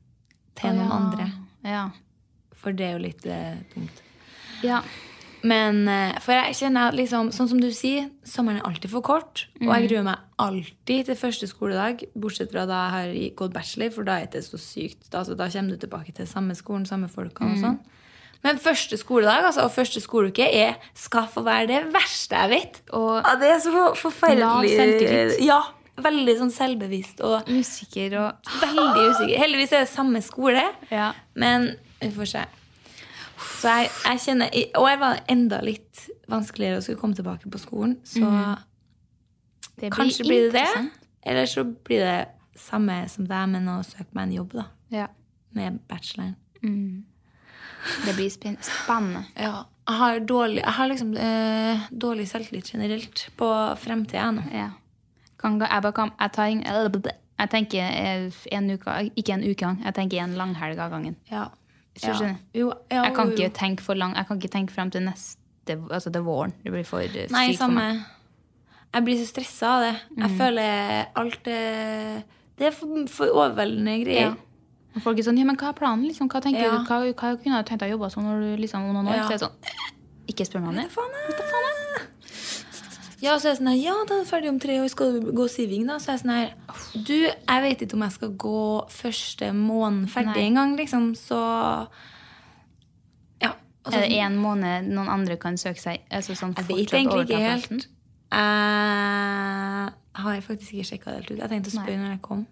til 0.55 0.73
noen 0.73 0.91
andre. 0.91 1.31
Ja. 1.63 1.89
For 2.55 2.71
det 2.71 2.85
er 2.87 2.91
jo 2.97 3.03
litt 3.03 3.25
eh, 3.25 3.55
dumt. 3.75 4.01
Ja. 4.63 4.81
Men 5.45 5.81
eh, 5.91 6.13
for 6.23 6.31
jeg 6.31 6.53
kjenner 6.55 6.87
at 6.87 6.95
liksom, 6.95 7.27
sånn 7.35 7.49
som 7.51 7.59
du 7.59 7.67
sier, 7.75 8.05
sommeren 8.23 8.61
er 8.61 8.67
alltid 8.69 8.89
for 8.93 9.01
kort. 9.03 9.41
Og 9.59 9.67
Mhm. 9.67 9.73
jeg 9.75 9.89
gruer 9.89 10.03
meg 10.07 10.17
alltid 10.39 11.05
til 11.09 11.15
første 11.19 11.47
skoledag, 11.51 12.03
bortsett 12.15 12.49
fra 12.53 12.65
da 12.65 12.77
jeg 12.85 12.91
har 12.93 13.35
gått 13.35 13.53
bachelor, 13.53 13.89
for 13.91 14.03
da 14.07 14.19
er 14.21 14.27
det 14.31 14.39
så 14.45 14.55
sykt. 14.57 15.09
Da, 15.11 15.19
altså, 15.19 15.35
da 15.35 15.49
kommer 15.49 15.75
du 15.75 15.77
tilbake 15.85 16.13
til 16.15 16.25
samme 16.25 16.55
skolen, 16.55 16.85
samme 16.87 17.09
folkene 17.11 17.51
og 17.51 17.57
Mhm. 17.57 17.63
sånn. 17.63 17.79
Men 18.41 18.57
første 18.57 18.97
skoledag 18.97 19.43
altså, 19.43 19.63
og 19.65 19.71
første 19.71 19.99
skoleuke 20.01 20.47
er, 20.47 20.75
skal 20.95 21.27
få 21.27 21.43
være 21.43 21.67
det 21.67 21.93
verste 21.93 22.35
jeg 22.35 22.49
vet. 22.49 22.81
Og 22.93 23.21
ja, 23.25 23.35
det 23.35 23.49
er 23.51 23.59
så 23.59 23.95
forferdelig. 23.95 25.45
Ja, 25.45 25.61
veldig 25.97 26.37
sånn 26.39 26.51
selvbevisst 26.51 27.19
og 27.21 27.45
usikker 27.47 28.15
og 28.19 28.33
veldig 28.61 29.11
usikker. 29.11 29.37
Heldigvis 29.37 29.73
er 29.73 29.79
det 29.85 29.89
samme 29.89 30.21
skole, 30.23 30.63
Ja. 30.89 31.11
men 31.35 31.75
vi 32.01 32.09
får 32.11 32.27
se. 32.27 32.45
Så 33.43 33.67
jeg, 33.71 33.89
jeg 34.05 34.19
kjenner, 34.25 34.49
Og 34.79 34.87
jeg 34.89 34.99
var 34.99 35.19
enda 35.31 35.59
litt 35.61 36.03
vanskeligere 36.31 36.77
å 36.79 36.83
skulle 36.85 36.99
komme 37.01 37.15
tilbake 37.17 37.49
på 37.51 37.59
skolen. 37.61 37.97
Så 38.03 38.19
Det 39.75 39.89
blir 39.89 39.91
kanskje 39.95 40.27
blir 40.27 40.51
det 40.51 40.63
det. 40.63 40.89
Eller 41.25 41.45
så 41.49 41.63
blir 41.63 41.99
det 42.03 42.27
samme 42.59 43.07
som 43.09 43.25
deg, 43.27 43.49
men 43.49 43.67
å 43.71 43.79
søke 43.85 44.11
meg 44.13 44.27
en 44.27 44.35
jobb 44.37 44.53
da, 44.59 44.65
Ja. 44.91 45.07
med 45.55 45.79
bacheloren. 45.87 46.35
Det 48.05 48.13
blir 48.15 48.29
spen- 48.29 48.57
spennende. 48.61 49.25
Ja, 49.35 49.63
jeg 49.87 49.97
har 49.97 50.19
dårlig, 50.19 50.61
jeg 50.63 50.73
har 50.77 50.87
liksom 50.87 51.17
eh, 51.17 51.79
dårlig 51.91 52.27
selvtillit 52.29 52.69
generelt 52.73 53.29
på 53.37 53.49
fremtida 53.77 54.29
nå. 54.31 54.43
Ja. 54.53 54.69
Kan, 55.39 55.59
jeg, 55.59 55.93
kan, 55.95 56.11
jeg, 56.19 56.31
tar, 56.31 56.47
jeg 56.47 57.49
tenker 57.51 57.81
eh, 57.83 58.31
en 58.51 58.69
uke, 58.71 59.11
ikke 59.17 59.33
en 59.33 59.43
uke 59.43 59.59
gang, 59.65 59.81
jeg 59.83 59.93
tenker 59.97 60.21
en 60.23 60.35
langhelg 60.39 60.79
av 60.79 60.91
gangen. 60.91 61.15
Ja. 61.31 61.49
Skjønner. 61.99 62.37
Jo, 62.53 62.71
ja, 62.91 63.03
Jeg 63.03 63.13
kan 63.15 63.29
jo, 63.29 63.35
jo. 63.37 63.43
ikke 63.43 63.53
tenke 63.59 63.81
for 63.83 63.93
langt. 63.95 64.15
jeg 64.17 64.27
kan 64.27 64.39
ikke 64.39 64.49
tenke 64.51 64.73
frem 64.73 64.89
til 64.91 65.01
neste, 65.05 65.77
altså 65.91 66.11
til 66.11 66.21
våren. 66.25 66.53
Det 66.63 66.71
blir 66.73 66.83
for 66.85 66.99
eh, 66.99 67.27
Nei, 67.29 67.47
sykt 67.51 67.57
for 67.59 67.65
samme. 67.67 67.75
meg. 67.75 68.01
Jeg 68.93 69.03
blir 69.05 69.17
så 69.17 69.27
stressa 69.29 69.67
av 69.67 69.81
det. 69.81 69.93
Jeg 70.17 70.29
Mm. 70.29 70.37
føler 70.37 71.05
alt 71.15 71.43
det 71.43 72.23
Det 72.57 72.67
er 72.67 72.71
for, 72.71 73.07
for 73.07 73.25
overveldende 73.27 74.03
greier. 74.05 74.21
Ja. 74.29 74.33
Og 74.95 75.01
folk 75.01 75.17
er 75.17 75.23
sånn, 75.23 75.37
ja, 75.39 75.43
men 75.43 75.55
hva 75.57 75.69
er 75.69 75.73
planen? 75.73 76.05
Liksom? 76.05 76.27
Hva, 76.29 76.39
tenker 76.41 76.61
Ja. 76.61 76.77
du? 76.77 76.83
Hva, 76.85 76.99
hva 77.13 77.37
kunne 77.41 77.63
du 77.63 77.69
tenkt 77.69 77.79
deg 77.79 77.91
å 77.91 77.97
jobbe 77.97 78.11
som 78.11 78.23
når 78.23 78.41
du 78.55 78.61
liksom 78.61 78.83
om 78.89 78.93
noen 78.93 79.07
år? 79.09 79.15
Ja. 79.15 79.23
Så 79.27 79.33
er 79.33 79.37
det 79.37 79.45
sånn, 79.47 79.87
ikke 80.27 80.45
spør 80.45 80.61
meg 80.61 80.69
om 80.69 80.75
det. 80.75 82.03
Ja, 83.23 83.37
så 83.39 83.47
er 83.47 83.53
jeg 83.53 83.59
sånn 83.61 83.69
her, 83.71 83.77
ja, 83.79 83.93
da 84.07 84.17
er 84.17 84.25
det 84.25 84.27
ferdig 84.27 84.49
om 84.51 84.57
tre 84.59 84.73
år, 84.83 84.89
skal 84.91 85.13
du 85.15 85.29
gå 85.35 85.45
siving 85.51 85.85
da? 85.87 85.95
Så 86.01 86.11
er 86.11 86.17
jeg 86.17 86.23
sånn 86.25 86.33
her, 86.33 86.49
du, 87.07 87.15
jeg 87.23 87.63
vet 87.63 87.85
ikke 87.85 87.95
om 87.95 88.03
jeg 88.03 88.15
skal 88.17 88.33
gå 88.43 88.63
første 88.91 89.51
måneden 89.55 90.09
ferdig 90.11 90.35
Nei. 90.35 90.49
en 90.49 90.59
gang, 90.59 90.75
liksom, 90.81 91.09
så... 91.15 91.39
Ja. 93.43 93.53
og 93.85 93.95
Er 93.95 94.05
det 94.09 94.19
en 94.25 94.35
måned 94.43 94.91
noen 94.91 95.11
andre 95.13 95.39
kan 95.39 95.55
søke 95.61 95.79
seg? 95.79 96.03
Altså 96.11 96.35
sånn 96.35 96.55
Jeg 96.59 96.67
vet 96.67 96.97
egentlig 96.99 97.29
ikke 97.29 97.43
helt. 97.47 97.89
Jeg 98.33 100.23
har 100.25 100.43
faktisk 100.45 100.75
ikke 100.75 100.87
sjekket 100.91 101.07
det 101.07 101.15
helt 101.15 101.31
ut. 101.31 101.39
Jeg 101.39 101.51
tenkte 101.51 101.71
å 101.71 101.73
spørre 101.77 101.97
når 102.01 102.11
jeg 102.11 102.21
kom. 102.27 102.45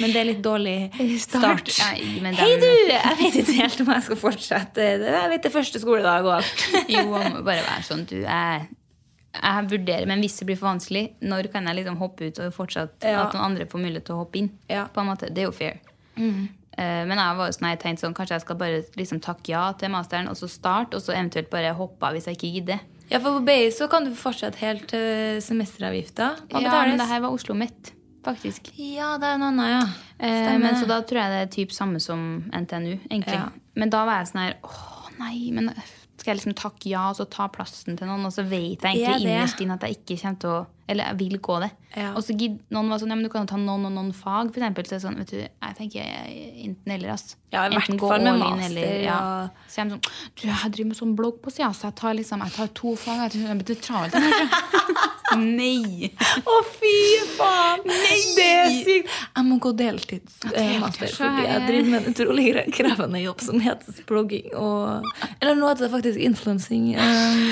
Men 0.00 0.12
det 0.14 0.20
er 0.20 0.28
litt 0.28 0.42
dårlig 0.44 0.76
start. 1.26 1.68
Nei, 1.84 2.20
men 2.24 2.36
Hei 2.38 2.52
du, 2.58 2.68
jeg 2.90 3.18
vet 3.20 3.40
ikke 3.42 3.56
helt 3.60 3.82
om 3.84 3.92
jeg 3.92 4.06
skal 4.08 4.20
fortsette. 4.24 4.92
Jeg 5.04 5.32
vet 5.34 5.42
det 5.44 5.50
er 5.50 5.54
første 5.60 5.82
skoledag 5.82 6.28
og 6.28 6.38
alt. 6.40 6.70
Jo, 6.94 7.06
bare 7.12 7.60
være 7.60 7.82
sånn, 7.86 8.06
du, 8.08 8.22
jeg, 8.22 8.70
jeg 9.32 9.68
vurderer, 9.70 10.06
men 10.06 10.20
hvis 10.20 10.38
det 10.38 10.46
blir 10.46 10.58
for 10.60 10.68
vanskelig, 10.74 11.04
når 11.24 11.48
kan 11.52 11.64
jeg 11.66 11.78
liksom 11.80 11.96
hoppe 12.02 12.26
ut 12.28 12.38
og 12.44 12.52
fortsatt 12.52 13.06
Ja. 13.08 13.26
at 13.26 13.32
noen 13.34 13.44
andre 13.52 13.64
får 13.66 13.80
mulighet 13.80 14.04
til 14.04 14.14
å 14.16 14.24
hoppe 14.24 14.38
inn? 14.42 14.50
Ja. 14.68 14.86
På 14.92 15.00
en 15.00 15.06
måte, 15.08 15.32
Det 15.32 15.38
er 15.38 15.48
jo 15.48 15.52
fair. 15.52 15.80
Eh, 16.18 17.04
men 17.04 17.18
jeg 17.18 17.36
var 17.36 17.46
jo 17.48 17.52
sånn, 17.52 17.68
jeg 17.70 17.80
tenkte 17.80 18.00
sånn, 18.06 18.14
kanskje 18.16 18.36
jeg 18.38 18.44
skal 18.46 18.56
bare 18.56 18.82
liksom 18.96 19.20
takke 19.20 19.52
ja 19.52 19.72
til 19.72 19.92
masteren, 19.92 20.28
og 20.28 20.36
så 20.36 20.48
starte, 20.48 20.96
og 20.96 21.02
så 21.04 21.12
eventuelt 21.12 21.50
bare 21.50 21.74
hoppe 21.76 22.02
av 22.08 22.14
hvis 22.16 22.28
jeg 22.30 22.38
ikke 22.38 22.52
gidder. 22.56 22.80
Ja, 23.10 23.18
for 23.20 23.40
på 23.40 23.44
BI 23.44 23.68
så 23.76 23.88
kan 23.92 24.04
du 24.04 24.14
fortsette 24.16 24.56
helt 24.62 24.86
til 24.88 25.40
semesteravgifta. 25.44 26.30
Ja, 26.54 26.84
men 26.86 26.96
det 26.96 27.08
her 27.08 27.20
var 27.20 27.34
Oslo 27.36 27.54
Mitt, 27.54 27.92
faktisk. 28.24 28.70
Ja, 28.76 29.18
det 29.20 29.34
er 29.34 29.40
noe 29.42 29.50
annet, 29.52 29.68
ja. 29.68 29.82
Uh, 30.22 30.58
men 30.62 30.78
så 30.80 30.86
da 30.88 31.02
tror 31.02 31.20
jeg 31.20 31.34
det 31.34 31.40
er 31.42 31.52
typ 31.52 31.74
samme 31.76 32.00
som 32.00 32.44
NTNU, 32.52 32.94
egentlig. 33.10 33.36
Ja. 33.36 33.50
Men 33.76 33.90
da 33.92 34.04
var 34.08 34.22
jeg 34.22 34.32
sånn 34.32 34.44
her, 34.46 34.56
åh 34.64 35.10
nei, 35.18 35.50
men 35.52 35.68
skal 36.22 36.32
jeg 36.32 36.38
liksom 36.38 36.54
takke 36.58 36.90
ja, 36.92 37.08
og 37.10 37.18
så 37.18 37.26
ta 37.30 37.48
plassen 37.50 37.98
til 37.98 38.06
noen, 38.06 38.22
og 38.28 38.32
så 38.34 38.44
vet 38.46 38.84
jeg 38.84 39.02
egentlig 39.02 39.26
det? 39.26 39.34
innerst 39.34 39.62
inn 39.64 39.74
at 39.74 39.82
jeg 39.86 39.98
ikke 39.98 40.16
kommer 40.20 40.38
til 40.44 40.52
å, 40.52 40.58
eller 40.92 41.08
jeg 41.10 41.18
vil 41.18 41.38
gå 41.42 41.56
det. 41.64 41.70
Ja. 41.96 42.12
Og 42.14 42.22
så 42.22 42.36
gidd, 42.38 42.60
noen 42.72 42.92
var 42.92 43.00
sånn, 43.02 43.10
ja, 43.10 43.18
men 43.18 43.26
du 43.26 43.30
kan 43.32 43.42
jo 43.42 43.50
ta 43.50 43.58
noen 43.58 43.88
og 43.88 43.94
noen 43.96 44.12
fag, 44.14 44.52
for 44.54 44.62
eksempel. 44.62 44.86
Så 44.86 44.94
er 44.94 45.00
det 45.00 45.04
sånn, 45.06 45.18
vet 45.22 45.32
du, 45.32 45.40
jeg 45.42 45.78
tenker 45.80 46.12
enten 46.68 46.94
eller, 46.94 47.14
ass. 47.16 47.34
Ja, 47.52 47.66
i 47.66 47.74
hvert 47.74 47.90
fall 47.90 48.26
med 48.26 48.38
master, 48.44 48.66
eller, 48.68 48.92
ja. 49.02 49.16
Så 49.66 49.80
jeg 49.80 49.88
er 49.88 49.94
sånn, 49.96 50.04
du, 50.06 50.44
jeg 50.46 50.74
driver 50.76 50.92
med 50.92 51.00
sånn 51.00 51.16
blogg 51.18 51.40
på 51.42 51.54
siden, 51.54 51.74
så 51.78 51.88
jeg 51.90 51.98
tar 52.02 52.18
liksom, 52.20 52.46
jeg 52.46 52.56
tar 52.58 52.70
to 52.82 52.94
fag, 53.02 53.24
jeg 53.26 53.48
jeg 53.48 53.64
blir 53.64 53.82
travelt. 53.82 55.10
Nei! 55.40 56.10
Å, 56.44 56.56
fy 56.76 56.94
faen! 57.36 57.82
Nei. 57.88 58.18
Det 58.36 58.46
er 58.58 58.74
sykt! 58.84 59.12
Jeg 59.36 59.44
må 59.48 59.58
gå 59.64 59.72
deltidsmaster 59.78 61.12
så 61.12 61.22
fordi 61.28 61.46
jeg 61.46 61.54
er- 61.56 61.66
driver 61.68 61.90
med 61.92 62.00
en 62.06 62.12
utrolig 62.14 62.46
krevende 62.76 63.22
jobb 63.22 63.40
som 63.44 63.60
heter 63.64 64.02
blogging. 64.08 64.50
Og, 64.58 65.06
eller 65.40 65.54
nå 65.58 65.68
heter 65.72 65.86
det 65.88 65.92
faktisk 65.94 66.18
influensing. 66.28 66.90
Um, 66.96 67.42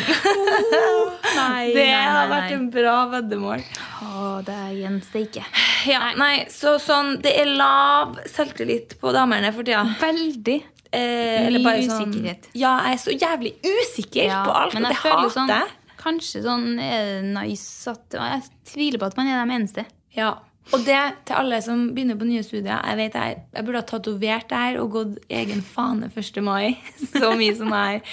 Nei, 1.36 1.70
det 1.76 1.86
nei, 1.86 2.02
har 2.10 2.28
vært 2.30 2.54
en 2.56 2.66
bra 2.74 2.96
veddemål. 3.14 3.62
Å, 4.06 4.26
det 4.46 4.56
er 4.56 4.74
igjen 4.76 4.98
steike. 5.06 5.44
Ja, 5.88 6.10
nei, 6.18 6.44
så 6.52 6.76
sånn, 6.82 7.16
Det 7.24 7.32
er 7.40 7.48
lav 7.56 8.18
selvtillit 8.28 8.98
på 9.00 9.12
damene 9.16 9.52
for 9.56 9.64
tida. 9.66 9.84
Veldig. 10.00 10.58
Eh, 10.90 11.46
Mye 11.54 11.84
sånn- 11.86 12.10
usikkerhet. 12.10 12.48
Ja, 12.58 12.72
jeg 12.88 12.96
er 12.96 13.02
så 13.04 13.12
jævlig 13.14 13.52
usikker 13.62 14.24
Ja, 14.26 14.40
på 14.42 14.50
alt, 14.58 14.74
og 14.74 14.82
det 14.88 14.96
hater 14.98 15.30
sånn, 15.36 15.52
jeg. 15.54 15.68
Kanskje 16.00 16.44
sånn 16.46 16.78
er 16.80 17.08
det 17.08 17.32
nice 17.34 17.90
at 17.92 18.16
Jeg 18.16 18.46
tviler 18.72 19.02
på 19.02 19.10
at 19.10 19.18
man 19.18 19.28
er 19.28 19.42
de 19.42 19.58
eneste. 19.58 19.84
Ja, 20.16 20.38
og 20.70 20.84
det 20.86 20.98
til 21.26 21.34
alle 21.34 21.58
som 21.64 21.88
begynner 21.94 22.18
på 22.18 22.28
nye 22.28 22.42
studier. 22.46 22.78
Jeg 22.78 22.98
vet 22.98 23.16
jeg, 23.18 23.38
jeg 23.56 23.66
burde 23.66 23.80
ha 23.80 23.86
tatovert 23.88 24.50
det 24.50 24.60
her 24.60 24.78
og 24.82 24.92
gått 24.94 25.16
egen 25.40 25.64
fane 25.66 26.10
1. 26.12 26.38
mai. 26.46 26.76
Så 27.10 27.32
mye 27.38 27.56
som 27.58 27.72
jeg 27.74 28.02
har 28.02 28.12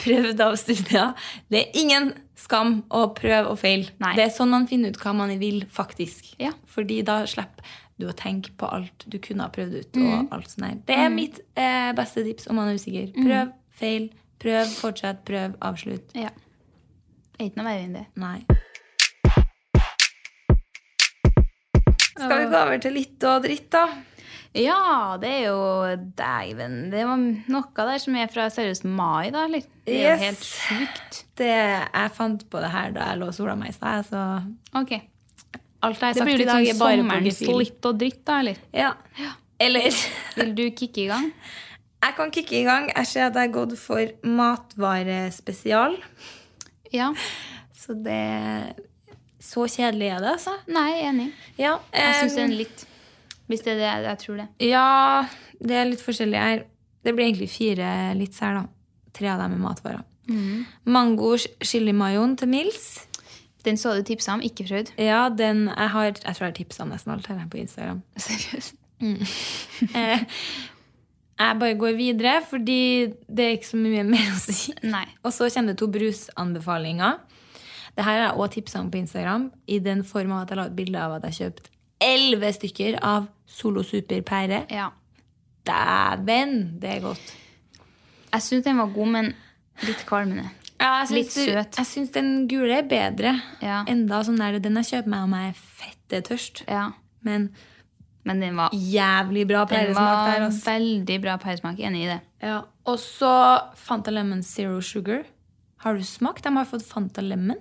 prøvd 0.00 0.44
av 0.46 0.56
studier. 0.60 1.26
Det 1.52 1.60
er 1.60 1.82
ingen 1.82 2.14
skam 2.38 2.78
å 2.94 3.08
prøve 3.16 3.52
og 3.52 3.60
feile. 3.60 3.92
Det 4.16 4.24
er 4.24 4.32
sånn 4.32 4.54
man 4.54 4.68
finner 4.70 4.94
ut 4.94 5.02
hva 5.02 5.12
man 5.20 5.34
vil, 5.42 5.66
faktisk. 5.72 6.32
Ja. 6.40 6.54
Fordi 6.70 7.02
da 7.04 7.20
slipper 7.28 7.76
du 7.98 8.06
å 8.08 8.16
tenke 8.16 8.54
på 8.56 8.70
alt 8.70 9.04
du 9.10 9.18
kunne 9.20 9.44
ha 9.44 9.52
prøvd 9.52 9.80
ut. 9.82 9.98
Mm. 9.98 10.08
og 10.08 10.36
alt 10.38 10.52
sånt 10.54 10.64
der. 10.64 10.82
Det 10.88 10.98
er 11.02 11.12
mitt 11.12 11.42
eh, 11.58 11.90
beste 11.98 12.24
tips 12.24 12.48
om 12.48 12.60
man 12.62 12.70
er 12.70 12.78
usikker. 12.80 13.10
Prøv, 13.18 13.52
feil, 13.80 14.12
prøv, 14.40 14.76
fortsett, 14.78 15.24
prøv, 15.28 15.58
avslutt. 15.66 16.14
Ja. 16.16 16.32
Er 17.38 17.46
ikke 17.46 17.60
noe 17.60 17.68
verre 17.70 17.84
enn 17.86 17.94
det. 17.94 18.06
Nei. 18.18 18.38
Skal 22.18 22.40
vi 22.42 22.46
gå 22.50 22.58
over 22.58 22.80
til 22.82 22.96
litt 22.98 23.26
og 23.30 23.44
dritt, 23.44 23.68
da? 23.70 23.84
Ja, 24.58 25.14
det 25.22 25.28
er 25.28 25.44
jo 25.44 25.58
Dæven. 26.18 26.74
Det 26.90 27.04
var 27.06 27.20
noe 27.52 27.84
der 27.92 28.00
som 28.02 28.16
er 28.18 28.30
fra 28.32 28.48
seriøst 28.50 28.86
mai, 28.88 29.28
da, 29.34 29.44
eller? 29.46 29.62
Det 29.86 30.00
er 30.00 30.08
jo 30.16 30.22
helt 30.24 30.42
sjukt. 30.48 31.20
Det, 31.38 31.50
jeg 31.52 32.14
fant 32.16 32.42
på 32.50 32.62
det 32.64 32.72
her 32.72 32.90
da 32.96 33.10
jeg 33.12 33.20
lå 33.20 33.28
og 33.30 33.36
sola 33.36 33.54
meg 33.60 33.70
i 33.70 33.76
stad. 33.76 34.08
Så 34.08 34.24
Ok. 34.80 34.96
alt 34.98 36.00
jeg 36.02 36.08
har 36.08 36.18
sagt 36.18 36.32
i 36.32 36.48
dag, 36.48 36.66
er 36.72 36.80
bare 36.80 36.98
sommerens 37.04 37.40
litt 37.60 37.86
og 37.92 38.00
dritt, 38.02 38.24
da, 38.26 38.40
eller? 38.42 38.58
Ja. 38.74 38.92
Eller 39.60 39.90
Vil 40.34 40.54
du 40.58 40.64
kicke 40.70 41.04
i 41.04 41.08
gang? 41.10 41.30
Jeg 42.02 42.14
kan 42.14 42.30
kicke 42.34 42.60
i 42.60 42.64
gang. 42.66 42.90
Jeg 42.94 43.06
ser 43.10 43.26
at 43.26 43.34
jeg 43.38 43.48
har 43.50 43.54
gått 43.54 43.78
for 43.78 44.10
matvarespesial. 44.26 45.96
Ja. 46.94 47.12
Så 47.76 47.94
det 48.04 48.74
Så 49.40 49.66
kjedelig 49.70 50.08
er 50.12 50.22
det, 50.24 50.32
altså. 50.34 50.54
Nei, 50.66 50.90
enig. 51.06 51.28
Ja, 51.60 51.76
Jeg 51.94 52.14
syns 52.20 52.34
det 52.34 52.42
er 52.42 52.48
en 52.48 52.56
litt. 52.58 52.86
Hvis 53.48 53.62
det 53.64 53.72
er 53.72 53.78
det, 53.80 53.92
jeg 54.10 54.18
tror 54.24 54.40
det. 54.42 54.48
Ja, 54.66 55.24
det 55.62 55.76
er 55.78 55.86
litt 55.88 56.02
forskjellig 56.04 56.40
her. 56.42 56.64
Det 57.06 57.14
blir 57.14 57.28
egentlig 57.28 57.48
fire 57.52 57.92
litt 58.18 58.36
her, 58.42 58.58
da. 58.58 58.64
Tre 59.16 59.30
av 59.32 59.40
dem 59.44 59.54
er 59.56 59.62
matvarer. 59.62 60.02
Mango 60.84 61.30
chilimayoen 61.64 62.34
til 62.36 62.50
Mils. 62.52 63.06
Den 63.64 63.78
så 63.80 63.94
du 63.96 64.02
tipsa 64.06 64.34
om, 64.36 64.42
ikke 64.44 64.66
prøvd. 64.68 64.92
Ja, 65.00 65.28
den 65.32 65.66
jeg 65.70 65.88
har 65.94 66.04
Jeg 66.04 66.20
tror 66.22 66.44
jeg 66.44 66.50
har 66.50 66.58
tipsa 66.58 66.82
om 66.84 66.92
nesten 66.92 67.12
alt 67.14 67.26
her 67.26 67.40
på 67.50 67.62
Instagram. 67.62 68.02
Seriøst. 68.28 68.74
Eh, 69.94 70.18
jeg 71.38 71.58
bare 71.60 71.78
går 71.78 71.96
videre, 71.98 72.34
fordi 72.50 72.80
det 73.30 73.44
er 73.44 73.56
ikke 73.56 73.70
så 73.70 73.78
mye 73.80 74.04
mer 74.06 74.30
å 74.34 74.38
si. 74.42 74.74
Nei. 74.82 75.06
Og 75.22 75.34
så 75.34 75.48
kommer 75.54 75.72
det 75.72 75.78
to 75.80 75.88
brusanbefalinger. 75.94 77.20
Det 77.94 78.06
her 78.06 78.20
har 78.20 78.24
jeg 78.28 78.36
også 78.38 78.54
tipsa 78.54 78.80
om 78.82 78.90
på 78.90 79.00
Instagram, 79.00 79.48
i 79.66 79.80
den 79.82 80.04
form 80.06 80.34
av 80.34 80.44
at 80.44 80.52
jeg 80.52 80.58
la 80.60 80.68
et 80.70 80.78
bilde 80.78 81.02
av 81.02 81.16
at 81.18 81.28
jeg 81.28 81.38
kjøpte 81.40 81.74
elleve 82.04 82.52
stykker 82.54 82.98
av 83.02 83.26
Solo 83.48 83.82
Super 83.86 84.22
pære. 84.26 84.64
Ja. 84.70 84.90
Dæven, 85.66 86.80
det 86.80 86.92
er 86.96 87.00
godt. 87.02 87.34
Jeg 88.32 88.44
syns 88.44 88.64
den 88.66 88.78
var 88.78 88.92
god, 88.94 89.10
men 89.16 89.32
litt 89.86 90.04
kvalmende. 90.06 90.50
Ja, 90.78 91.00
jeg 91.02 91.16
Litt 91.16 91.32
søt. 91.34 91.74
Jeg 91.74 91.86
syns 91.88 92.12
den 92.14 92.46
gule 92.50 92.76
er 92.78 92.86
bedre. 92.86 93.34
Ja. 93.62 93.80
Enda 93.90 94.20
sånn 94.26 94.38
der, 94.38 94.60
Den 94.62 94.78
jeg 94.78 94.90
kjøper 94.92 95.10
meg 95.10 95.26
om 95.26 95.34
jeg 95.34 95.50
er 95.50 95.58
fette 95.82 96.20
tørst. 96.28 96.62
Ja. 96.70 96.84
Men 97.26 97.48
Men 98.28 98.42
den 98.44 98.56
var, 98.60 98.74
jævlig 98.76 99.46
bra 99.48 99.64
pæresmak 99.70 100.20
der. 100.28 100.46
ass. 100.50 100.60
veldig 100.66 101.18
bra 101.24 101.36
pæresmak. 101.40 101.80
Enig 101.80 102.04
i 102.04 102.10
det. 102.12 102.20
Ja. 102.44 102.60
Og 102.88 103.00
så 103.02 103.32
Fanta 103.80 104.12
Lemon 104.14 104.42
Zero 104.46 104.80
Sugar. 104.84 105.24
Har 105.84 105.94
du 105.98 106.04
smakt? 106.06 106.44
De 106.44 106.52
har 106.56 106.68
fått 106.68 106.84
Fanta 106.86 107.24
Lemon. 107.24 107.58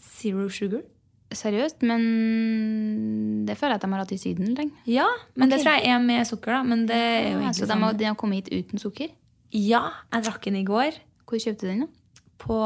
Zero 0.00 0.48
Sugar. 0.50 0.82
Seriøst, 1.28 1.82
men 1.84 3.44
det 3.44 3.56
føler 3.58 3.74
jeg 3.74 3.80
at 3.82 3.84
de 3.84 3.90
har 3.92 4.00
hatt 4.00 4.12
i 4.16 4.20
Syden 4.20 4.54
lenge. 4.56 4.72
Ja, 4.88 5.04
men 5.36 5.50
det 5.52 5.58
tror 5.60 5.76
jeg 5.76 5.90
er 5.92 6.00
med 6.00 6.24
sukker, 6.28 6.54
da. 6.56 6.62
Men 6.64 6.86
det 6.88 6.96
er 6.96 7.26
jo 7.34 7.40
Ja, 7.44 7.52
så 7.52 7.68
de 7.68 7.76
har, 7.82 7.92
de 8.00 8.06
har 8.08 8.16
kommet 8.16 8.48
hit 8.48 8.64
uten 8.64 8.80
sukker. 8.80 9.10
Ja, 9.52 9.82
jeg 10.12 10.24
drakk 10.26 10.44
den 10.44 10.58
i 10.60 10.64
går 10.68 10.96
Hvor 11.28 11.40
kjøpte 11.40 11.64
du 11.64 11.70
den? 11.72 11.86
da? 11.86 11.94
på 12.38 12.56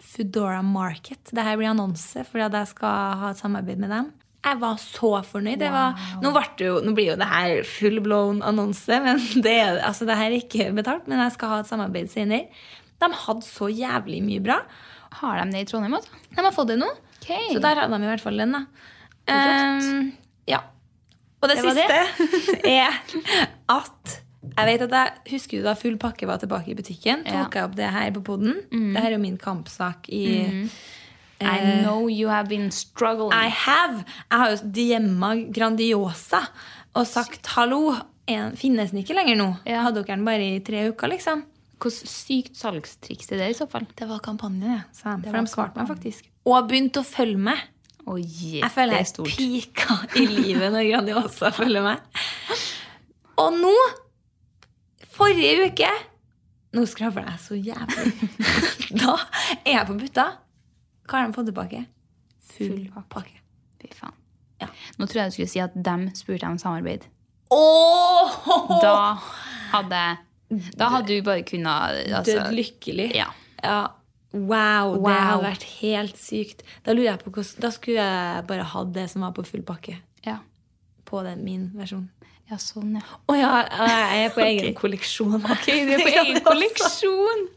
Foodora 0.00 0.60
Market. 0.62 1.32
Det 1.34 1.42
her 1.44 1.56
blir 1.58 1.70
annonse 1.72 2.22
fordi 2.28 2.46
jeg 2.46 2.68
skal 2.70 3.16
ha 3.20 3.30
et 3.32 3.40
samarbeid 3.40 3.80
med 3.82 3.90
dem. 3.90 4.12
Jeg 4.40 4.56
var 4.62 4.78
så 4.80 5.10
fornøyd. 5.28 5.58
Det 5.60 5.70
var, 5.72 5.98
nå, 6.22 6.30
ble 6.32 6.44
det 6.56 6.68
jo, 6.70 6.76
nå 6.84 6.94
blir 6.96 7.10
jo 7.10 7.16
det 7.20 7.28
her 7.28 7.58
full 7.68 8.00
blown 8.04 8.40
annonse, 8.46 9.00
men 9.06 9.20
det, 9.44 9.56
altså, 9.84 10.08
det 10.08 10.16
her 10.16 10.30
er 10.30 10.38
ikke 10.40 10.70
betalt. 10.76 11.10
Men 11.10 11.20
jeg 11.26 11.36
skal 11.36 11.52
ha 11.54 11.58
et 11.64 11.68
samarbeid 11.70 12.08
senere. 12.12 12.48
De 13.00 13.10
hadde 13.26 13.44
så 13.46 13.68
jævlig 13.72 14.22
mye 14.24 14.40
bra. 14.44 14.62
Har 15.20 15.40
de 15.42 15.52
det 15.52 15.64
i 15.64 15.68
Trondheim? 15.68 15.98
også? 15.98 16.24
De 16.30 16.40
har 16.44 16.54
fått 16.56 16.72
det 16.72 16.80
nå. 16.80 16.88
Okay. 17.20 17.50
Så 17.52 17.60
der 17.62 17.82
hadde 17.82 17.96
de 17.96 18.06
i 18.06 18.10
hvert 18.14 18.24
fall 18.24 18.40
den, 18.40 18.56
da. 18.56 18.64
um, 19.28 20.10
ja. 20.48 20.62
Og 21.40 21.48
det, 21.48 21.56
Det 21.56 21.64
siste 21.64 22.00
siste 22.44 22.58
er 22.80 22.96
at 23.72 24.16
jeg 24.50 24.66
vet 24.66 24.82
at 24.86 24.94
jeg 24.96 25.34
husker 25.34 25.60
du 25.60 25.66
da 25.68 25.74
full 25.78 25.96
pakke 26.00 26.26
var 26.28 26.40
tilbake 26.40 26.72
i 26.72 26.76
butikken. 26.76 27.22
Tok 27.28 27.56
jeg 27.56 27.68
opp 27.68 27.76
det 27.76 27.88
her 27.92 28.08
på 28.16 28.22
poden. 28.24 28.56
Det 28.72 29.00
her 29.00 29.12
er 29.12 29.16
jo 29.16 29.22
min 29.22 29.36
kampsak 29.40 30.08
i 30.12 30.24
I 31.40 31.82
know 31.82 32.08
you 32.08 32.28
have 32.28 32.48
been 32.48 32.70
struggling. 32.70 33.32
I 33.32 33.48
have. 33.48 34.04
Jeg 34.30 34.38
har 34.42 34.50
jo 34.52 34.58
Diemma 34.76 35.34
Grandiosa 35.54 36.42
og 36.94 37.06
sagt 37.08 37.46
hallo. 37.56 37.94
En, 38.30 38.52
finnes 38.58 38.92
den 38.92 39.00
ikke 39.02 39.16
lenger 39.16 39.38
nå? 39.40 39.48
Ja. 39.66 39.80
Hadde 39.86 40.04
dere 40.04 40.14
den 40.18 40.26
bare 40.28 40.44
i 40.44 40.60
tre 40.64 40.84
uker, 40.92 41.10
liksom? 41.10 41.46
Hvordan 41.80 42.10
sykt 42.12 42.58
salgstriks 42.60 43.32
er 43.32 43.40
det 43.40 43.48
i 43.54 43.56
så 43.56 43.66
fall? 43.70 43.86
Det 43.96 44.06
var 44.06 44.20
kampanje, 44.22 44.60
det. 44.68 44.80
sa 44.98 45.16
de. 45.16 45.30
For 45.30 45.40
de 45.40 45.50
svarte 45.50 45.80
meg 45.80 45.88
faktisk. 45.88 46.28
Og 46.44 46.68
begynte 46.68 47.00
å 47.00 47.06
følge 47.08 47.40
meg. 47.50 47.62
Oh, 48.06 48.16
yeah, 48.18 48.62
Jeg 48.64 48.72
føler 48.74 48.96
er 48.96 49.04
jeg 49.04 49.26
pika 49.28 49.96
i 50.18 50.24
livet 50.26 50.72
når 50.72 50.86
Grandiosa 50.88 51.50
følger 51.58 51.84
meg. 51.84 52.04
Og 53.40 53.56
nå, 53.56 53.74
forrige 55.16 55.68
uke 55.70 55.90
Nå 56.76 56.84
skravler 56.86 57.26
jeg 57.32 57.40
så 57.42 57.56
jævlig. 57.58 58.30
Da 59.00 59.16
er 59.64 59.72
jeg 59.72 59.86
på 59.88 59.96
butta. 59.98 60.26
Hva 61.10 61.18
har 61.18 61.28
de 61.30 61.34
fått 61.36 61.48
tilbake? 61.50 61.84
Full 62.54 62.84
pakke. 63.10 63.40
Fy 63.82 63.90
faen. 63.96 64.14
Ja. 64.60 64.68
Nå 65.00 65.06
tror 65.08 65.22
jeg 65.24 65.32
du 65.32 65.36
skulle 65.38 65.50
si 65.50 65.60
at 65.64 65.74
dem 65.74 66.08
spurte 66.14 66.46
om 66.46 66.58
samarbeid. 66.60 67.06
Åh! 67.50 68.34
Da 68.82 68.92
hadde 69.72 70.02
Da 70.78 70.90
hadde 70.92 71.14
du 71.16 71.22
bare 71.26 71.42
kunnet 71.46 72.04
altså, 72.12 72.36
Dødd 72.36 72.54
lykkelig. 72.58 73.08
Ja. 73.16 73.30
Ja. 73.64 73.80
Wow, 74.30 74.94
det 75.02 75.16
hadde 75.16 75.42
vært 75.48 75.64
helt 75.80 76.18
sykt. 76.20 76.62
Da 76.86 76.94
lurer 76.94 77.08
jeg 77.16 77.22
på 77.24 77.32
hvordan, 77.34 77.56
Da 77.64 77.70
skulle 77.74 78.04
jeg 78.04 78.44
bare 78.46 78.66
hatt 78.74 78.92
det 78.94 79.08
som 79.10 79.24
var 79.26 79.32
på 79.34 79.42
full 79.48 79.64
pakke. 79.66 79.96
Ja. 80.26 80.36
På 81.08 81.24
den, 81.26 81.42
min 81.44 81.70
versjon. 81.74 82.06
ja, 82.50 82.58
sånn, 82.62 82.94
ja. 82.98 83.02
Å 83.26 83.34
ja, 83.38 83.50
jeg 84.12 84.28
er 84.28 84.36
på 84.36 84.44
egen 84.50 84.76
kolleksjon. 84.78 85.40
Ok, 85.42 85.66
du 85.66 85.94
er 85.96 86.04
på 86.04 86.12
egen 86.20 86.38
kolleksjon! 86.46 87.48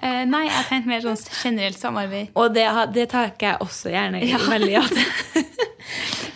Eh, 0.00 0.22
nei, 0.24 0.46
jeg 0.48 0.66
tenkte 0.70 0.88
mer 0.88 1.02
sånn 1.04 1.18
generelt 1.42 1.80
samarbeid. 1.80 2.30
Og 2.40 2.54
det, 2.56 2.64
det 2.96 3.10
takker 3.12 3.50
jeg 3.50 3.64
også 3.66 3.92
gjerne 3.92 4.22
veldig 4.54 4.72
ja. 4.78 4.84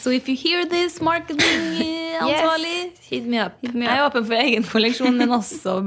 So 0.04 0.10
if 0.12 0.28
you 0.28 0.36
hear 0.36 0.66
this, 0.68 0.98
marketingansvarlig 1.00 2.74
Yes. 2.74 3.06
Hit 3.08 3.24
me 3.24 3.38
up. 3.40 3.62
me 3.72 3.86
Jeg 3.86 3.96
er 3.96 4.04
åpen 4.04 4.26
for 4.28 4.36
egen 4.36 4.66
kolleksjon, 4.68 5.16
men 5.16 5.32
også 5.32 5.78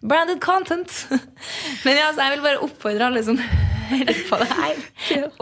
branded 0.00 0.40
content. 0.40 0.94
Men 1.84 1.98
ja, 1.98 2.08
jeg 2.16 2.32
vil 2.36 2.44
bare 2.46 2.62
oppfordre 2.64 3.10
alle 3.10 3.22
som 3.26 3.36
hører 3.90 4.22
på 4.30 4.40
det 4.40 4.48
her, 4.50 4.80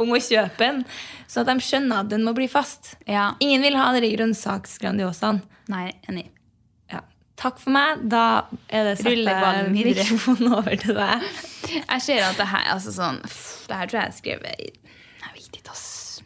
om 0.01 0.11
å 0.11 0.19
kjøpe 0.21 0.59
den, 0.61 0.83
så 1.31 1.45
at 1.45 1.53
de 1.53 1.57
skjønner 1.63 2.03
at 2.03 2.11
den 2.11 2.27
må 2.27 2.35
bli 2.37 2.51
fast. 2.51 2.97
Ja. 3.07 3.31
Ingen 3.45 3.63
vil 3.65 3.79
ha 3.79 3.93
de 3.95 4.11
grønnsaksgrandiosaene. 4.17 5.47
Nei, 5.71 5.87
enig. 6.11 6.27
Takk 7.41 7.59
for 7.61 7.75
meg. 7.75 8.05
Da 8.11 8.25
er 8.69 8.93
det 8.93 8.99
ballen 9.03 9.75
videre. 9.75 10.05
mikrofonen 10.05 10.55
over 10.55 10.77
til 10.81 10.97
deg. 10.97 11.27
Jeg 11.75 12.05
ser 12.07 12.23
at 12.29 12.39
det 12.39 12.47
her 12.51 12.71
altså 12.75 12.93
sånn, 12.95 13.21
Det 13.25 13.77
her 13.79 13.91
tror 13.91 14.01
jeg 14.01 14.11
jeg 14.11 14.19
skrev 14.21 14.43
i 14.51 14.69
Jeg 14.69 15.31
vet 15.35 15.59
ikke, 15.59 15.73
ass. 15.73 16.21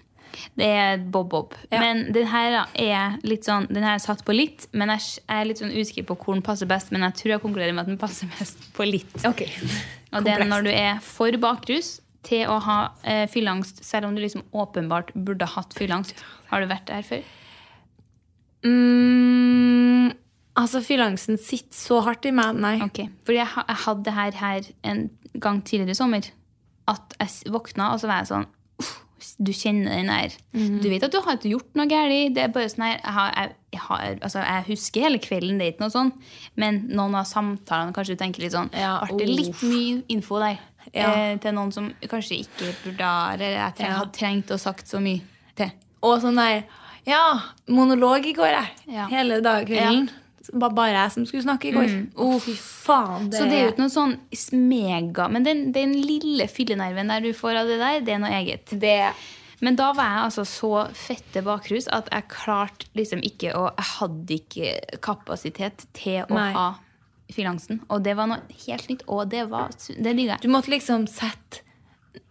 Det 0.58 0.66
er 0.66 0.98
bob-bob. 0.98 1.54
Ja. 1.70 1.80
Men 1.80 2.08
den 2.12 2.26
her 2.26 2.64
er 2.74 3.14
litt 3.22 3.46
sånn 3.46 3.68
Den 3.70 3.86
her 3.86 3.94
er 3.94 4.02
satt 4.02 4.24
på 4.26 4.34
litt, 4.34 4.66
men 4.72 4.90
jeg 4.96 5.06
jeg 5.20 5.36
er 5.38 5.48
litt 5.48 5.62
sånn 5.62 5.72
usikker 5.74 6.08
på 6.10 6.18
hvor 6.18 6.34
den 6.34 6.44
passer 6.44 6.68
best. 6.70 6.92
Men 6.92 7.06
jeg 7.06 7.20
tror 7.20 7.36
jeg 7.36 7.44
konkluderer 7.46 7.76
med 7.76 7.86
at 7.86 7.92
den 7.92 8.00
passer 8.00 8.30
best 8.38 8.60
på 8.76 8.86
litt. 8.88 9.16
Okay. 9.24 9.50
Og 10.12 10.24
det 10.24 10.34
er 10.34 10.44
når 10.48 10.66
du 10.66 10.70
er 10.72 11.00
for 11.04 11.32
bakrus 11.40 11.98
til 12.26 12.48
å 12.50 12.58
ha 12.64 12.78
eh, 13.06 13.26
fylleangst, 13.30 13.84
selv 13.86 14.08
om 14.08 14.16
du 14.16 14.22
liksom 14.22 14.44
åpenbart 14.52 15.12
burde 15.14 15.46
hatt 15.48 15.76
fylleangst. 15.78 16.18
Har 16.50 16.64
du 16.64 16.70
vært 16.70 16.88
der 16.90 17.04
før? 17.06 17.22
Mm, 18.66 19.97
altså, 20.58 20.82
fylleangsten 20.84 21.38
sitter 21.40 21.76
så 21.78 22.00
hardt 22.06 22.26
i 22.28 22.32
meg. 22.34 22.56
Nei. 22.60 22.76
Ok, 22.84 23.04
Fordi 23.24 23.38
jeg, 23.40 23.48
jeg 23.68 23.82
hadde 23.86 24.04
det 24.08 24.14
her, 24.18 24.38
her 24.42 24.70
en 24.92 25.04
gang 25.40 25.62
tidligere 25.64 25.94
i 25.94 25.98
sommer. 25.98 26.30
At 26.88 27.14
jeg 27.20 27.52
våkna, 27.52 27.92
og 27.94 28.00
så 28.02 28.08
var 28.10 28.22
jeg 28.24 28.30
sånn 28.32 28.46
Du 29.42 29.50
kjenner 29.52 29.90
den 29.98 30.06
der 30.08 30.34
Mm. 30.54 30.78
Du 30.82 30.88
vet 30.88 31.02
at 31.04 31.12
du 31.12 31.18
har 31.20 31.36
ikke 31.36 31.50
gjort 31.52 31.74
noe 31.76 31.86
galt. 31.90 32.34
Det 32.34 32.42
er 32.42 32.52
bare 32.54 32.68
sånn 32.70 32.84
her 32.86 32.94
jeg, 32.96 33.12
har, 33.14 33.32
jeg, 33.36 33.50
jeg, 33.74 33.80
har, 33.84 34.04
altså, 34.22 34.38
jeg 34.46 34.64
husker 34.70 35.04
hele 35.04 35.18
kvelden, 35.22 35.58
det 35.58 35.66
er 35.66 35.72
ikke 35.74 35.84
noe 35.84 35.94
sånn. 35.94 36.12
Men 36.58 36.78
noen 36.88 37.14
av 37.18 37.26
samtalene 37.28 37.92
kanskje 37.94 38.14
du 38.16 38.22
tenker 38.22 38.42
litt 38.46 38.54
sånn 38.54 38.70
Ja, 38.74 38.94
Artig, 39.04 39.18
det 39.26 39.28
litt 39.28 39.62
mye 39.68 39.98
info 40.14 40.38
der? 40.42 40.58
Ja. 40.94 41.10
Eh, 41.12 41.34
til 41.42 41.52
noen 41.58 41.70
som 41.74 41.90
kanskje 42.08 42.38
ikke 42.46 42.70
burde 42.86 43.10
Eller 43.34 43.50
jeg 43.58 43.74
treng, 43.76 43.90
Ja. 43.90 43.98
hadde 44.00 44.16
trengt 44.16 44.54
å 44.54 44.58
sagt 44.58 44.88
så 44.88 45.02
mye 45.04 45.20
til. 45.58 45.70
Og 46.02 46.22
sånn 46.22 46.38
der 46.40 46.62
Ja, 47.06 47.22
monolog 47.68 48.26
i 48.26 48.32
går, 48.38 48.48
jeg. 48.54 48.70
Ja. 48.96 49.06
Hele 49.12 49.42
dag 49.44 49.66
kvelden. 49.68 50.08
Det 50.48 50.60
var 50.62 50.70
bare 50.76 50.94
jeg 50.96 51.12
som 51.12 51.26
skulle 51.28 51.42
snakke 51.44 51.68
i 51.68 51.72
går. 51.76 51.90
Å, 52.16 52.28
fy 52.40 52.54
faen. 52.56 53.30
Det, 53.30 53.38
Så 53.38 53.44
det 53.50 53.56
er 53.58 53.64
jo 53.66 53.72
ikke 53.74 53.82
noe 53.84 53.92
sånn 53.92 54.14
mega 54.68 55.26
Men 55.28 55.44
den, 55.44 55.72
den 55.72 55.92
lille 55.92 56.46
fyllenerven 56.48 57.08
der 57.12 57.20
du 57.20 57.32
får 57.36 57.58
av 57.62 57.66
det 57.68 57.76
der, 57.82 58.00
det 58.06 58.14
er 58.14 58.22
noe 58.22 58.32
eget. 58.38 58.72
det 58.80 59.12
Men 59.60 59.76
da 59.76 59.92
var 59.92 60.04
jeg 60.14 60.24
altså 60.30 60.44
så 60.48 60.70
fette 60.96 61.42
bakrus 61.44 61.88
at 61.92 62.08
jeg 62.14 62.28
klarte 62.32 62.86
liksom 62.96 63.20
ikke 63.26 63.52
å 63.58 63.66
Jeg 63.76 63.88
hadde 63.98 64.38
ikke 64.40 64.98
kapasitet 65.04 65.84
til 65.92 66.22
å 66.28 66.34
Nei. 66.34 66.52
ha 66.56 66.68
fylleangsten. 67.34 67.82
Og 67.92 68.02
det 68.06 68.14
var 68.16 68.26
noe 68.30 68.40
helt 68.66 68.88
nytt, 68.88 69.02
og 69.06 69.26
det 69.28 69.42
var 69.50 69.68
Det 69.88 70.14
digga 70.16 70.38
jeg. 70.38 70.46
Du 70.46 70.48
måtte 70.48 70.70
liksom 70.72 71.04
sette 71.10 71.60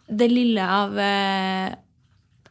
det 0.09 0.30
lille 0.32 0.63
av 0.63 0.95
eh, 0.97 1.76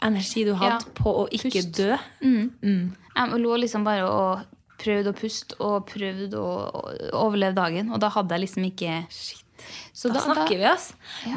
energi 0.05 0.45
du 0.45 0.53
hadde 0.55 0.77
Ja. 0.85 0.93
på 0.95 1.11
å 1.25 1.29
ikke 1.33 1.51
Pust. 1.57 1.73
dø. 1.75 1.97
Jeg 2.23 3.41
lå 3.41 3.57
liksom 3.59 3.83
bare 3.87 4.05
og 4.05 4.45
prøvde 4.79 5.13
å 5.13 5.17
puste 5.17 5.57
og 5.65 5.87
prøvde 5.89 6.37
å 6.41 6.51
overleve 7.17 7.55
dagen, 7.57 7.91
og 7.93 8.01
da 8.03 8.11
hadde 8.15 8.35
jeg 8.37 8.45
liksom 8.47 8.65
ikke 8.71 8.99
Så 9.97 10.11
Da, 10.13 10.21
snakker 10.21 10.59
vi, 10.61 10.65
ass. 10.69 10.91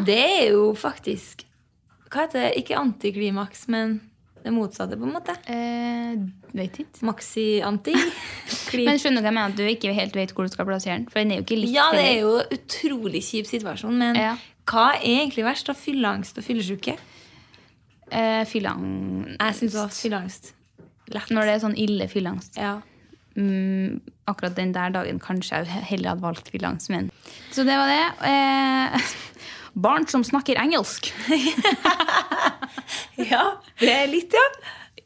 Det 0.06 0.18
er 0.20 0.50
jo 0.52 0.74
faktisk 0.76 1.46
Hva 2.12 2.26
heter 2.26 2.42
det? 2.50 2.52
Ikke 2.64 2.76
antiklimaks, 2.80 3.68
men 3.72 4.00
det 4.44 4.52
motsatte, 4.56 4.96
på 4.98 5.04
en 5.04 5.12
måte. 5.14 5.34
Eh, 5.52 6.16
vet 6.56 6.78
ikke. 6.80 7.02
Maxi-anti. 7.04 7.92
Men 8.88 8.96
skjønner 9.02 9.20
du 9.20 9.26
hva 9.26 9.30
jeg 9.30 9.36
mener? 9.36 9.52
At 9.52 9.58
du 9.60 9.66
ikke 9.68 9.92
helt 9.94 10.16
vet 10.16 10.32
hvor 10.34 10.48
du 10.48 10.54
skal 10.54 10.66
plassere 10.70 10.96
den? 10.96 11.08
For 11.12 11.20
den 11.20 11.34
er 11.36 11.42
jo 11.42 11.44
ikke 11.44 11.58
litt 11.60 11.74
Ja, 11.76 11.90
det 11.92 12.06
er 12.08 12.22
jo 12.24 12.32
en 12.40 12.54
utrolig 12.56 13.22
kjip 13.28 13.50
situasjon, 13.52 13.98
men 14.00 14.16
Ja. 14.16 14.32
hva 14.72 14.86
er 14.96 15.04
egentlig 15.26 15.44
verst? 15.44 15.70
av 15.70 15.76
Fylleangst 15.76 16.40
og 16.40 16.48
fyllesyke? 16.48 16.96
eh, 18.12 18.46
Fylleangst. 18.48 19.36
Jeg 19.40 19.56
syns 19.60 19.76
også 19.84 20.02
fylleangst. 20.08 20.52
Lett. 21.14 21.30
Når 21.36 21.42
det 21.50 21.54
er 21.58 21.62
sånn 21.68 21.78
ille 21.78 22.08
fylleangst. 22.10 22.58
Ja. 22.58 22.78
Mm, 23.40 24.02
akkurat 24.28 24.58
den 24.58 24.74
der 24.76 24.92
dagen 24.92 25.20
kanskje 25.24 25.62
jeg 25.62 25.84
heller 25.90 26.14
hadde 26.14 26.26
valgt 26.26 26.50
fylleangst. 26.52 26.90
min. 26.92 27.08
Så 27.56 27.64
det 27.64 27.78
var 27.80 27.88
det. 27.88 28.28
Eh, 28.28 29.14
barn 29.88 30.08
som 30.08 30.24
snakker 30.24 30.60
engelsk. 30.60 31.14
ja, 33.32 33.46
det 33.80 33.94
er 33.94 34.12
litt, 34.12 34.36
ja. 34.36 34.46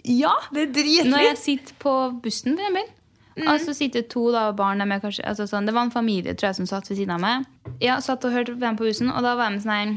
Ja! 0.03 0.33
Det 0.51 0.67
er 0.67 0.73
dritlitt. 0.75 1.11
Når 1.11 1.25
jeg 1.29 1.39
sitter 1.39 1.75
på 1.79 1.93
bussen, 2.23 2.57
for 2.57 2.65
eksempel, 2.65 2.89
og 3.47 3.61
så 3.63 3.73
sitter 3.73 4.03
to 4.09 4.27
da, 4.33 4.49
barn 4.53 4.81
der 4.81 4.89
med 4.89 5.01
kanskje, 5.01 5.23
altså 5.25 5.47
sånn, 5.49 5.65
Det 5.65 5.73
var 5.73 5.87
en 5.87 5.93
familie 5.93 6.35
tror 6.35 6.51
jeg, 6.51 6.59
som 6.61 6.67
satt 6.69 6.89
ved 6.89 6.99
siden 6.99 7.15
av 7.15 7.23
meg. 7.23 7.47
Ja, 7.81 7.97
satt 8.03 8.25
og 8.25 8.35
hørte 8.35 8.53
på 8.53 8.61
dem 8.61 8.77
på 8.77 8.85
bussen, 8.85 9.09
og 9.09 9.23
da 9.25 9.33
var 9.39 9.53
de 9.53 9.63
sånn 9.63 9.73
her 9.73 9.95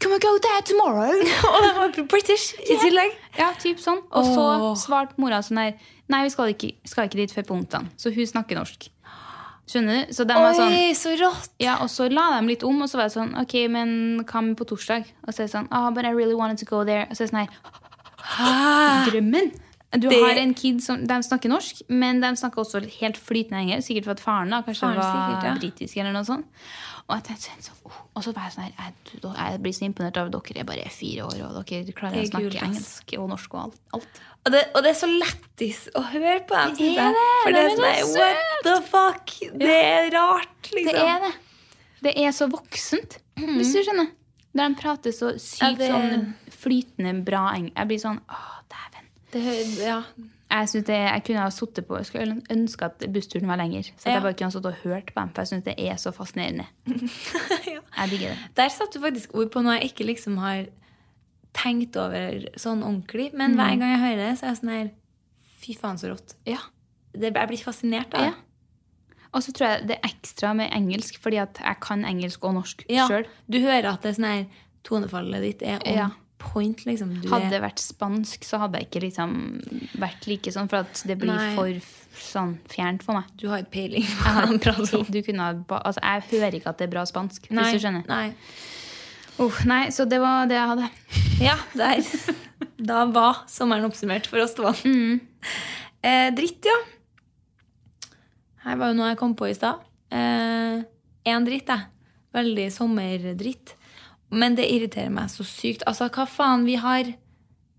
Can 0.00 0.10
we 0.10 0.18
go 0.18 0.32
there 0.42 0.62
tomorrow? 0.66 1.12
Og 1.52 1.62
de 1.62 1.70
var 1.76 2.08
British 2.10 2.56
i 2.64 2.78
tillegg. 2.80 3.14
Ja, 3.38 3.52
typ 3.60 3.80
sånn. 3.82 4.02
Og 4.10 4.32
så 4.32 4.42
oh. 4.42 4.72
svarte 4.78 5.20
mora 5.20 5.42
sånn 5.44 5.62
her 5.62 5.76
Nei, 6.06 6.20
vi 6.22 6.30
skal 6.30 6.52
ikke, 6.52 6.68
skal 6.86 7.08
ikke 7.08 7.18
dit 7.18 7.32
før 7.34 7.48
på 7.48 7.56
onsdag. 7.56 7.88
Så 7.98 8.12
hun 8.14 8.28
snakker 8.30 8.60
norsk. 8.60 8.88
Skjønner 9.66 10.04
du? 10.06 10.14
Så 10.14 10.22
de 10.28 10.34
var 10.38 10.54
sånn 10.54 10.70
Oi, 10.70 10.94
så 10.94 11.16
rått! 11.18 11.50
Ja, 11.58 11.80
og 11.82 11.90
så 11.90 12.06
la 12.06 12.28
de 12.36 12.52
litt 12.52 12.62
om, 12.66 12.78
og 12.84 12.90
så 12.90 13.00
var 13.00 13.08
det 13.08 13.16
sånn 13.16 13.32
Ok, 13.40 13.56
men 13.72 13.90
hva 14.22 14.42
med 14.46 14.54
på 14.60 14.68
torsdag? 14.70 15.08
Og 15.26 15.34
så 15.34 15.42
er 15.42 15.48
det 15.48 15.54
sånn 15.56 15.66
ah, 15.74 15.88
but 15.90 16.06
I 16.06 16.14
really 16.14 16.38
wanted 16.38 16.62
to 16.62 16.68
go 16.68 16.84
there. 16.86 17.08
Og 17.10 17.18
så 17.18 17.24
er 17.24 17.26
det 17.26 17.32
sånn 17.34 17.42
her 17.42 19.08
Drømmen! 19.10 19.50
Du 19.96 20.08
Det- 20.08 20.22
har 20.22 20.38
en 20.38 20.54
kid 20.54 20.82
som 20.82 21.06
De 21.06 21.14
snakker 21.22 21.48
norsk, 21.48 21.82
men 21.88 22.20
de 22.20 22.36
snakker 22.36 22.62
også 22.62 22.82
helt 23.00 23.16
flytende 23.16 23.62
engelsk. 23.62 23.86
Sikkert 23.88 24.04
for 24.04 24.10
at 24.12 24.20
faren 24.20 24.50
da 24.50 24.62
kanskje 24.62 24.86
Faren 24.86 24.96
var 24.98 25.10
sikkert, 25.14 25.44
ja. 25.44 25.54
britisk 25.58 25.96
eller 25.96 26.12
noe 26.12 26.24
sånt. 26.24 26.46
Og 27.08 27.16
jeg 27.16 27.24
tenkte 27.24 27.50
sånn, 27.50 27.62
så, 27.62 27.72
oh. 27.86 28.05
Og 28.16 28.24
så 28.24 28.32
var 28.32 28.46
jeg 28.48 28.54
sånn 28.56 28.64
her 28.64 28.72
jeg, 28.80 29.20
jeg 29.36 29.60
blir 29.64 29.74
så 29.76 29.84
imponert 29.86 30.16
av 30.20 30.30
dere 30.32 30.60
er 30.62 30.66
bare 30.68 30.88
fire 30.92 31.26
år, 31.28 31.40
og 31.46 31.58
dere 31.68 31.92
klarer 31.96 32.22
å 32.22 32.28
snakke 32.30 32.62
engelsk 32.64 33.12
og 33.20 33.28
norsk 33.34 33.54
og 33.56 33.60
alt. 33.66 33.80
alt. 33.98 34.20
Og 34.46 34.52
det, 34.54 34.62
og 34.72 34.82
det 34.86 34.90
er 34.92 34.98
så 35.00 35.08
lættis 35.10 35.80
å 35.98 36.02
høre 36.12 36.38
på 36.48 36.54
dem. 36.56 36.76
Det 36.78 36.92
er 37.02 37.16
det, 37.16 37.24
For 37.42 37.56
det 37.56 37.64
de 37.64 37.66
er 37.66 37.74
sånn 37.76 38.12
så 38.14 38.22
der, 38.22 38.38
What 38.38 38.66
the 38.68 38.76
fuck? 38.90 39.34
Det 39.60 39.74
er 39.82 40.08
rart, 40.14 40.70
liksom. 40.72 40.92
Det 40.92 41.02
er 41.10 41.26
det. 41.26 41.32
Det 42.06 42.12
er 42.22 42.30
så 42.36 42.46
voksent, 42.52 43.18
hvis 43.40 43.72
du 43.74 43.82
skjønner. 43.82 44.08
Når 44.56 44.70
de 44.72 44.80
prater 44.80 45.12
så 45.12 45.34
sykt 45.36 45.60
Ja, 45.62 45.70
det- 45.76 45.90
sånn 45.92 46.34
flytende 46.56 47.12
bra 47.26 47.50
engelsk. 47.56 47.76
Jeg 47.76 47.88
blir 47.90 48.00
sånn 48.00 48.20
Å, 48.32 48.40
dæven. 48.72 49.10
Det, 49.32 49.42
ja. 49.84 50.02
Jeg, 50.50 50.68
synes 50.70 50.84
det, 50.86 50.94
jeg 50.94 51.22
kunne 51.26 51.42
ha 51.42 51.50
sittet 51.50 51.86
på 51.88 51.96
Jeg 51.98 52.06
skulle 52.06 52.36
ønske 52.54 52.84
at 52.86 53.04
bussturen 53.12 53.48
var 53.50 53.58
lenger. 53.58 53.82
Så 53.98 54.06
Ja. 54.08 54.12
jeg 54.14 54.22
bare 54.22 54.34
kunne 54.34 54.46
ha 54.46 54.54
sittet 54.54 54.66
og 54.72 54.82
hørt 54.84 55.06
på 55.14 55.20
dem. 55.20 55.28
For 55.34 55.42
jeg 55.42 55.48
syns 55.50 55.64
det 55.64 55.74
er 55.78 55.96
så 55.96 56.12
fascinerende. 56.14 56.66
Jeg 57.96 58.10
digger 58.10 58.28
det. 58.34 58.38
Der 58.56 58.68
satte 58.68 58.98
du 58.98 59.02
faktisk 59.04 59.34
ord 59.34 59.50
på 59.50 59.62
noe 59.64 59.78
jeg 59.78 59.90
ikke 59.90 60.04
liksom 60.06 60.36
har 60.38 60.66
tenkt 61.56 61.96
over 61.96 62.44
sånn 62.60 62.82
ordentlig. 62.84 63.30
Men 63.34 63.54
hver 63.56 63.78
gang 63.80 63.94
jeg 63.94 64.02
hører 64.02 64.20
det, 64.20 64.32
så 64.38 64.44
er 64.46 64.52
jeg 64.52 64.58
sånn 64.60 64.72
her 64.74 64.90
Fy 65.66 65.72
faen, 65.74 65.96
så 65.98 66.10
rått. 66.12 66.34
Ja. 66.46 66.58
Det, 67.16 67.32
jeg 67.34 67.48
blir 67.50 67.62
fascinert 67.64 68.12
av 68.14 68.20
det. 68.26 68.34
Ja. 68.34 69.22
Og 69.34 69.42
så 69.42 69.52
tror 69.56 69.66
jeg 69.72 69.86
det 69.88 69.96
er 69.96 70.10
ekstra 70.10 70.52
med 70.54 70.70
engelsk, 70.76 71.16
fordi 71.24 71.40
at 71.42 71.58
jeg 71.64 71.80
kan 71.82 72.04
engelsk 72.06 72.44
og 72.46 72.54
norsk 72.58 72.84
Ja, 72.92 73.08
sjøl. 73.10 73.26
Du 73.50 73.58
hører 73.64 73.88
at 73.94 74.04
det 74.04 74.12
er 74.12 74.18
sånn 74.20 74.28
her 74.30 74.44
Tonefallet 74.86 75.42
ditt 75.42 75.64
er 75.66 75.80
om. 75.80 75.96
Ja. 75.96 76.10
Point, 76.38 76.84
liksom. 76.86 77.14
Du 77.22 77.28
Hadde 77.32 77.50
det 77.52 77.60
vært 77.64 77.80
spansk, 77.82 78.44
så 78.46 78.60
hadde 78.62 78.80
jeg 78.80 78.88
ikke 78.88 79.02
liksom 79.06 79.36
vært 80.00 80.26
like 80.30 80.52
sånn, 80.52 80.68
for 80.70 80.86
det 81.08 81.16
blir 81.20 81.32
Nei. 81.32 81.52
for 81.56 82.22
sånn 82.22 82.56
fjernt 82.72 83.04
for 83.04 83.18
meg. 83.18 83.28
du 83.40 83.48
har 83.52 83.62
ikke 83.62 83.74
peiling 83.76 84.06
på 84.06 84.24
hva 84.24 84.46
han 84.46 84.60
prater 84.62 84.98
om. 85.00 85.06
altså, 85.78 86.02
jeg 86.02 86.26
hører 86.32 86.58
ikke 86.58 86.72
at 86.72 86.80
det 86.80 86.88
er 86.88 86.94
bra 86.96 87.04
spansk, 87.08 87.50
Nei, 87.50 87.64
hvis 87.64 87.80
du 87.80 87.86
skjønner. 87.86 88.06
Nei. 88.10 88.26
Oh, 89.42 89.56
nei, 89.68 89.82
så 89.92 90.06
det 90.08 90.20
var 90.22 90.48
det 90.48 90.56
jeg 90.56 90.70
hadde. 90.72 90.90
Ja, 91.44 91.56
der. 91.76 92.04
Da 92.80 93.02
var 93.12 93.42
sommeren 93.52 93.84
oppsummert 93.88 94.28
for 94.30 94.40
oss 94.40 94.54
to. 94.56 94.68
Eh, 96.06 96.28
dritt, 96.36 96.64
ja. 96.64 96.76
Her 98.64 98.78
var 98.80 98.92
jo 98.92 98.98
noe 98.98 99.10
jeg 99.10 99.18
kom 99.20 99.34
på 99.36 99.48
i 99.50 99.56
stad. 99.56 99.82
Én 100.12 101.46
dritt, 101.48 101.68
jeg. 101.68 101.88
Veldig 102.36 102.66
sommerdritt. 102.72 103.74
Men 104.30 104.56
det 104.58 104.66
irriterer 104.72 105.12
meg 105.14 105.30
så 105.30 105.44
sykt. 105.46 105.84
Altså, 105.86 106.08
hva 106.10 106.26
faen? 106.26 106.64
Vi 106.66 106.74
har 106.82 107.12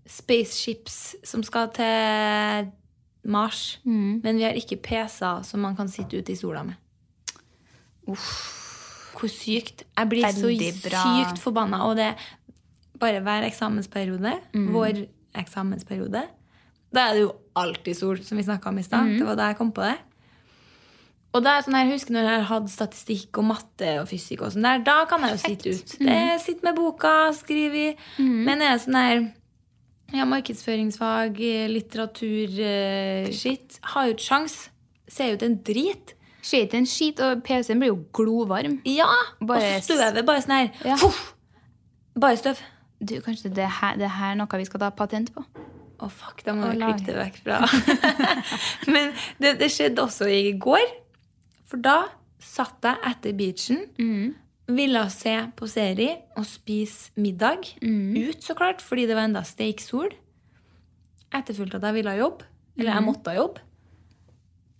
spaceships 0.08 1.16
som 1.28 1.42
skal 1.44 1.68
til 1.76 2.70
Mars. 3.28 3.78
Men 4.24 4.36
vi 4.40 4.46
har 4.46 4.56
ikke 4.56 4.80
PC-er 4.80 5.42
som 5.44 5.60
man 5.60 5.76
kan 5.76 5.88
sitte 5.92 6.16
ute 6.18 6.32
i 6.32 6.38
sola 6.38 6.62
med. 6.64 6.74
Hvor 8.08 9.28
sykt. 9.28 9.84
Jeg 9.98 10.08
blir 10.08 10.24
Veldig 10.24 10.72
så 10.72 10.88
bra. 10.88 11.04
sykt 11.04 11.42
forbanna. 11.42 11.82
Og 11.84 11.96
det 11.98 12.14
bare 12.98 13.20
hver 13.22 13.44
eksamensperiode, 13.46 14.32
vår 14.72 15.04
eksamensperiode, 15.38 16.24
da 16.94 17.00
er 17.00 17.14
det 17.14 17.20
jo 17.22 17.32
alltid 17.54 17.94
sol, 17.94 18.18
som 18.24 18.38
vi 18.38 18.42
snakka 18.46 18.70
om 18.70 18.78
i 18.78 18.82
stad. 18.82 19.18
Det 19.18 19.26
var 19.26 19.36
da 19.36 19.50
jeg 19.52 19.58
kom 19.58 19.72
på 19.72 19.84
det. 19.84 19.98
Og 21.36 21.44
da 21.44 21.58
er 21.58 21.64
sånn 21.66 21.76
her, 21.76 21.88
husk 21.90 22.06
husker 22.06 22.14
når 22.16 22.24
jeg 22.24 22.38
har 22.38 22.46
hatt 22.48 22.70
statistikk 22.72 23.38
og 23.40 23.44
matte 23.50 23.90
og 24.00 24.06
fysikk, 24.08 24.46
og 24.46 24.54
sånn 24.54 24.64
der, 24.64 24.80
da 24.86 25.02
kan 25.10 25.26
jeg 25.26 25.34
jo 25.34 25.40
sitte 25.42 25.74
ut. 25.76 25.96
Det, 26.00 26.20
sitte 26.40 26.64
med 26.64 26.78
boka, 26.78 27.16
skrive 27.36 27.82
i. 27.82 27.90
Men 28.18 28.64
er 28.64 28.80
sånn 28.80 28.96
her 28.96 29.26
ja, 30.16 30.24
markedsføringsfag, 30.24 31.36
litteratur, 31.68 32.60
eh, 32.64 33.28
shit, 33.36 33.76
har 33.92 34.08
jo 34.08 34.14
ikke 34.16 34.24
sjans. 34.24 34.56
Ser 35.08 35.32
jo 35.32 35.36
ut 35.36 35.44
en 35.44 35.58
drit. 35.64 36.14
Ser 36.40 36.64
ikke 36.64 36.80
en 36.80 36.88
skit, 36.88 37.20
og 37.20 37.42
PC-en 37.44 37.82
blir 37.82 37.92
jo 37.92 37.98
glovarm. 38.16 38.78
Ja! 38.88 39.10
Bare 39.44 39.74
og 39.76 39.84
støvet. 39.84 40.24
Bare 40.24 40.44
sånn 40.44 40.54
her. 40.56 40.70
Ja. 40.88 40.96
Bare 42.16 42.40
støv. 42.40 42.62
Du, 43.04 43.18
kanskje 43.22 43.52
det 43.54 43.68
her, 43.82 43.98
det 44.00 44.08
her 44.16 44.32
er 44.32 44.38
noe 44.40 44.58
vi 44.58 44.66
skal 44.66 44.80
ta 44.80 44.88
patent 44.96 45.34
på? 45.34 45.44
Å, 45.98 46.08
fuck, 46.08 46.40
da 46.46 46.54
må 46.54 46.70
vi 46.72 46.80
klippe 46.80 47.10
det 47.10 47.18
vekk 47.18 47.38
fra. 47.44 47.60
Men 48.92 49.12
det, 49.42 49.58
det 49.60 49.68
skjedde 49.74 50.02
også 50.06 50.30
i 50.30 50.54
går. 50.56 50.86
For 51.68 51.80
da 51.84 52.08
satt 52.40 52.84
jeg 52.86 52.96
etter 53.10 53.34
beachen, 53.36 53.82
ville 54.68 55.02
se 55.12 55.34
på 55.56 55.66
serie 55.68 56.16
og 56.36 56.44
spise 56.48 57.10
middag. 57.16 57.64
Ut, 57.82 58.42
så 58.44 58.54
klart, 58.56 58.82
fordi 58.84 59.06
det 59.08 59.16
var 59.16 59.28
enda 59.28 59.42
steiksol. 59.44 60.10
Etterfulgt 61.34 61.74
at 61.76 61.82
jeg 61.88 61.94
ville 62.00 62.16
jobbe. 62.16 62.44
Eller 62.78 62.94
jeg 62.94 63.04
måtte 63.04 63.34
jobbe. 63.36 63.60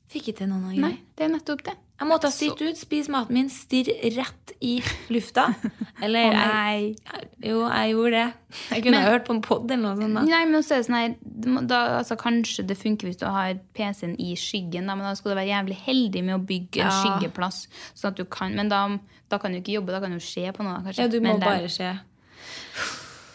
Fikk 0.08 0.28
ikke 0.30 0.38
til 0.38 0.48
noen 0.48 0.64
av 0.70 0.76
Nei, 0.80 0.94
det 1.18 1.26
er 1.26 1.28
nettopp 1.34 1.62
det. 1.66 1.74
Jeg 1.98 2.06
måtte 2.08 2.28
sitte 2.32 2.62
ut, 2.70 2.78
spise 2.78 3.10
maten 3.10 3.34
min, 3.34 3.48
stirre 3.50 3.92
rett 4.14 4.52
i 4.64 4.76
lufta. 5.10 5.48
Eller 6.04 6.30
Å, 6.30 6.36
jeg, 6.38 6.94
nei. 7.10 7.24
Jo, 7.50 7.58
jeg 7.68 7.90
gjorde 7.92 8.12
det. 8.22 8.54
Jeg 8.70 8.84
kunne 8.86 9.00
Men- 9.02 9.08
hørt 9.10 9.26
på 9.26 9.34
en 9.34 9.42
pod 9.42 9.70
eller 9.70 9.82
noe 9.82 9.96
sånt. 9.98 10.14
da. 10.14 10.22
Nei, 10.30 10.44
men 10.46 10.62
så 10.64 10.76
er 10.76 10.80
det 10.80 10.86
sånn 10.86 10.96
her 10.96 11.66
da, 11.68 11.80
altså, 11.98 12.16
Kanskje 12.16 12.64
det 12.70 12.78
funker 12.78 13.10
hvis 13.10 13.18
du 13.20 13.26
har 13.26 13.58
PC-en 13.76 14.14
i 14.22 14.30
skyggen, 14.38 14.86
da, 14.88 14.94
men 14.94 15.04
da 15.10 15.12
skal 15.18 15.34
du 15.34 15.36
være 15.40 15.50
jævlig 15.50 15.76
heldig 15.84 16.22
med 16.30 16.38
å 16.38 16.46
bygge 16.46 16.80
en 16.80 16.86
Ja. 16.86 17.02
skyggeplass. 17.02 17.60
Sånn 17.98 18.12
at 18.14 18.16
du 18.16 18.24
kan, 18.24 18.54
men 18.56 18.68
da, 18.72 18.84
da 19.28 19.38
kan 19.42 19.52
du 19.52 19.58
ikke 19.60 19.74
jobbe, 19.76 19.92
da 19.92 20.00
kan 20.06 20.14
du 20.14 20.20
se 20.24 20.46
på 20.54 20.62
noe. 20.64 20.78
kanskje. 20.86 21.02
Ja, 21.02 21.08
du 21.12 21.18
må 21.20 21.34
Men 21.34 21.40
bare 21.44 21.68
se. 21.68 21.92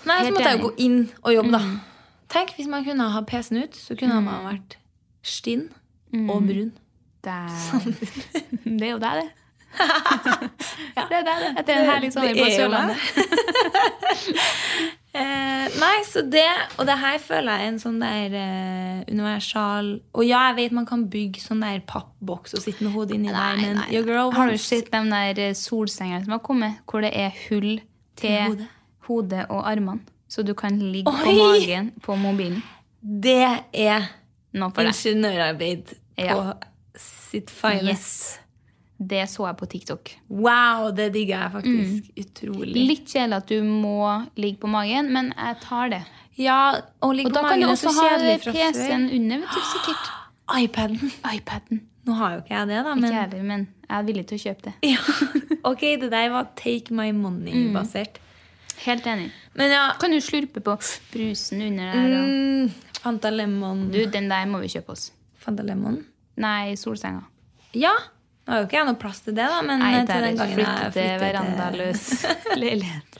Nei, 0.07 0.19
så 0.25 0.33
måtte 0.33 0.49
jeg 0.49 0.59
jo 0.59 0.67
gå 0.69 0.73
inn 0.83 0.97
og 1.21 1.31
jobbe, 1.35 1.51
da. 1.51 1.61
Tenk 2.33 2.55
hvis 2.57 2.67
man 2.71 2.83
kunne 2.87 3.11
ha 3.13 3.21
PC-en 3.27 3.61
ut, 3.67 3.75
så 3.77 3.95
kunne 3.99 4.23
man 4.23 4.47
vært 4.47 4.77
stinn 5.21 5.67
og 6.13 6.43
brun. 6.47 6.73
Det, 7.23 7.39
det 8.79 8.87
er 8.87 8.91
jo 8.91 8.99
deg, 9.01 9.21
det. 9.21 9.29
Det 10.93 11.15
er 11.17 11.23
deg, 11.25 11.39
det. 11.41 11.47
Etter 11.59 11.79
en 11.79 11.87
herlig 11.89 12.11
sommer 12.13 12.35
på 12.37 12.49
Sørlandet. 12.53 12.97
Eh, 15.13 15.65
nei, 15.77 15.97
så 16.09 16.23
det 16.25 16.41
Og 16.81 16.87
det 16.89 16.95
her 16.97 17.19
føler 17.21 17.59
jeg 17.59 17.67
er 17.67 17.69
en 17.69 17.75
sånn 17.77 17.99
der 18.01 18.33
eh, 18.33 19.03
universal 19.13 19.91
Og 20.17 20.23
ja, 20.25 20.39
jeg 20.47 20.55
vet 20.57 20.73
man 20.73 20.87
kan 20.89 21.03
bygge 21.13 21.37
sånn 21.43 21.61
der 21.61 21.83
pappboks 21.85 22.55
og 22.57 22.63
sitte 22.63 22.81
med 22.81 22.95
hodet 22.95 23.19
inni 23.19 23.29
der, 23.29 23.59
men 23.61 23.83
your 23.93 24.07
girl 24.07 24.33
Har 24.33 24.49
du 24.49 24.57
sett 24.57 24.89
de 24.89 25.03
der 25.11 25.41
eh, 25.43 25.53
solsengene 25.53 26.23
som 26.25 26.33
har 26.33 26.41
kommet, 26.41 26.81
hvor 26.89 27.05
det 27.05 27.11
er 27.13 27.29
hull 27.43 27.75
til 28.17 28.39
hodet. 28.47 28.71
hodet 29.05 29.45
og 29.53 29.61
armene? 29.69 30.01
Så 30.25 30.41
du 30.41 30.55
kan 30.57 30.81
ligge 30.81 31.13
på 31.13 31.37
magen 31.37 31.91
på 32.01 32.17
mobilen. 32.17 32.63
Det 32.97 33.45
er 33.69 34.09
Nå 34.57 34.73
ingeniørarbeid 36.17 36.69
på 36.93 36.99
sitt 37.03 37.49
finest. 37.49 38.39
Det 39.03 39.23
så 39.27 39.47
jeg 39.49 39.57
på 39.59 39.67
TikTok. 39.67 40.11
Wow, 40.29 40.91
det 40.95 41.09
digger 41.15 41.41
jeg 41.41 41.51
faktisk. 41.51 42.11
Utrolig. 42.23 42.83
Litt 42.91 43.07
kjedelig 43.09 43.39
at 43.41 43.49
du 43.49 43.63
må 43.65 44.25
ligge 44.39 44.61
på 44.61 44.69
magen, 44.71 45.09
men 45.11 45.31
jeg 45.33 45.57
tar 45.63 45.89
det. 45.91 46.03
Ja, 46.39 46.59
og 47.03 47.15
ligge 47.17 47.29
Og 47.29 47.35
på 47.35 47.41
da 47.41 47.49
kan 47.49 47.59
du 47.59 47.65
magen 47.65 47.69
er 47.69 47.73
også 47.73 47.89
så 47.89 47.95
ha 47.97 48.11
kjedelig 48.11 48.35
fra 48.45 48.53
før. 48.53 48.77
PC-en 48.77 49.07
under, 49.17 49.41
vet 49.43 49.57
du, 49.57 49.65
sikkert. 49.71 50.11
iPaden. 50.63 51.11
iPaden. 51.33 51.81
Nå 52.03 52.15
har 52.19 52.35
jo 52.35 52.43
ikke 52.43 52.53
jeg 52.53 52.67
det, 52.67 52.79
da, 52.83 52.93
Ikke 52.99 53.09
jeg 53.09 53.19
heller, 53.19 53.43
men 53.47 53.65
jeg 53.87 53.97
er 53.97 54.07
villig 54.07 54.23
til 54.29 54.39
å 54.39 54.43
kjøpe 54.43 54.65
det. 54.67 54.73
ja. 54.93 55.49
Ok, 55.63 55.83
det 56.03 56.11
der 56.11 56.29
var 56.33 56.47
take 56.59 56.95
my 56.95 57.09
money-basert. 57.15 58.19
Helt 58.83 59.05
enig. 59.07 59.29
Men 59.55 59.71
ja 59.71 59.83
Kan 60.01 60.11
du 60.11 60.17
slurpe 60.19 60.59
på 60.63 60.73
brusen 61.13 61.61
under 61.61 61.93
der? 61.93 62.15
Og... 62.17 62.31
mm, 62.31 62.97
Fanta 63.03 63.29
Lemon. 63.31 63.85
Du, 63.93 63.99
den 64.11 64.29
der 64.31 64.47
må 64.49 64.59
vi 64.63 64.71
kjøpe 64.73 64.95
oss. 64.95 65.11
Fanta 65.43 65.63
Lemon? 65.67 65.99
Nei, 66.39 66.73
solsenga. 66.79 67.25
Ja. 67.77 67.93
Nå 68.43 68.51
har 68.51 68.59
jo 68.63 68.65
ikke 68.67 68.75
jeg 68.75 68.87
noe 68.89 68.97
plass 68.99 69.21
til 69.23 69.35
det, 69.37 69.45
da, 69.47 69.59
men 69.63 69.79
Nei, 69.79 69.91
til 70.07 70.25
den 70.25 70.35
gangen 70.39 70.59
jeg 70.59 70.91
til 70.95 71.11
verandaløs 71.21 72.01
leilighet. 72.63 73.19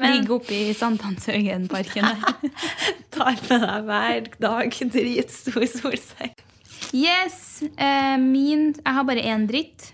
Men- 0.00 0.16
Ligge 0.16 0.34
oppe 0.40 0.56
i 0.56 0.72
Sankthanshaugenparken 0.74 2.08
der. 2.08 2.56
tar 3.14 3.38
med 3.46 3.62
deg 3.66 3.86
hver 3.90 4.30
dag 4.42 4.78
dritstor 4.96 5.66
solseng. 5.70 6.34
Yes! 6.94 7.38
Eh, 7.76 8.16
min 8.22 8.72
Jeg 8.74 8.94
har 8.98 9.06
bare 9.06 9.22
én 9.26 9.46
dritt. 9.50 9.92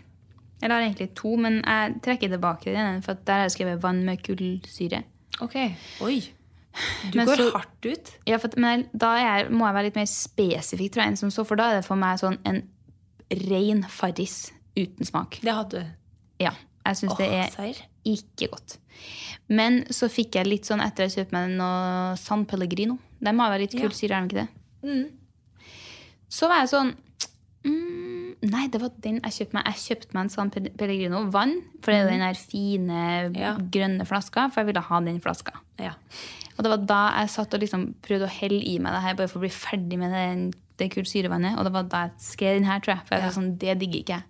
Eller 0.63 0.77
har 0.79 0.85
egentlig 0.87 1.11
to, 1.19 1.35
men 1.37 1.61
jeg 1.65 1.97
trekker 2.05 2.31
tilbake 2.33 2.71
den 2.71 2.79
ene, 2.81 3.03
for 3.05 3.19
der 3.27 3.41
har 3.43 3.49
jeg 3.49 3.57
skrevet 3.57 3.81
vann 3.83 4.05
med 4.07 4.21
kullsyre. 4.25 5.03
Ok. 5.43 5.57
Oi. 6.07 6.21
Du 7.11 7.19
Men 7.19 7.27
går 7.29 7.37
så- 7.37 7.53
hardt 7.53 7.87
ut. 7.87 8.11
Ja, 8.27 8.39
for, 8.39 8.51
men 8.57 8.87
da 8.97 9.15
er, 9.17 9.25
jeg- 9.45 9.51
må 9.53 9.67
jeg 9.67 9.75
være 9.75 9.85
litt 9.85 9.97
mer 9.97 10.07
spesifikk, 10.07 10.93
tror 10.93 11.03
jeg, 11.05 11.13
enn 11.13 11.17
som 11.19 11.31
så, 11.31 11.45
for 11.47 11.57
da 11.57 11.71
er 11.71 11.81
det 11.81 11.85
for 11.85 11.97
meg 11.97 12.19
sånn 12.19 12.39
en 12.47 12.63
ren 13.49 13.83
farris 13.89 14.51
uten 14.77 15.05
smak. 15.05 15.39
Det 15.43 15.53
hadde 15.53 15.71
du. 15.71 15.87
Ja, 16.41 16.53
jeg 16.87 16.97
syns 16.97 17.17
det 17.19 17.29
er 17.31 17.51
serr? 17.51 17.83
ikke 18.05 18.49
godt. 18.51 18.79
Men 19.49 19.85
så 19.93 20.09
fikk 20.11 20.35
jeg 20.35 20.47
litt 20.47 20.65
sånn 20.65 20.81
etter 20.81 21.07
jeg 21.09 21.27
kjøpte 21.27 21.33
meg 21.33 21.51
noe 21.59 22.17
San 22.17 22.45
Pellegrino. 22.47 22.99
De 23.21 23.31
har 23.37 23.51
vel 23.53 23.61
litt 23.61 23.75
Ja. 23.75 23.81
kullsyre, 23.81 24.15
har 24.15 24.27
de 24.27 24.35
ikke 24.35 24.49
det? 24.49 25.13
Så 26.33 26.49
var 26.49 26.63
jeg 26.65 26.71
sånn 26.73 26.95
mm, 27.65 28.35
Nei, 28.43 28.67
det 28.73 28.81
var 28.83 28.91
den 29.05 29.21
jeg 29.23 29.33
kjøpte 29.37 29.55
meg. 29.55 29.65
Jeg 29.71 29.83
kjøpte 29.85 30.15
meg 30.17 30.25
en 30.25 30.31
San 30.31 30.51
Pellegrino 30.51 31.21
vann. 31.31 31.53
For 31.81 31.93
det 31.93 32.01
er 32.01 32.03
jo 32.03 32.11
den 32.11 32.25
der 32.25 32.35
fine, 32.35 33.03
Ja. 33.39 33.53
grønne 33.57 34.05
flaska. 34.09 34.49
For 34.51 34.61
jeg 34.63 34.67
ville 34.73 34.81
ha 34.83 35.01
den 35.01 35.21
flaska. 35.21 35.53
Ja. 35.79 35.93
Og 36.59 36.65
det 36.65 36.71
var 36.71 36.83
da 36.87 37.01
jeg 37.21 37.31
satt 37.31 37.55
og 37.55 37.61
liksom 37.61 37.95
prøvde 38.03 38.27
å 38.29 38.35
helle 38.41 38.63
i 38.65 38.79
meg 38.79 38.93
det 38.93 39.03
her 39.03 39.15
bare 39.15 39.29
for 39.29 39.39
å 39.41 39.47
bli 39.47 39.51
ferdig 39.55 39.99
med 39.99 40.13
den, 40.13 40.53
det 40.79 40.91
kullsyrevannet. 40.93 41.57
Og 41.59 41.65
det 41.65 41.73
var 41.73 41.83
da 41.93 42.03
jeg 42.07 42.13
skrev 42.19 42.59
den 42.59 42.65
her, 42.69 42.79
tror 42.81 42.95
jeg. 42.97 43.07
For 43.09 43.15
jeg 43.17 43.23
Ja. 43.23 43.27
var 43.31 43.37
sånn, 43.43 43.59
det 43.59 43.79
digger 43.81 44.01
ikke 44.03 44.17
jeg. 44.19 44.23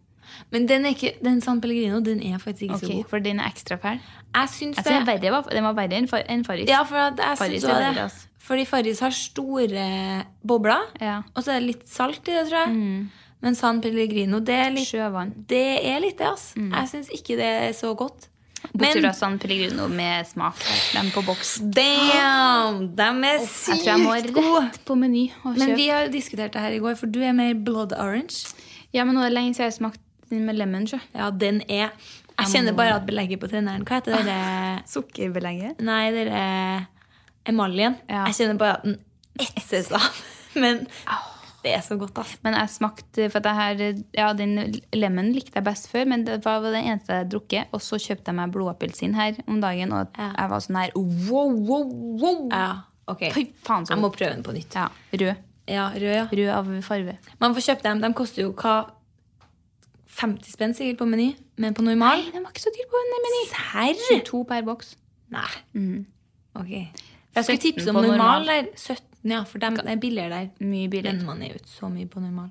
Men 0.51 0.67
den, 0.67 0.87
er 0.87 0.95
ikke, 0.95 1.11
den 1.23 1.41
San 1.43 1.61
Pellegrino 1.61 2.01
den 2.01 2.23
er 2.23 2.39
faktisk 2.39 2.63
ikke 2.63 2.75
okay, 2.79 2.89
så 2.89 2.95
god. 2.95 3.09
For 3.11 3.21
den 3.21 3.39
er 3.41 3.51
ekstra 3.51 3.77
fæl. 3.79 3.99
Jeg 4.35 4.49
syns 4.49 4.77
Jeg 4.77 4.85
det. 4.85 4.93
synes 4.93 5.07
verre 5.07 5.31
var, 5.31 5.43
den 5.51 5.65
var 5.65 5.75
verre 5.75 5.93
enn 5.99 6.09
Far- 6.09 6.25
Farris. 6.47 6.69
Ja, 6.69 6.83
for 6.85 6.97
at 6.97 7.17
jeg 7.19 7.39
Farris 7.39 7.63
syns 7.63 7.69
det. 7.69 7.75
verre, 7.75 7.95
det. 7.95 8.03
altså. 8.07 8.27
Fordi 8.39 8.65
Farris 8.67 9.01
har 9.01 9.11
store 9.11 10.25
bobler, 10.47 10.81
Ja. 11.01 11.23
og 11.37 11.43
så 11.45 11.53
er 11.53 11.61
det 11.61 11.67
litt 11.69 11.89
salt 11.89 12.27
i 12.29 12.33
det, 12.33 12.49
tror 12.49 12.67
jeg. 12.67 13.09
Men 13.43 13.55
San 13.55 13.81
Pellegrino, 13.83 14.39
det 14.41 14.55
er 14.55 14.71
litt 14.71 14.87
Sjøvann. 14.89 15.33
det. 15.49 15.85
Er 15.85 16.01
litt 16.01 16.17
det, 16.19 16.27
altså. 16.27 16.55
Jeg 16.71 16.89
syns 16.89 17.09
ikke 17.11 17.37
det 17.37 17.45
er 17.45 17.73
så 17.73 17.95
godt. 17.97 18.29
Bortsett 18.73 19.03
fra 19.03 19.13
San 19.13 19.39
Pellegrino 19.43 19.89
med 19.91 20.27
smak. 20.27 20.63
Dem 20.95 21.11
på 21.15 21.23
boks. 21.27 21.57
damn! 21.75 22.87
De 22.97 23.03
er 23.03 23.41
Jeg 23.43 23.49
tror 23.67 23.89
jeg 23.91 24.01
må 24.05 24.15
sykt 24.21 24.33
gode! 24.37 24.63
rett 24.69 24.81
på 24.89 24.97
Meny 24.97 25.25
og 25.45 25.59
Men 25.59 25.75
vi 25.77 25.89
har 25.91 26.07
jo 26.07 26.13
diskutert 26.15 26.53
det 26.55 26.63
her 26.63 26.77
i 26.77 26.81
går, 26.83 26.95
for 27.01 27.07
du 27.13 27.21
er 27.23 27.33
mer 27.37 27.55
blood 27.55 27.93
orange. 27.99 28.55
Ja, 28.95 29.05
men 29.05 29.15
nå 29.17 29.25
er 29.25 29.31
det 29.33 29.37
lenge 29.39 29.55
siden 29.55 29.67
jeg 29.67 29.73
har 29.73 29.79
smakt 29.79 30.01
den 30.31 30.47
med 30.47 30.57
lemon. 30.57 30.87
sjø. 30.89 30.99
Ja, 31.15 31.31
den 31.31 31.63
er 31.69 31.91
Jeg 32.39 32.49
kjenner 32.55 32.73
bare 32.77 32.95
at 32.97 33.07
belegget 33.07 33.41
på 33.43 33.49
treneren 33.51 33.85
Hva 33.85 33.99
heter 34.01 34.23
det? 34.25 34.39
Sukkerbelegget. 34.89 35.81
Nei, 35.85 36.11
det 36.15 36.27
er 36.33 36.87
emaljen. 37.47 37.99
Ja. 38.09 38.25
Jeg 38.31 38.39
kjenner 38.41 38.59
bare 38.63 38.79
at 38.79 38.87
den 38.87 38.99
etses 39.43 39.91
av. 39.99 40.07
Men 40.55 40.87
det 41.63 41.73
er 41.77 41.81
så 41.87 41.97
godt, 41.99 42.17
ass. 42.19 42.37
Men 42.43 42.55
jeg 42.59 42.69
smakte 42.75 43.29
for 43.31 43.41
jeg 43.47 43.55
her, 43.55 44.03
ja, 44.19 44.33
Den 44.33 44.57
lemon 44.93 45.33
likte 45.33 45.55
jeg 45.61 45.65
best 45.65 45.89
før, 45.93 46.05
men 46.11 46.25
det 46.27 46.41
var 46.45 46.61
det 46.65 46.81
eneste 46.83 47.13
jeg 47.13 47.23
hadde 47.25 47.31
drukket. 47.37 47.69
Og 47.73 47.81
så 47.85 47.99
kjøpte 48.03 48.33
jeg 48.33 48.35
meg 48.41 48.53
blodappelsin 48.55 49.15
her 49.15 49.39
om 49.47 49.61
dagen, 49.63 49.93
og 49.93 50.09
Ja. 50.19 50.33
jeg 50.39 50.51
var 50.51 50.59
sånn 50.61 50.81
her 50.81 50.91
wow, 50.97 51.53
wow, 51.53 51.85
wow! 52.23 52.49
Ja, 52.51 52.73
ok. 53.07 53.23
Fy 53.33 53.45
faen, 53.63 53.87
så 53.87 53.95
Jeg 53.95 54.03
må 54.03 54.11
prøve 54.11 54.35
den 54.35 54.43
på 54.43 54.53
nytt. 54.57 54.75
Ja, 54.75 54.89
Rød. 55.13 55.37
Ja, 55.69 55.85
rød, 55.95 56.03
ja. 56.17 56.25
Rød 56.33 56.49
av 56.51 56.83
farge. 56.83 57.19
Man 57.41 57.55
får 57.55 57.63
kjøpt 57.69 57.83
dem. 57.87 58.01
De 58.03 58.13
koster 58.19 58.43
jo 58.43 58.53
hva 58.53 58.91
50 60.13 60.51
spenn 60.53 60.75
sikkert 60.77 60.99
på 60.99 61.07
Meny, 61.09 61.31
men 61.57 61.73
på 61.75 61.85
normal 61.87 62.19
Nei, 62.21 62.33
den 62.35 62.43
var 62.45 62.51
ikke 62.53 62.65
så 62.67 62.73
dyr 62.75 62.89
på 62.91 62.99
en 63.01 63.13
meny. 63.15 63.45
Serr? 63.53 64.03
22 64.19 64.43
per 64.51 64.63
boks. 64.67 64.97
Nei. 65.33 66.05
Ok. 66.59 66.73
Jeg 67.33 67.45
skulle 67.47 67.63
tipse 67.63 67.89
om 67.89 67.97
normal 67.97 68.19
normal. 68.19 68.47
der. 68.51 68.69
17, 68.77 69.07
ja, 69.23 69.45
for 69.47 69.63
de 69.63 69.71
er 69.71 70.03
billigere 70.03 70.31
der. 70.35 70.51
Mye 70.67 70.91
billigere. 70.91 71.17
Men 71.21 71.27
man 71.27 71.43
er 71.43 71.53
jo 71.53 71.61
ikke 71.61 71.75
så 71.77 71.91
mye 71.93 72.11
på 72.11 72.23
normal. 72.23 72.51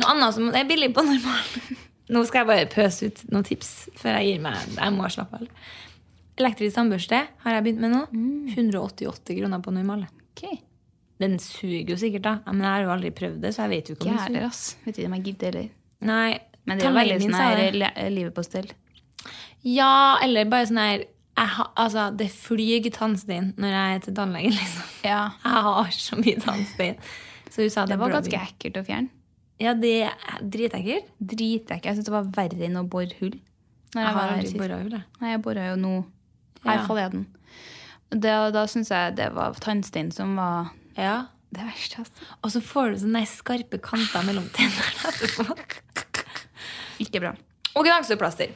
Noe 0.00 0.14
annet 0.14 0.36
som 0.36 0.50
er 0.54 0.66
billig 0.68 0.92
på 0.94 1.04
normal. 1.06 1.78
Nå 2.14 2.24
skal 2.26 2.42
jeg 2.42 2.50
bare 2.50 2.70
pøse 2.70 3.10
ut 3.10 3.22
noen 3.30 3.46
tips 3.46 3.70
før 3.98 4.18
jeg 4.18 4.32
gir 4.32 4.42
meg. 4.42 4.58
Jeg 4.74 4.94
må 4.96 5.10
slappe 5.12 5.38
av. 5.38 5.68
Elektrisk 6.40 6.78
tannbørste 6.78 7.20
har 7.44 7.56
jeg 7.56 7.66
begynt 7.66 7.84
med 7.84 7.92
nå. 7.92 8.00
Mm. 8.14 8.48
188 8.56 9.36
kroner 9.36 9.62
på 9.62 9.74
normal. 9.76 10.06
Ok. 10.30 10.44
Den 11.20 11.36
suger 11.42 11.92
jo 11.92 11.98
sikkert, 12.00 12.24
da. 12.24 12.34
Men 12.48 12.64
jeg 12.64 12.72
har 12.72 12.86
jo 12.86 12.92
aldri 12.94 13.12
prøvd 13.14 13.42
det, 13.44 13.52
så 13.54 13.66
jeg 13.66 13.74
vet 13.74 13.90
jo 13.90 13.96
ikke 13.96 14.08
om 14.08 14.14
jeg 14.14 14.34
den 14.38 14.54
suger. 14.56 14.86
Vet 14.86 15.00
ikke 15.00 15.10
om 15.10 15.16
jeg 15.18 15.26
gidder 15.28 15.50
heller. 15.50 15.72
Nei, 16.10 16.28
Men 16.64 16.80
det 16.80 16.86
er 16.86 16.90
jo 16.90 16.96
veldig 16.96 17.18
sånn 17.26 17.38
her 17.40 18.12
livet 18.14 18.36
på 18.36 18.44
stell. 18.46 18.70
Ja, 19.68 19.92
eller 20.24 20.48
bare 20.48 20.70
sånn 20.70 20.80
her 20.80 21.04
har, 21.36 21.70
Altså, 21.76 22.10
det 22.16 22.30
flyr 22.30 22.90
tannstein 22.92 23.54
når 23.56 23.68
jeg 23.74 23.94
er 23.94 23.98
til 24.04 24.14
tannlegen, 24.14 24.52
liksom. 24.60 24.82
Ja. 25.04 25.30
Jeg 25.44 25.62
har 25.66 25.90
så 25.96 26.16
mye 26.20 26.40
tannstein. 26.40 26.96
Så 27.50 27.62
hun 27.62 27.70
sa 27.70 27.84
det, 27.86 27.94
Det 27.96 27.98
var 28.02 28.10
ganske 28.14 28.40
ekkelt 28.40 28.76
å 28.76 28.84
fjerne. 28.86 29.08
Ja, 29.60 29.74
det 29.74 29.94
er 30.08 30.38
dritekkelt. 30.40 31.08
Dritekkelt. 31.20 31.84
Jeg 31.84 31.96
syns 31.98 32.06
det 32.08 32.12
var 32.14 32.28
verre 32.36 32.64
enn 32.64 32.78
å 32.80 32.84
bore 32.88 33.12
hull. 33.20 33.34
Når 33.94 34.00
Jeg 34.00 34.06
jeg 34.06 34.14
har 34.14 34.30
aldri 34.36 34.58
bora 34.58 34.78
hull, 34.80 34.92
jeg. 34.94 35.04
Nei, 35.20 35.30
jeg 35.34 35.42
bora 35.42 35.66
jo 35.70 35.76
nå 35.76 35.92
her 36.64 36.76
Ja. 36.78 36.86
forleden. 36.86 37.26
Det, 38.10 38.32
da 38.54 38.62
syns 38.66 38.88
jeg 38.90 39.16
det 39.16 39.32
var 39.34 39.52
tannstein 39.60 40.10
som 40.12 40.36
var 40.36 40.70
Ja. 40.96 41.26
det 41.52 41.60
verste. 41.66 41.98
Altså. 41.98 42.12
Og 42.44 42.50
så 42.54 42.60
får 42.62 42.90
du 42.94 42.98
sånne 43.04 43.26
skarpe 43.26 43.80
kanter 43.82 44.22
mellom 44.24 44.48
tennene 44.54 45.10
etterpå. 45.10 45.58
Ikke 47.04 47.20
bra. 47.20 47.34
Og 47.76 47.84
gnagsårplaster 47.86 48.50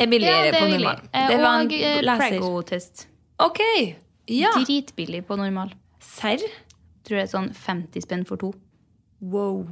er 0.00 0.10
billigere 0.10 0.54
på 0.56 0.64
normal. 0.72 1.04
Det 1.12 1.38
var 1.42 1.60
en 1.60 1.68
og 1.68 1.76
eh. 1.76 2.24
Prego-test. 2.24 3.06
Ok, 3.40 3.60
ja. 4.30 4.52
Dritbillig 4.56 5.24
på 5.28 5.36
normal. 5.40 5.72
Serr? 6.00 6.42
Tror 7.04 7.20
det 7.20 7.24
er 7.26 7.30
sånn 7.30 7.52
50 7.56 8.04
spenn 8.04 8.26
for 8.28 8.40
to. 8.40 8.52
Wow. 9.20 9.64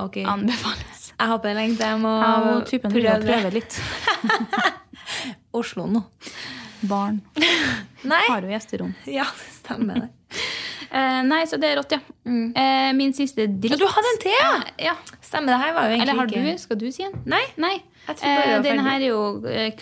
Ok. 0.00 0.20
Anbefales. 0.26 1.10
Jeg 1.18 1.28
håper 1.28 1.56
lenge 1.56 1.76
jeg 1.80 1.98
må 2.00 2.12
Jeg 2.20 2.52
og 2.54 2.62
typen 2.68 2.94
prøve 2.94 3.18
prøve 3.24 3.52
litt. 3.58 3.80
Oslo 5.60 5.86
nå. 5.90 6.04
Barn. 6.88 7.20
Nei. 8.10 8.24
Har 8.28 8.46
jo 8.46 8.54
gjesterom. 8.54 8.94
Ja, 9.18 9.26
det 9.26 9.52
stemmer 9.58 10.06
det. 10.06 10.10
Uh, 10.90 11.20
nei, 11.22 11.44
så 11.46 11.54
det 11.60 11.68
er 11.70 11.76
rått, 11.78 11.92
ja. 11.94 12.00
Eh, 12.26 12.88
min 12.98 13.12
siste 13.14 13.44
dritt. 13.46 13.76
Ja, 13.76 13.78
du 13.78 13.86
hadde 13.86 14.10
en 14.10 14.20
til, 14.24 14.32
ja. 14.34 14.48
Ja. 14.88 14.94
Stemmer, 15.22 15.52
det 15.54 15.60
her 15.62 15.74
var 15.76 15.86
jo 15.86 15.94
egentlig 15.94 16.08
Eller 16.08 16.18
har 16.18 16.30
du? 16.32 16.58
Skal 16.58 16.80
du 16.80 16.88
si 16.90 17.04
en? 17.06 17.14
Nei. 17.30 17.42
Nei. 17.62 17.76
Eh, 18.22 18.50
jeg 18.50 18.62
den 18.66 18.80
her 18.84 18.98
er 19.00 19.06
jo 19.06 19.46
eh, 19.46 19.72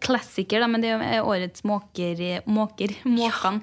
klassiker, 0.00 0.60
da, 0.60 0.66
men 0.66 0.80
det 0.80 0.90
er 0.90 0.98
jo 0.98 1.04
eh, 1.04 1.28
årets 1.36 1.62
måker. 1.68 2.42
Måker. 2.46 2.96
Måkene. 3.04 3.62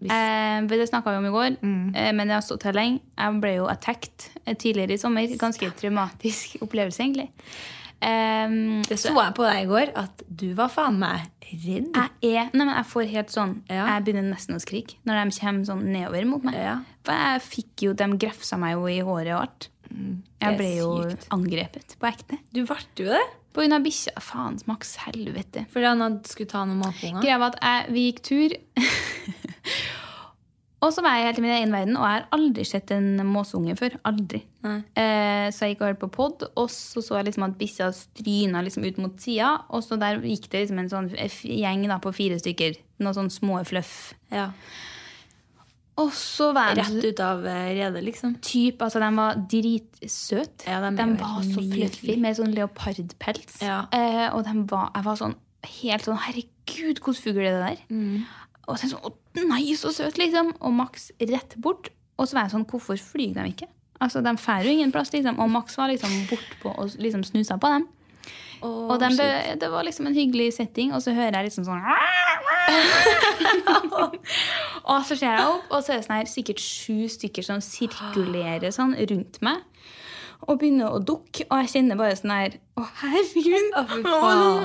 Eh, 0.00 0.62
det 0.68 0.86
snakka 0.88 1.10
vi 1.12 1.16
om 1.20 1.26
i 1.26 1.34
går, 1.34 1.56
Mm. 1.60 1.94
eh, 1.94 2.12
men 2.12 2.28
jeg 2.28 2.34
har 2.36 2.42
stått 2.46 2.62
her 2.64 2.72
lenge. 2.72 3.00
Jeg 3.18 3.40
ble 3.40 3.56
jo 3.56 3.66
attacked 3.68 4.30
eh, 4.46 4.54
tidligere 4.54 4.92
i 4.94 4.96
sommer. 4.98 5.26
Ganske 5.36 5.70
traumatisk 5.76 6.56
opplevelse, 6.64 7.00
egentlig. 7.04 7.28
Eh, 8.00 8.48
Det 8.88 8.96
så 8.98 9.12
jeg 9.12 9.34
på 9.36 9.44
deg 9.44 9.64
i 9.64 9.68
går, 9.68 9.92
at 9.96 10.22
du 10.28 10.54
var 10.54 10.68
faen 10.72 10.98
meg 10.98 11.26
redd. 11.50 11.90
jeg 12.22 12.34
er 12.36 12.48
Nei, 12.54 12.64
men 12.64 12.68
jeg 12.76 12.86
får 12.86 13.08
helt 13.10 13.28
sånn 13.34 13.62
Ja. 13.68 13.86
Jeg 13.98 14.04
begynner 14.06 14.30
nesten 14.30 14.54
å 14.56 14.60
skrike 14.62 14.94
når 15.04 15.24
de 15.30 15.40
kommer 15.40 15.64
sånn 15.66 15.82
nedover 15.92 16.24
mot 16.26 16.42
meg. 16.44 16.54
Ja. 16.54 16.78
For 17.04 17.12
jeg 17.12 17.42
fikk 17.42 17.82
jo 17.82 17.92
De 17.92 18.04
grefsa 18.16 18.56
meg 18.58 18.72
jo 18.78 18.86
i 18.86 19.00
håret 19.00 19.34
og 19.34 19.40
alt. 19.42 19.68
Jeg 19.90 20.56
ble 20.56 20.70
jo 20.78 20.90
sykt. 21.10 21.28
angrepet 21.34 21.96
på 22.00 22.10
ekte. 22.10 22.38
Du 22.54 22.62
ble 22.64 22.80
jo 22.98 23.10
det? 23.10 23.22
På 23.50 23.64
grunn 23.64 23.74
av 23.74 23.84
bikkja. 23.84 24.14
Faen, 24.22 24.60
maks 24.70 24.94
helvete. 25.06 25.64
Fordi 25.72 25.90
han 25.90 26.20
skulle 26.28 26.50
ta 26.50 26.62
noen 26.66 26.82
matpunger? 26.84 27.22
Greia 27.24 27.40
var 27.42 27.56
at 27.56 27.64
jeg, 27.64 27.94
vi 27.96 28.04
gikk 28.06 28.20
tur. 28.28 28.54
og 30.84 30.92
så 30.94 31.02
var 31.02 31.18
jeg 31.18 31.26
helt 31.26 31.40
i 31.40 31.44
min 31.44 31.56
egen 31.56 31.74
verden, 31.74 31.98
og 31.98 32.06
jeg 32.06 32.20
har 32.20 32.28
aldri 32.36 32.66
sett 32.68 32.92
en 32.94 33.08
måsunge 33.26 33.74
før. 33.80 33.96
Aldri. 34.06 34.44
Eh, 34.62 35.48
så 35.50 35.66
jeg 35.66 35.74
gikk 35.74 35.82
og 35.82 35.88
hørte 35.88 36.04
på 36.04 36.12
pod, 36.14 36.46
og 36.54 36.70
så 36.70 37.02
så 37.02 37.18
jeg 37.18 37.32
liksom 37.32 37.48
at 37.48 37.58
bikkja 37.58 37.90
stryna 37.96 38.62
liksom 38.66 38.86
ut 38.86 39.02
mot 39.02 39.18
sida. 39.18 39.56
Og 39.74 39.82
så 39.86 39.98
der 39.98 40.22
gikk 40.22 40.46
det 40.52 40.64
liksom 40.64 40.84
en 40.84 40.94
sånn 40.94 41.10
gjeng 41.10 41.88
da, 41.90 41.98
på 41.98 42.14
fire 42.14 42.38
stykker. 42.38 42.78
Noen 43.02 43.18
sånne 43.18 43.34
små 43.34 43.58
fluff. 43.66 44.14
Ja. 44.30 44.52
Og 46.00 46.12
så 46.16 46.50
var 46.56 46.74
de 46.74 46.80
Rett 46.80 47.04
ut 47.04 47.20
av 47.24 47.44
eh, 47.46 47.70
redet, 47.76 48.02
liksom. 48.06 48.34
typ, 48.44 48.80
altså 48.82 49.02
de 49.02 49.10
var 49.18 49.40
dritsøte. 49.52 50.64
Ja, 50.66 50.80
de 50.84 50.90
de 50.96 51.06
var 51.20 51.40
så 51.44 51.60
fluffy 51.60 52.16
med 52.20 52.38
sånn 52.38 52.54
leopardpels. 52.56 53.60
Ja. 53.64 53.82
Eh, 53.92 54.28
og 54.32 54.44
de 54.46 54.54
var, 54.70 54.90
jeg 54.96 55.06
var 55.10 55.20
sånn 55.20 55.36
helt 55.80 56.06
sånn 56.06 56.20
Herregud, 56.24 57.02
hvilken 57.02 57.18
fugl 57.20 57.42
er 57.44 57.58
det 57.58 57.64
der? 57.66 57.82
Mm. 57.92 58.24
Og 58.70 58.78
så 58.80 58.88
sånn, 58.92 59.04
å 59.04 59.44
nei, 59.50 59.74
så 59.78 59.92
søt, 59.94 60.16
liksom. 60.20 60.54
Og 60.60 60.72
Max 60.74 61.10
rett 61.20 61.56
bort. 61.60 61.90
Og 62.16 62.28
så 62.28 62.36
var 62.36 62.46
jeg 62.46 62.54
sånn, 62.56 62.68
hvorfor 62.70 63.00
flyr 63.00 63.34
de 63.36 63.46
ikke? 63.52 63.68
Altså, 64.00 64.22
De 64.24 64.32
drar 64.32 64.64
jo 64.64 64.72
ingen 64.72 64.92
plass, 64.94 65.12
liksom. 65.12 65.40
Og 65.42 65.50
Max 65.52 65.76
var 65.76 65.90
liksom 65.92 66.12
bortpå 66.30 66.72
og 66.72 66.96
liksom 67.00 67.24
snusa 67.26 67.58
på 67.60 67.68
dem. 67.74 67.88
og 68.62 68.96
de, 69.00 69.08
det 69.60 69.68
var 69.72 69.82
liksom 69.84 70.06
en 70.06 70.14
hyggelig 70.14 70.52
setting, 70.58 70.92
og 70.92 71.00
så 71.02 71.14
hører 71.16 71.38
jeg 71.40 71.44
liksom 71.48 71.64
sånn 71.64 71.80
Og 74.90 75.04
så 75.06 75.14
ser 75.16 75.36
jeg 75.36 75.46
opp, 75.46 75.66
og 75.70 75.82
så 75.86 75.92
er 75.94 76.00
det 76.00 76.06
sånn 76.08 76.16
her, 76.18 76.28
sikkert 76.30 76.62
sju 76.62 77.04
stykker 77.12 77.46
som 77.46 77.60
sirkulerer 77.62 78.72
sånn 78.74 78.96
rundt 79.10 79.38
meg. 79.46 79.60
Og 80.48 80.56
begynner 80.58 80.94
å 80.96 80.98
dukke, 81.04 81.44
og 81.52 81.60
jeg 81.62 81.70
kjenner 81.74 81.98
bare 82.00 82.16
sånn 82.16 82.32
her 82.32 82.54
Å, 82.80 82.86
herregud! 83.02 83.74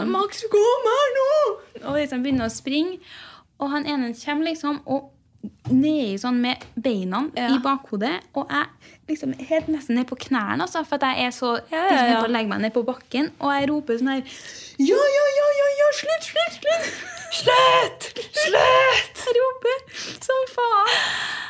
Max, 0.08 0.46
kom 0.52 0.88
her 0.88 1.10
nå! 1.18 1.26
Og 1.82 1.98
liksom 2.00 2.24
begynner 2.24 2.48
å 2.48 2.54
springe. 2.54 2.98
Og 3.60 3.70
han 3.74 3.86
ene 3.88 4.14
kommer 4.18 4.48
liksom 4.50 4.80
og 4.86 5.12
nedi 5.70 6.16
sånn 6.18 6.40
med 6.42 6.64
beina 6.82 7.26
Ja. 7.38 7.50
i 7.54 7.60
bakhodet. 7.62 8.16
Og 8.40 8.50
jeg 8.50 8.66
liksom 9.12 9.36
helt 9.50 9.68
nesten 9.70 10.00
ned 10.00 10.08
på 10.10 10.18
knærne, 10.26 10.64
altså, 10.66 10.82
for 10.88 10.96
at 10.98 11.06
jeg 11.12 11.28
er 11.28 11.36
så 11.36 11.52
Ja, 11.70 11.84
ja, 11.84 11.90
liksom, 11.92 12.10
ja. 12.16 12.22
på 12.24 12.30
å 12.30 12.34
legge 12.34 12.50
meg 12.56 12.64
ned 12.66 12.74
på 12.74 12.86
bakken. 12.88 13.30
Og 13.40 13.52
jeg 13.54 13.70
roper 13.70 14.00
sånn 14.00 14.14
her 14.16 14.24
Ja, 14.80 15.04
ja, 15.18 15.26
ja, 15.40 15.52
ja, 15.60 15.68
ja, 15.82 15.92
slutt, 16.00 16.32
slutt, 16.32 16.58
slutt! 16.64 17.15
Slutt! 17.36 18.08
Slutt! 18.36 19.22
Jeg 19.26 19.36
roper 19.40 19.84
som 20.24 20.46
faen. 20.54 20.96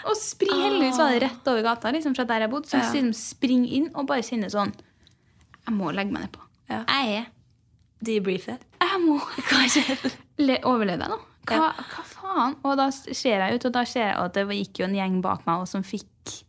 Og 0.09 0.17
spring, 0.19 0.53
heldigvis 0.63 0.97
var 1.01 1.13
det 1.15 1.21
rett 1.25 1.47
over 1.51 1.63
gata, 1.65 1.91
liksom, 1.95 2.15
fra 2.17 2.25
der 2.29 2.45
jeg 2.45 2.51
bodde. 2.53 2.69
Så 2.69 2.77
jeg 2.79 2.89
liksom 2.91 3.13
springer 3.17 3.73
inn 3.79 3.87
og 3.93 4.07
bare 4.09 4.23
kjenner 4.25 4.51
sånn 4.53 4.71
Jeg 5.65 5.73
må 5.77 5.89
legge 5.95 6.13
meg 6.13 6.27
nedpå. 6.27 6.43
Ja. 6.71 6.81
Jeg 6.89 7.19
er 7.21 7.31
Debriefet. 8.05 8.61
jeg 8.81 8.99
må 9.01 9.15
Le- 10.45 10.59
Overleve 10.67 10.99
deg 11.05 11.13
nå. 11.13 11.19
Hva, 11.45 11.69
hva 11.77 12.03
faen? 12.09 12.55
Og 12.65 12.73
da 12.79 12.87
ser 12.93 13.37
jeg 13.45 13.55
ut, 13.59 13.65
og 13.69 13.73
da 13.75 13.83
ser 13.87 14.07
jeg 14.09 14.17
at 14.17 14.33
det 14.37 14.45
gikk 14.59 14.81
jo 14.81 14.87
en 14.89 14.95
gjeng 14.97 15.19
bak 15.25 15.43
meg 15.45 15.61
og 15.63 15.69
som 15.69 15.83
fikk 15.85 16.39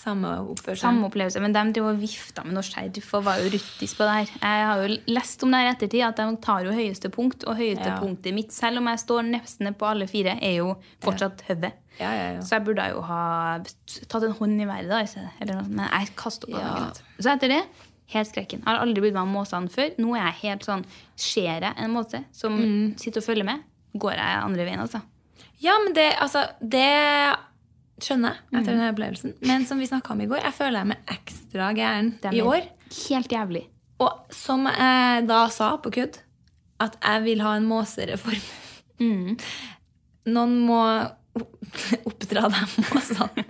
Samme 0.00 0.30
oppførsel. 0.48 0.80
samme 0.80 1.04
opplevelse. 1.10 1.40
Men 1.44 1.52
de 1.52 1.62
driver 1.76 1.92
og 1.92 2.00
vifta 2.00 2.44
med 2.46 2.54
noe 2.56 2.64
skjerf 2.64 3.10
og 3.18 3.24
var 3.26 3.36
jo 3.42 3.50
ruttis 3.52 3.92
på 3.98 4.06
det 4.08 4.14
her. 4.16 4.30
Jeg 4.40 4.66
har 4.70 4.80
jo 4.86 4.96
lest 5.12 5.42
om 5.44 5.50
det 5.52 5.60
her 5.60 5.72
ettertid, 5.74 6.04
at 6.06 6.16
de 6.16 6.36
tar 6.40 6.64
jo 6.64 6.72
høyeste 6.72 7.10
punkt. 7.12 7.44
Og 7.46 7.56
høyeste 7.58 7.84
Ja. 7.86 7.98
punktet 8.00 8.32
mitt, 8.34 8.52
selv 8.52 8.78
om 8.78 8.86
jeg 8.88 8.98
står 9.04 9.22
nesten 9.28 9.74
på 9.76 9.86
alle 9.90 10.06
fire, 10.08 10.38
er 10.40 10.56
jo 10.56 10.76
fortsatt 11.04 11.42
hodet. 11.48 11.72
Ja, 12.00 12.10
ja, 12.16 12.32
ja. 12.32 12.40
Så 12.40 12.56
jeg 12.56 12.64
burde 12.64 12.88
jo 12.94 13.02
ha 13.02 13.58
tatt 14.08 14.22
en 14.24 14.32
hånd 14.32 14.60
i 14.62 14.64
været, 14.64 14.88
da. 14.88 15.00
Eller 15.40 15.54
noe. 15.60 15.68
Men 15.68 15.88
jeg 15.90 16.16
kastet 16.16 16.48
opp. 16.48 16.60
Ja. 16.60 16.74
Ja. 16.78 16.90
Så 17.20 17.34
etter 17.36 17.48
det 17.48 17.62
helt 18.14 18.28
skrekken. 18.32 18.62
Jeg 18.64 18.66
har 18.66 18.80
aldri 18.80 19.00
blitt 19.04 19.12
med 19.12 19.22
av 19.22 19.28
måsene 19.28 19.68
før. 19.70 19.92
Nå 19.98 20.14
er 20.16 20.32
jeg 20.32 20.50
helt 20.50 20.64
sånn 20.64 20.84
Ser 21.16 21.60
jeg 21.60 21.74
en 21.76 21.90
måse 21.92 22.24
som 22.32 22.56
Mm. 22.56 22.98
sitter 22.98 23.20
og 23.20 23.26
følger 23.26 23.44
med, 23.44 23.60
går 23.98 24.12
jeg 24.16 24.42
andre 24.42 24.64
veien, 24.64 24.80
altså. 24.80 25.02
Ja, 25.60 25.76
men 25.84 25.92
det, 25.92 26.14
altså, 26.16 26.46
det 26.66 27.36
skjønner 28.04 28.40
etter 28.52 28.70
denne 28.72 28.88
opplevelsen. 28.92 29.34
Men 29.48 29.66
som 29.68 29.78
vi 29.82 29.88
snakka 29.90 30.14
om 30.14 30.20
i 30.24 30.28
går, 30.30 30.42
jeg 30.44 30.56
føler 30.56 30.80
jeg 30.82 30.90
meg 30.92 31.14
ekstra 31.14 31.70
gæren 31.76 32.12
i 32.32 32.42
år. 32.44 32.66
Helt 33.08 33.32
jævlig. 33.36 33.64
Og 34.00 34.34
som 34.34 34.64
jeg 34.70 35.26
da 35.28 35.44
sa 35.52 35.74
på 35.82 35.92
kødd, 35.94 36.18
at 36.80 36.96
jeg 37.04 37.24
vil 37.26 37.42
ha 37.44 37.54
en 37.58 37.66
måsereform. 37.68 38.44
Mm. 39.00 39.34
Noen 40.32 40.54
må 40.64 40.80
oppdra 42.08 42.48
de 42.50 42.62
måsene. 42.90 43.44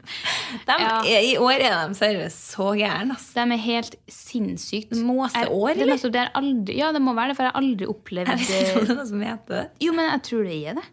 De, 0.67 0.75
Ja. 0.81 1.01
I 1.07 1.37
år 1.41 1.55
er 1.57 1.89
de 1.89 1.97
seriøst 1.97 2.51
så 2.53 2.73
gærne, 2.77 3.15
Altså. 3.17 3.33
De 3.47 3.57
er 3.57 3.63
helt 3.65 3.97
sinnssykt. 4.11 4.93
Måseår, 4.99 5.75
det 5.75 5.87
er 5.87 5.87
eller? 5.87 6.11
det 6.13 6.21
er 6.21 6.33
aldri, 6.35 6.77
Ja, 6.79 6.91
det 6.93 7.03
må 7.03 7.15
være 7.17 7.33
det, 7.33 7.37
for 7.39 7.47
jeg 7.47 7.53
har 7.55 7.61
aldri 7.63 7.89
opplevd 7.91 8.29
Jeg 8.29 8.39
vet 8.43 8.51
ikke 8.51 8.81
om 8.81 8.87
det 8.87 8.91
er 8.95 9.01
noe 9.01 9.11
som 9.13 9.23
heter 9.25 9.55
det. 9.57 9.65
Jo, 9.87 9.93
men 9.97 10.11
jeg 10.11 10.23
tror 10.29 10.45
det 10.51 10.59
er 10.71 10.81
det. 10.81 10.87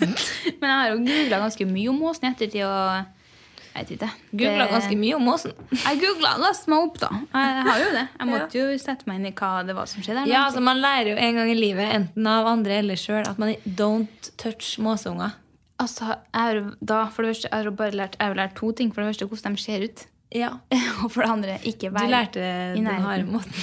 men 0.60 0.68
jeg 0.68 0.76
har 0.76 0.92
jo 0.92 1.00
googla 1.06 1.40
ganske 1.46 1.66
mye 1.70 1.88
om 1.92 1.98
måsen 2.00 2.28
i 2.28 2.30
ettertid, 2.32 2.62
og 2.66 3.18
jeg 3.70 3.84
vet 3.84 3.92
ikke. 3.94 4.08
Googla 4.34 4.66
ganske 4.72 4.96
mye 4.98 5.16
om 5.16 5.26
måsen. 5.30 5.52
Jeg 5.70 6.00
googla 6.02 6.32
og 6.38 6.44
leste 6.44 6.72
meg 6.72 6.86
opp, 6.88 6.96
da. 7.02 7.10
Jeg 7.30 7.66
har 7.68 7.82
jo 7.84 7.90
det. 7.94 8.06
Jeg 8.16 8.30
måtte 8.32 8.58
jo 8.62 8.78
sette 8.82 9.10
meg 9.10 9.20
inn 9.20 9.30
i 9.30 9.34
hva 9.40 9.50
det 9.66 9.76
var 9.78 9.90
som 9.90 10.04
skjedde. 10.04 10.24
Ja, 10.30 10.46
altså 10.48 10.62
Man 10.64 10.82
lærer 10.82 11.12
jo 11.12 11.18
en 11.20 11.38
gang 11.38 11.52
i 11.52 11.58
livet, 11.58 11.92
enten 12.00 12.30
av 12.30 12.48
andre 12.50 12.80
eller 12.82 12.98
sjøl, 13.00 13.22
at 13.28 13.38
man 13.40 13.54
don't 13.78 14.32
touch 14.40 14.74
måseunger. 14.82 15.36
Altså, 15.80 16.16
jeg 16.34 16.64
da, 16.84 17.04
for 17.08 17.24
det 17.24 17.36
første, 17.36 17.48
jeg 17.48 17.56
har 17.56 17.76
bare 17.78 17.96
lært, 17.96 18.16
jeg 18.18 18.32
har 18.32 18.40
lært 18.42 18.58
to 18.58 18.72
ting. 18.76 18.90
For 18.92 19.00
det 19.00 19.14
første 19.14 19.30
hvordan 19.30 19.56
de 19.56 19.62
ser 19.62 19.86
ut. 19.86 20.02
Ja. 20.34 20.50
Og 21.02 21.10
for 21.10 21.24
det 21.24 21.30
andre 21.30 21.56
ikke 21.66 21.90
Du 21.94 22.02
lærte 22.10 22.42
den 22.76 22.86
harde 22.86 23.26
måten. 23.26 23.54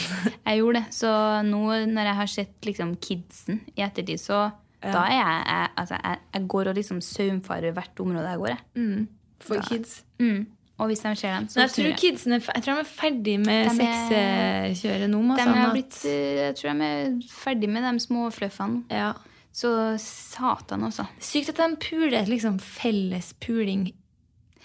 Jeg 0.42 0.62
gjorde 0.62 0.82
det. 0.82 0.96
Så 0.96 1.12
nå 1.48 1.62
når 1.92 2.10
jeg 2.10 2.20
har 2.22 2.32
sett 2.32 2.68
liksom, 2.68 2.96
kidsen 3.04 3.62
i 3.76 3.84
ettertid, 3.86 4.24
så 4.24 4.48
da 4.94 5.02
er 5.08 5.16
jeg, 5.18 5.46
jeg 5.48 5.70
Altså, 5.78 5.96
jeg, 6.04 6.20
jeg 6.34 6.48
går 6.48 6.68
og 6.68 6.76
liksom 6.76 7.02
saumfarer 7.02 7.72
hvert 7.74 8.00
område 8.00 8.30
jeg 8.30 8.38
går 8.40 8.54
i. 8.56 9.08
For 9.40 9.62
kids. 9.70 10.04
Mm. 10.20 10.48
Og 10.78 10.88
hvis 10.92 11.00
de 11.02 11.16
ser 11.16 11.34
dem, 11.40 11.48
så 11.50 11.58
Men 11.60 11.64
jeg 11.68 11.72
tror 11.74 11.96
kidsen 11.98 12.32
er, 12.34 12.40
jeg 12.56 12.64
tror 12.64 12.74
de 12.74 12.80
er 12.80 12.90
ferdig 12.90 13.40
med 13.40 13.70
sexkjøret 13.78 15.10
nå. 15.10 15.22
De 15.24 15.32
altså, 15.32 15.50
er 15.50 15.66
at- 15.66 15.72
blitt, 15.74 15.96
jeg 16.06 16.56
tror 16.56 16.74
de 16.74 16.84
er 16.86 17.22
ferdig 17.32 17.70
med 17.70 17.82
de 17.94 18.00
små 18.00 18.30
fluffene. 18.32 18.84
ja. 18.92 19.14
Så 19.58 19.98
satan, 19.98 20.84
også. 20.84 21.08
Sykt 21.20 21.50
at 21.50 21.58
de 21.58 21.76
puler 21.82 22.28
liksom 22.30 22.60
felles 22.62 23.34
puling 23.42 23.88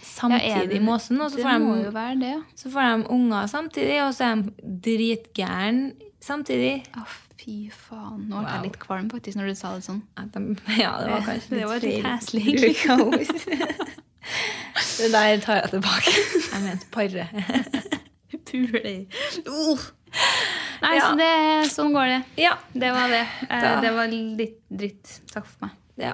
samtidig, 0.02 0.68
det- 0.68 0.82
måsen. 0.82 1.20
Og 1.20 1.30
så 1.30 1.36
det 1.36 1.44
får, 1.44 1.58
de, 1.94 2.20
det, 2.20 2.28
ja. 2.28 2.42
så 2.56 2.70
får 2.70 2.80
de 2.98 3.06
unger 3.10 3.46
samtidig, 3.46 4.02
og 4.06 4.12
så 4.14 4.24
er 4.24 4.34
de 4.42 4.52
dritgærne 4.82 5.92
samtidig. 6.20 6.84
Å, 6.96 7.06
fy 7.42 7.56
faen. 7.74 8.28
Nå 8.28 8.38
ble 8.38 8.44
Wow. 8.46 8.50
jeg 8.54 8.62
litt 8.68 8.78
kvalm 8.82 9.08
faktisk 9.10 9.36
når 9.40 9.46
du 9.50 9.54
sa 9.58 9.74
det 9.76 9.84
sånn. 9.86 10.02
Ja, 10.78 10.92
det 11.02 11.10
var 11.10 11.24
kanskje 11.26 11.58
Det 11.58 11.66
var 11.66 11.78
litt 11.82 12.02
feil. 12.02 13.62
Det 15.02 15.08
der 15.12 15.40
tar 15.42 15.54
jeg 15.60 15.70
tilbake. 15.72 16.12
Jeg 16.52 16.62
mente 16.62 16.86
pare. 16.94 17.24
Puler. 18.46 19.06
Uh. 19.48 19.78
Nei, 20.82 20.96
Ja. 20.96 21.04
så 21.06 21.16
det, 21.16 21.30
sånn 21.72 21.92
går 21.94 22.06
det. 22.10 22.20
Ja. 22.42 22.54
Det 22.74 22.90
var 22.92 23.08
det. 23.08 23.22
Eh, 23.48 23.60
Da- 23.62 23.80
Det 23.80 23.92
var 23.94 24.06
litt 24.08 24.58
dritt. 24.70 25.20
Takk 25.32 25.46
for 25.46 25.66
meg. 25.66 25.70
ja. 25.96 26.12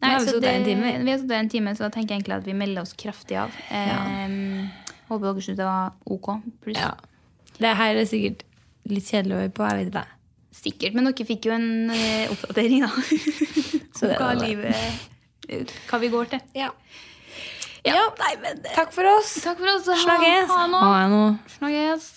Nei, 0.00 0.10
har 0.12 0.20
vi 0.20 0.26
så 0.26 0.30
sittet 0.36 0.42
det, 0.42 0.48
en 0.48 1.08
har 1.30 1.38
en 1.40 1.48
time, 1.48 1.70
så 1.74 1.78
da 1.78 1.88
tenker 1.90 2.14
jeg 2.14 2.20
egentlig 2.22 2.36
at 2.36 2.44
vi 2.46 2.52
melder 2.54 2.82
oss 2.82 2.92
kraftig 2.94 3.36
av. 3.36 3.50
Eh, 3.70 4.68
Håper 5.08 5.24
dere 5.32 5.42
syntes 5.42 5.56
det 5.56 5.64
var 5.64 5.92
ok. 6.06 6.28
Pluss 6.62 6.76
ja. 6.78 6.92
Det 7.58 7.76
her 7.76 7.96
er 7.96 8.04
sikkert 8.06 8.42
litt 8.86 9.04
kjedelig 9.08 9.34
å 9.34 9.40
høre 9.40 9.50
på. 9.56 9.64
Jeg 9.68 9.78
vet 9.78 9.88
ikke. 9.94 10.17
Sikkert. 10.58 10.94
Men 10.98 11.08
dere 11.10 11.26
fikk 11.28 11.48
jo 11.48 11.54
en 11.56 11.68
eh, 11.94 12.30
oppdatering, 12.34 12.84
da. 12.86 12.90
Så 13.98 14.06
det 14.10 14.18
hva 14.18 14.32
var 14.32 14.38
det. 14.38 14.48
livet 14.48 14.76
eh, 15.48 15.72
Hva 15.90 15.98
vi 16.02 16.10
går 16.12 16.28
til. 16.34 16.42
Ja. 16.58 16.68
ja. 17.86 18.04
Nei, 18.20 18.32
men 18.42 18.62
Takk 18.74 18.92
for 18.94 19.08
oss. 19.16 19.34
Takk 19.42 19.58
for 19.62 19.72
oss. 19.74 19.88
Ha- 19.90 19.98
Snakkes. 20.04 20.52
Ha 20.54 20.66
nå. 20.70 20.82
Ha 20.84 21.02
nå. 21.14 21.22
Snakkes. 21.58 22.08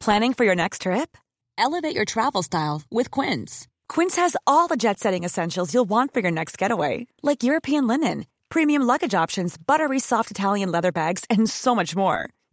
Planning 0.00 0.34
for 0.34 0.44
your 0.44 0.54
next 0.54 0.82
trip? 0.82 1.16
Elevate 1.56 1.94
your 1.96 2.04
travel 2.04 2.42
style 2.42 2.82
with 2.90 3.10
Quince. 3.10 3.66
Quince 3.88 4.16
has 4.16 4.36
all 4.46 4.66
the 4.68 4.76
jet 4.76 4.98
setting 5.00 5.24
essentials 5.24 5.72
you'll 5.72 5.88
want 5.88 6.12
for 6.12 6.20
your 6.20 6.30
next 6.32 6.58
getaway, 6.58 7.06
like 7.22 7.42
European 7.42 7.86
linen, 7.86 8.26
premium 8.50 8.82
luggage 8.82 9.14
options, 9.14 9.56
buttery 9.56 9.98
soft 9.98 10.30
Italian 10.30 10.70
leather 10.70 10.92
bags, 10.92 11.24
and 11.30 11.48
so 11.48 11.74
much 11.74 11.96
more. 11.96 12.28